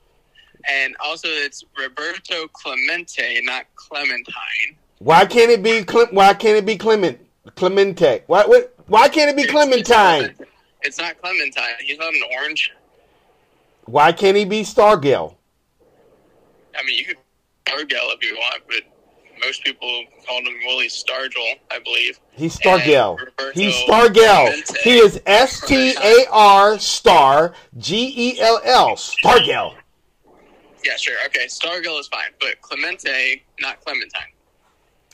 And 0.68 0.96
also, 0.98 1.28
it's 1.28 1.64
Roberto 1.78 2.48
Clemente, 2.48 3.40
not 3.42 3.66
Clementine. 3.76 4.76
Why 4.98 5.24
can't 5.26 5.50
it 5.50 5.62
be 5.62 5.84
Cle- 5.84 6.08
Why 6.10 6.34
can't 6.34 6.56
it 6.56 6.66
be 6.66 6.76
Clement 6.76 7.20
Clemente? 7.54 8.22
Why 8.26 8.44
what, 8.46 8.74
Why 8.86 9.08
can't 9.08 9.30
it 9.30 9.36
be 9.36 9.46
Clementine? 9.46 10.24
It's, 10.24 10.40
it's 10.82 10.98
not 10.98 11.20
Clementine. 11.22 11.74
He's 11.80 11.98
not 11.98 12.12
an 12.12 12.22
orange. 12.38 12.72
Why 13.84 14.10
can't 14.12 14.36
he 14.36 14.44
be 14.44 14.62
Stargell? 14.62 15.35
I 16.78 16.82
mean, 16.84 16.98
you 16.98 17.04
could 17.04 17.16
Stargell 17.66 18.14
if 18.14 18.22
you 18.22 18.34
want, 18.34 18.62
but 18.68 18.82
most 19.44 19.64
people 19.64 20.04
called 20.26 20.46
him 20.46 20.54
Willie 20.66 20.88
Stargell, 20.88 21.58
I 21.70 21.78
believe. 21.80 22.18
He's 22.32 22.56
Stargell. 22.56 23.18
He's 23.54 23.74
Stargell. 23.74 24.46
Clemente. 24.46 24.80
He 24.82 24.98
is 24.98 25.20
S 25.26 25.60
T 25.66 25.94
A 26.02 26.26
R 26.30 26.78
star 26.78 27.54
G 27.76 28.14
E 28.16 28.40
L 28.40 28.60
L 28.64 28.96
Stargell. 28.96 29.74
Yeah, 30.84 30.96
sure. 30.96 31.16
Okay, 31.26 31.46
Stargell 31.46 31.98
is 31.98 32.08
fine, 32.08 32.30
but 32.40 32.60
Clemente, 32.60 33.44
not 33.60 33.84
Clementine. 33.84 34.32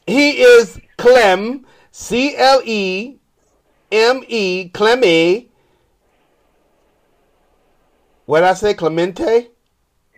He 0.06 0.42
is 0.42 0.78
Clem 0.98 1.66
C 1.90 2.36
L 2.36 2.60
E 2.64 3.16
M 3.90 4.22
E 4.28 4.68
Cleme. 4.70 5.48
What 8.26 8.44
I 8.44 8.54
say? 8.54 8.74
Clemente? 8.74 9.51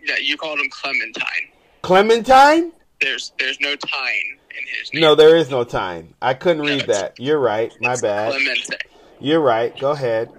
Yeah, 0.05 0.15
you 0.21 0.37
called 0.37 0.59
him 0.59 0.69
Clementine. 0.69 1.49
Clementine? 1.81 2.71
There's 3.01 3.33
there's 3.39 3.59
no 3.59 3.75
tine 3.75 4.37
in 4.57 4.67
his 4.79 4.93
name. 4.93 5.01
No, 5.01 5.15
there 5.15 5.35
is 5.35 5.49
no 5.49 5.63
time. 5.63 6.13
I 6.21 6.33
couldn't 6.33 6.63
read 6.63 6.87
that. 6.87 7.19
You're 7.19 7.39
right. 7.39 7.71
My 7.81 7.95
bad. 7.99 8.31
Clemente. 8.31 8.77
You're 9.19 9.41
right. 9.41 9.77
Go 9.79 9.91
ahead. 9.91 10.31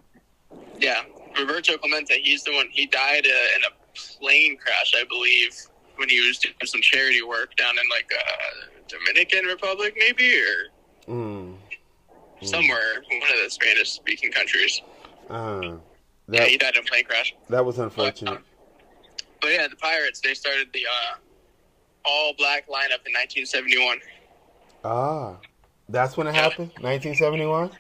Yeah, 0.79 1.03
Roberto 1.39 1.77
Clemente. 1.79 2.21
He's 2.23 2.43
the 2.45 2.53
one. 2.53 2.67
He 2.71 2.87
died 2.87 3.27
uh, 3.27 3.57
in 3.57 3.63
a 3.69 4.19
plane 4.21 4.57
crash, 4.57 4.93
I 4.97 5.05
believe, 5.09 5.55
when 5.97 6.09
he 6.09 6.21
was 6.27 6.39
doing 6.39 6.55
some 6.65 6.81
charity 6.83 7.23
work 7.23 7.55
down 7.57 7.71
in 7.79 7.85
like 7.91 8.11
uh, 8.17 8.67
Dominican 8.89 9.45
Republic, 9.47 9.95
maybe, 9.99 10.39
or 10.39 10.71
Mm. 11.09 11.55
somewhere 12.43 12.95
one 13.09 13.23
of 13.33 13.45
the 13.45 13.49
Spanish-speaking 13.49 14.33
countries. 14.33 14.83
Uh, 15.31 15.77
yeah, 16.29 16.45
he 16.47 16.57
died 16.59 16.75
in 16.75 16.83
a 16.83 16.85
plane 16.85 17.05
crash. 17.05 17.33
that 17.49 17.65
was 17.65 17.79
unfortunate. 17.79 18.35
But 18.35 18.43
yeah, 19.45 19.69
the 19.69 19.77
Pirates. 19.77 20.21
They 20.21 20.35
started 20.35 20.69
the 20.73 20.85
uh, 20.87 21.17
all-black 22.05 22.67
lineup 22.69 23.05
in 23.07 23.13
1971. 23.13 23.99
Ah, 24.85 25.37
that's 25.89 26.17
when 26.17 26.27
it 26.27 26.35
happened. 26.35 26.69
1971. 26.81 27.71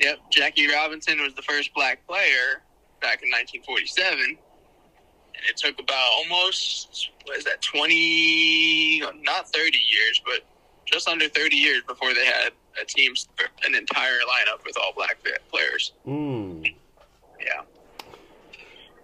Yep, 0.00 0.18
Jackie 0.30 0.68
Robinson 0.72 1.20
was 1.20 1.34
the 1.34 1.42
first 1.42 1.72
black 1.74 2.04
player 2.06 2.62
back 3.00 3.22
in 3.22 3.30
1947, 3.30 4.18
and 4.20 4.36
it 5.48 5.56
took 5.56 5.78
about 5.78 6.10
almost 6.18 7.10
what 7.24 7.36
is 7.36 7.44
that 7.44 7.62
20, 7.62 9.02
not 9.22 9.48
30 9.52 9.78
years, 9.78 10.20
but 10.24 10.40
just 10.84 11.08
under 11.08 11.28
30 11.28 11.56
years 11.56 11.82
before 11.86 12.12
they 12.12 12.24
had 12.26 12.52
a 12.80 12.84
team, 12.84 13.12
an 13.66 13.74
entire 13.74 14.18
lineup 14.20 14.64
with 14.66 14.76
all 14.78 14.92
black 14.94 15.16
players. 15.50 15.92
Mm. 16.06 16.74
Yeah, 17.40 17.62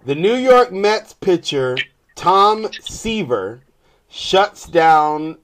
The 0.07 0.15
New 0.15 0.35
York 0.35 0.73
Mets 0.73 1.13
pitcher 1.13 1.77
Tom 2.21 2.69
Seaver 2.83 3.63
shuts 4.11 4.67
down 4.67 5.39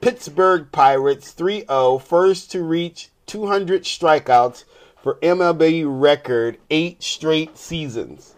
Pittsburgh 0.00 0.66
Pirates 0.72 1.32
3-0, 1.32 2.02
first 2.02 2.50
to 2.50 2.64
reach 2.64 3.10
200 3.26 3.84
strikeouts 3.84 4.64
for 5.00 5.14
MLB 5.22 5.84
record 5.86 6.58
eight 6.70 7.04
straight 7.04 7.56
seasons. 7.56 8.34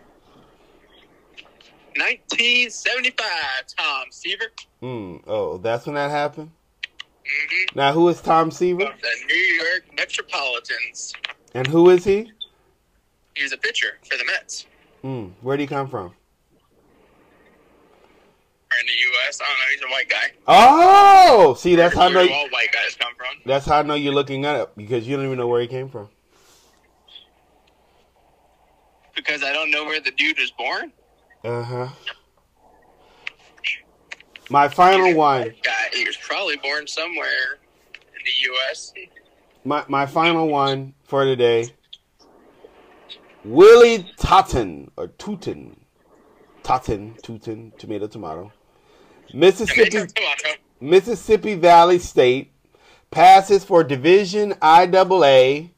1975, 1.96 3.24
Tom 3.78 4.04
Seaver. 4.10 4.44
Mm. 4.82 5.22
Oh, 5.26 5.56
that's 5.56 5.86
when 5.86 5.94
that 5.94 6.10
happened. 6.10 6.50
hmm 7.26 7.78
Now, 7.78 7.94
who 7.94 8.06
is 8.10 8.20
Tom 8.20 8.50
Seaver, 8.50 8.84
The 8.84 9.10
New 9.26 9.34
York 9.36 9.84
Metropolitans. 9.96 11.14
and 11.54 11.66
who 11.66 11.88
is 11.88 12.04
he? 12.04 12.30
He 13.34 13.42
was 13.42 13.52
a 13.52 13.56
pitcher 13.58 13.98
for 14.06 14.18
the 14.18 14.24
Mets. 14.26 14.66
Mm. 15.02 15.32
Where 15.40 15.56
did 15.56 15.62
he 15.62 15.66
come 15.66 15.88
from? 15.88 16.14
In 18.80 18.86
the 18.86 18.92
U.S., 18.92 19.40
I 19.40 19.44
don't 19.44 19.58
know. 19.58 19.66
He's 19.72 19.82
a 19.82 19.90
white 19.90 20.08
guy. 20.08 20.32
Oh, 20.48 21.54
see, 21.54 21.74
that's 21.74 21.94
how 21.94 22.06
I 22.06 22.08
know. 22.10 22.20
all 22.20 22.48
white 22.50 22.72
guys 22.72 22.96
come 22.98 23.12
from. 23.16 23.40
That's 23.46 23.66
how 23.66 23.78
I 23.78 23.82
know 23.82 23.94
you're 23.94 24.14
looking 24.14 24.44
it 24.44 24.70
because 24.76 25.06
you 25.06 25.16
don't 25.16 25.26
even 25.26 25.38
know 25.38 25.48
where 25.48 25.60
he 25.60 25.66
came 25.66 25.88
from. 25.88 26.08
Because 29.14 29.42
I 29.42 29.52
don't 29.52 29.70
know 29.70 29.84
where 29.84 30.00
the 30.00 30.10
dude 30.10 30.38
was 30.38 30.50
born. 30.50 30.92
Uh 31.44 31.62
huh. 31.62 31.88
My 34.50 34.68
final 34.68 35.14
one. 35.14 35.54
Guy, 35.62 35.88
he 35.92 36.04
was 36.04 36.16
probably 36.16 36.56
born 36.56 36.86
somewhere 36.86 37.58
in 37.92 38.24
the 38.24 38.48
U.S. 38.50 38.92
My 39.64 39.84
my 39.88 40.06
final 40.06 40.48
one 40.48 40.94
for 41.04 41.24
today. 41.24 41.68
Willie 43.44 44.10
Totten 44.16 44.90
or 44.96 45.08
Tootin, 45.08 45.76
Totten, 46.62 47.14
Tootin, 47.22 47.72
tomato, 47.78 48.06
tomato. 48.06 48.52
Mississippi. 49.34 49.98
Mississippi 50.80 51.54
Valley 51.54 51.98
State 51.98 52.52
passes 53.10 53.64
for 53.64 53.82
Division 53.82 54.52
IAA 54.54 55.70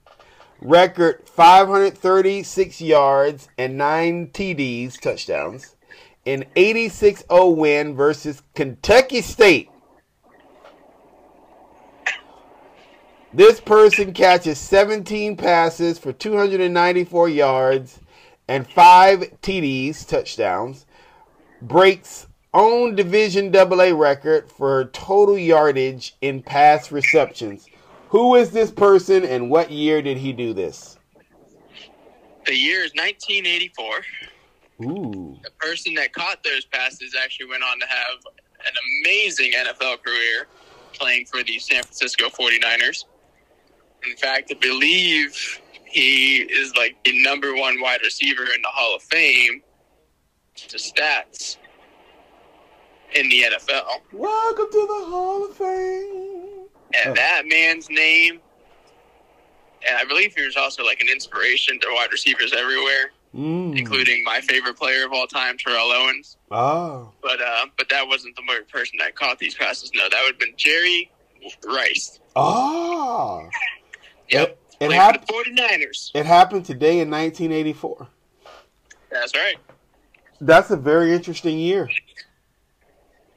record 0.61 1.23
536 1.29 2.81
yards 2.81 3.49
and 3.57 3.79
9 3.79 4.29
TDs 4.29 5.01
touchdowns 5.01 5.77
in 6.25 6.45
86-0 6.57 7.57
win 7.57 7.95
versus 7.95 8.43
Kentucky 8.55 9.23
State. 9.23 9.71
This 13.33 13.61
person 13.61 14.13
catches 14.13 14.59
17 14.59 15.37
passes 15.37 15.99
for 15.99 16.13
294 16.13 17.29
yards 17.29 18.01
and 18.49 18.69
5 18.69 19.21
TDs 19.43 20.07
touchdowns 20.07 20.87
breaks 21.63 22.26
own 22.57 22.95
Division 22.95 23.55
AA 23.55 23.93
record 23.95 24.51
for 24.51 24.87
total 24.87 25.37
yardage 25.37 26.17
in 26.23 26.43
pass 26.43 26.91
receptions. 26.91 27.69
Who 28.09 28.35
is 28.35 28.51
this 28.51 28.71
person 28.71 29.25
and 29.25 29.51
what 29.51 29.71
year 29.71 30.01
did 30.01 30.17
he 30.17 30.33
do 30.33 30.55
this? 30.55 30.99
The 32.47 32.57
year 32.57 32.83
is 32.83 32.93
1984. 32.95 33.87
Ooh. 34.85 35.39
The 35.43 35.51
person 35.59 35.95
that 35.95 36.13
caught 36.15 36.43
those 36.45 36.65
passes 36.65 37.15
actually 37.21 37.47
went 37.51 37.63
on 37.63 37.79
to 37.79 37.87
have 37.87 38.25
an 38.67 38.73
amazing 39.03 39.53
NFL 39.53 40.03
career 40.03 40.47
playing 40.95 41.27
for 41.27 41.43
the 41.43 41.59
San 41.59 41.83
Francisco 41.83 42.29
49ers. 42.29 43.05
In 44.09 44.17
fact, 44.17 44.51
I 44.55 44.59
believe 44.59 45.61
he 45.85 46.39
is 46.39 46.75
like 46.77 46.97
the 47.05 47.23
number 47.23 47.55
one 47.55 47.81
wide 47.83 48.01
receiver 48.03 48.45
in 48.45 48.63
the 48.63 48.69
Hall 48.69 48.97
of 48.97 49.03
Fame 49.03 49.63
to 50.55 50.79
stats 50.79 51.59
in 53.17 53.29
the 53.29 53.43
NFL. 53.45 54.03
Welcome 54.13 54.67
to 54.71 54.87
the 54.87 55.05
Hall 55.11 55.45
of 55.49 55.57
Fame. 55.57 56.67
And 56.95 57.11
Oh. 57.11 57.15
that 57.15 57.43
man's 57.47 57.89
name, 57.91 58.41
and 59.87 59.97
I 59.97 60.05
believe 60.05 60.35
he 60.37 60.45
was 60.45 60.57
also 60.57 60.85
like 60.85 61.01
an 61.01 61.09
inspiration 61.09 61.79
to 61.81 61.89
wide 61.95 62.13
receivers 62.13 62.53
everywhere, 62.53 63.13
Mm. 63.35 63.77
including 63.79 64.23
my 64.25 64.41
favorite 64.41 64.77
player 64.77 65.05
of 65.05 65.13
all 65.13 65.27
time, 65.27 65.57
Terrell 65.59 65.93
Owens. 65.93 66.37
Oh. 66.51 67.13
But 67.23 67.41
uh, 67.41 67.67
but 67.77 67.89
that 67.89 68.07
wasn't 68.07 68.37
the 68.37 68.43
person 68.71 68.99
that 68.99 69.15
caught 69.15 69.39
these 69.39 69.55
passes. 69.55 69.91
No, 69.95 70.09
that 70.09 70.21
would 70.23 70.33
have 70.33 70.39
been 70.39 70.55
Jerry 70.57 71.11
Rice. 71.67 72.21
Oh. 72.35 73.49
Yep. 74.31 74.49
It, 74.51 74.59
it, 74.81 74.87
Played 74.89 74.93
hap- 74.93 75.27
for 75.29 75.45
the 75.45 75.51
49ers. 75.51 76.11
it 76.15 76.27
happened 76.27 76.65
today 76.67 77.01
in 77.01 77.09
1984. 77.11 78.09
That's 79.11 79.35
right. 79.35 79.57
That's 80.41 80.71
a 80.71 80.77
very 80.77 81.13
interesting 81.15 81.59
year. 81.59 81.89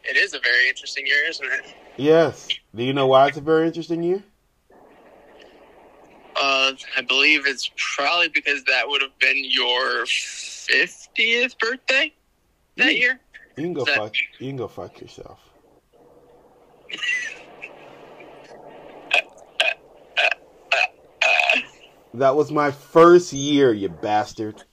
It 0.10 0.18
is 0.18 0.34
a 0.34 0.40
very 0.40 0.68
interesting 0.68 1.06
year, 1.06 1.26
isn't 1.30 1.46
it? 1.46 1.76
Yes. 1.98 2.48
Do 2.76 2.84
you 2.84 2.94
know 2.94 3.08
why 3.08 3.28
it's 3.28 3.38
a 3.38 3.42
very 3.42 3.68
interesting 3.68 4.02
year? 4.02 4.24
Uh, 6.36 6.72
I 6.98 7.02
believe 7.08 7.46
it's 7.46 7.70
probably 7.96 8.30
because 8.30 8.64
that 8.64 8.88
would 8.88 9.02
have 9.02 9.18
been 9.20 9.38
your 9.38 10.06
50th 10.06 11.60
birthday 11.60 12.14
that 12.78 12.92
Mm. 12.94 12.98
year. 12.98 13.20
You 13.58 13.64
can 13.64 13.74
go 13.74 13.84
That- 13.86 13.96
fuck. 13.96 14.16
You 14.40 14.48
can 14.48 14.58
go 14.58 14.68
fuck 14.68 15.00
yourself. 15.02 15.40
That 22.16 22.36
was 22.36 22.52
my 22.52 22.72
first 22.72 23.32
year, 23.34 23.72
you 23.72 23.88
bastard. 23.88 24.64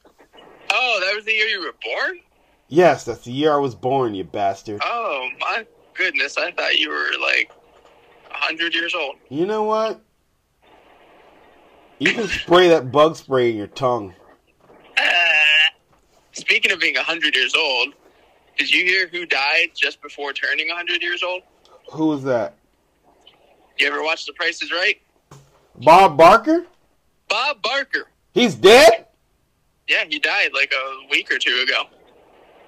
Oh, 0.73 1.01
that 1.07 1.15
was 1.15 1.25
the 1.27 1.33
year 1.33 1.47
you 1.49 1.61
were 1.61 1.75
born? 1.85 2.21
Yes, 2.69 3.05
that's 3.05 3.25
the 3.25 3.33
year 3.33 3.53
I 3.53 3.59
was 3.59 3.75
born, 3.75 4.15
you 4.15 4.25
bastard. 4.25 4.81
Oh, 4.83 5.29
my 5.41 5.67
goodness. 5.95 6.37
I 6.37 6.51
thought 6.53 6.79
you 6.79 6.91
were 6.91 7.11
like 7.21 7.51
100 8.31 8.75
years 8.75 8.95
old. 8.95 9.17
You 9.29 9.47
know 9.47 9.63
what? 9.65 10.01
You 11.99 12.13
can 12.13 12.27
spray 12.29 12.69
that 12.69 12.91
bug 12.93 13.17
spray 13.17 13.51
in 13.51 13.57
your 13.57 13.69
tongue. 13.69 14.15
Ah. 14.99 15.03
Speaking 16.33 16.73
of 16.73 16.81
being 16.81 16.97
100 16.97 17.35
years 17.35 17.55
old, 17.55 17.95
did 18.59 18.71
you 18.71 18.85
hear 18.85 19.09
who 19.09 19.27
died 19.27 19.69
just 19.75 20.03
before 20.03 20.33
turning 20.33 20.69
100 20.69 21.03
years 21.03 21.23
old? 21.23 21.43
Who 21.93 22.09
was 22.09 22.25
that? 22.25 22.55
You 23.79 23.87
ever 23.87 24.03
watch 24.03 24.27
The 24.27 24.33
Price 24.33 24.61
is 24.63 24.73
Right? 24.73 25.01
Bob 25.77 26.17
Barker? 26.17 26.67
Bob 27.29 27.63
Barker. 27.63 28.09
He's 28.33 28.55
dead? 28.55 29.07
Yeah, 29.89 30.05
he 30.09 30.19
died 30.19 30.51
like 30.53 30.73
a 30.73 31.11
week 31.11 31.31
or 31.31 31.39
two 31.39 31.65
ago. 31.67 31.85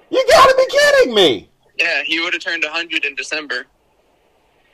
You 0.09 0.25
gotta 0.29 0.55
be 0.57 0.65
kidding 0.69 1.13
me! 1.13 1.49
Yeah, 1.77 2.03
he 2.03 2.19
would 2.19 2.33
have 2.33 2.41
turned 2.41 2.63
100 2.63 3.05
in 3.05 3.15
December. 3.15 3.65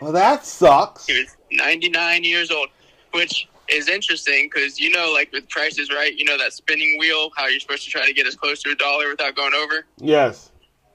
Well, 0.01 0.11
that 0.11 0.45
sucks. 0.45 1.05
He 1.07 1.19
was 1.19 1.35
99 1.51 2.23
years 2.23 2.51
old, 2.51 2.69
which 3.11 3.47
is 3.69 3.87
interesting 3.89 4.49
because 4.53 4.79
you 4.79 4.89
know, 4.91 5.11
like 5.13 5.31
with 5.31 5.47
prices, 5.49 5.89
Right, 5.91 6.15
you 6.15 6.25
know 6.25 6.37
that 6.37 6.53
spinning 6.53 6.97
wheel, 6.99 7.31
how 7.35 7.47
you're 7.47 7.59
supposed 7.59 7.83
to 7.85 7.89
try 7.89 8.05
to 8.05 8.13
get 8.13 8.27
as 8.27 8.35
close 8.35 8.61
to 8.63 8.71
a 8.71 8.75
dollar 8.75 9.09
without 9.09 9.35
going 9.35 9.53
over. 9.53 9.85
Yes. 9.97 10.51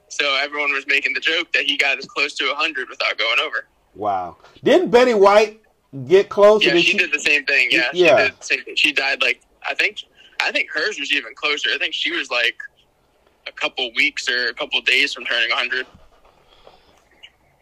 So 0.08 0.36
everyone 0.40 0.72
was 0.72 0.84
making 0.88 1.14
the 1.14 1.20
joke 1.20 1.52
that 1.52 1.64
he 1.64 1.76
got 1.76 1.98
as 1.98 2.06
close 2.06 2.34
to 2.34 2.46
100 2.48 2.88
without 2.88 3.16
going 3.16 3.38
over. 3.40 3.66
Wow. 3.94 4.36
Didn't 4.64 4.90
Betty 4.90 5.14
White 5.14 5.62
get 6.08 6.28
close? 6.28 6.64
Yeah, 6.64 6.72
Did 6.74 6.84
she 6.84 6.96
did 6.98 7.12
the 7.12 7.20
same 7.20 7.44
thing. 7.44 7.68
Yeah, 7.70 7.88
Yeah. 7.92 8.16
she 8.18 8.22
did 8.24 8.40
the 8.40 8.44
same 8.44 8.64
thing. 8.64 8.76
She 8.76 8.92
died 8.92 9.22
like 9.22 9.40
I 9.68 9.74
think 9.74 9.98
I 10.42 10.50
think 10.52 10.70
hers 10.70 10.98
was 10.98 11.12
even 11.12 11.34
closer. 11.34 11.68
I 11.74 11.78
think 11.78 11.94
she 11.94 12.10
was 12.12 12.30
like 12.30 12.58
a 13.50 13.60
couple 13.60 13.90
weeks 13.94 14.28
or 14.28 14.48
a 14.48 14.54
couple 14.54 14.80
days 14.82 15.12
from 15.12 15.24
turning 15.24 15.50
100. 15.50 15.86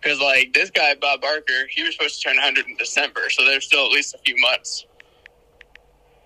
Because 0.00 0.20
like 0.20 0.52
this 0.52 0.70
guy 0.70 0.94
Bob 1.00 1.20
Barker, 1.20 1.66
he 1.70 1.82
was 1.82 1.94
supposed 1.94 2.22
to 2.22 2.28
turn 2.28 2.36
100 2.36 2.66
in 2.66 2.76
December, 2.76 3.28
so 3.30 3.44
there's 3.44 3.64
still 3.64 3.84
at 3.86 3.92
least 3.92 4.14
a 4.14 4.18
few 4.18 4.36
months. 4.40 4.86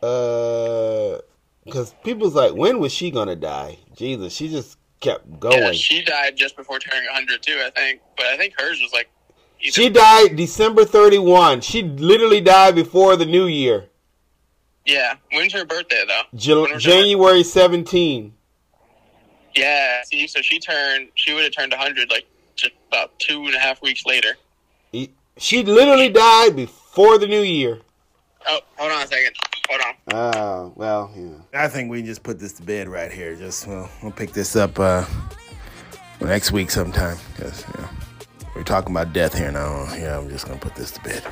Uh, 0.02 1.18
because 1.64 1.94
people's 2.04 2.34
like, 2.34 2.54
when 2.54 2.80
was 2.80 2.92
she 2.92 3.10
gonna 3.10 3.36
die? 3.36 3.78
Jesus, 3.96 4.34
she 4.34 4.48
just 4.48 4.76
kept 5.00 5.40
going. 5.40 5.58
Yeah, 5.58 5.72
she 5.72 6.02
died 6.02 6.36
just 6.36 6.56
before 6.56 6.78
turning 6.78 7.06
100 7.06 7.42
too, 7.42 7.60
I 7.64 7.70
think. 7.70 8.00
But 8.16 8.26
I 8.26 8.36
think 8.36 8.54
hers 8.58 8.80
was 8.80 8.92
like. 8.92 9.08
She 9.58 9.88
died 9.88 10.34
December 10.34 10.84
31. 10.84 11.60
She 11.60 11.84
literally 11.84 12.40
died 12.40 12.74
before 12.74 13.14
the 13.14 13.24
new 13.24 13.46
year. 13.46 13.84
Yeah, 14.84 15.14
when's 15.30 15.52
her 15.52 15.64
birthday 15.64 16.02
though? 16.06 16.62
Was 16.62 16.82
January 16.82 17.44
17. 17.44 18.34
Yeah, 19.54 20.02
see, 20.04 20.26
so 20.26 20.40
she 20.42 20.58
turned, 20.58 21.08
she 21.14 21.32
would 21.34 21.44
have 21.44 21.52
turned 21.52 21.72
100 21.72 22.10
like 22.10 22.26
just 22.56 22.72
about 22.88 23.18
two 23.18 23.44
and 23.46 23.54
a 23.54 23.58
half 23.58 23.82
weeks 23.82 24.04
later. 24.06 24.36
She 25.38 25.62
literally 25.62 26.10
died 26.10 26.54
before 26.56 27.18
the 27.18 27.26
new 27.26 27.40
year. 27.40 27.80
Oh, 28.46 28.60
hold 28.76 28.92
on 28.92 29.02
a 29.02 29.06
second. 29.06 29.34
Hold 29.68 29.80
on. 29.80 29.94
Ah, 30.12 30.70
well, 30.74 31.10
yeah. 31.16 31.64
I 31.64 31.68
think 31.68 31.90
we 31.90 31.98
can 31.98 32.06
just 32.06 32.22
put 32.22 32.38
this 32.38 32.52
to 32.54 32.62
bed 32.62 32.88
right 32.88 33.10
here. 33.10 33.34
Just 33.36 33.66
we'll, 33.66 33.88
we'll 34.02 34.12
pick 34.12 34.32
this 34.32 34.56
up 34.56 34.78
uh, 34.78 35.06
next 36.20 36.52
week 36.52 36.70
sometime. 36.70 37.16
Cause 37.36 37.64
you 37.66 37.82
know, 37.82 37.88
we're 38.54 38.64
talking 38.64 38.90
about 38.92 39.12
death 39.12 39.36
here 39.36 39.50
now. 39.50 39.86
Yeah, 39.94 40.18
I'm 40.18 40.28
just 40.28 40.46
gonna 40.46 40.60
put 40.60 40.74
this 40.74 40.90
to 40.92 41.00
bed. 41.00 41.24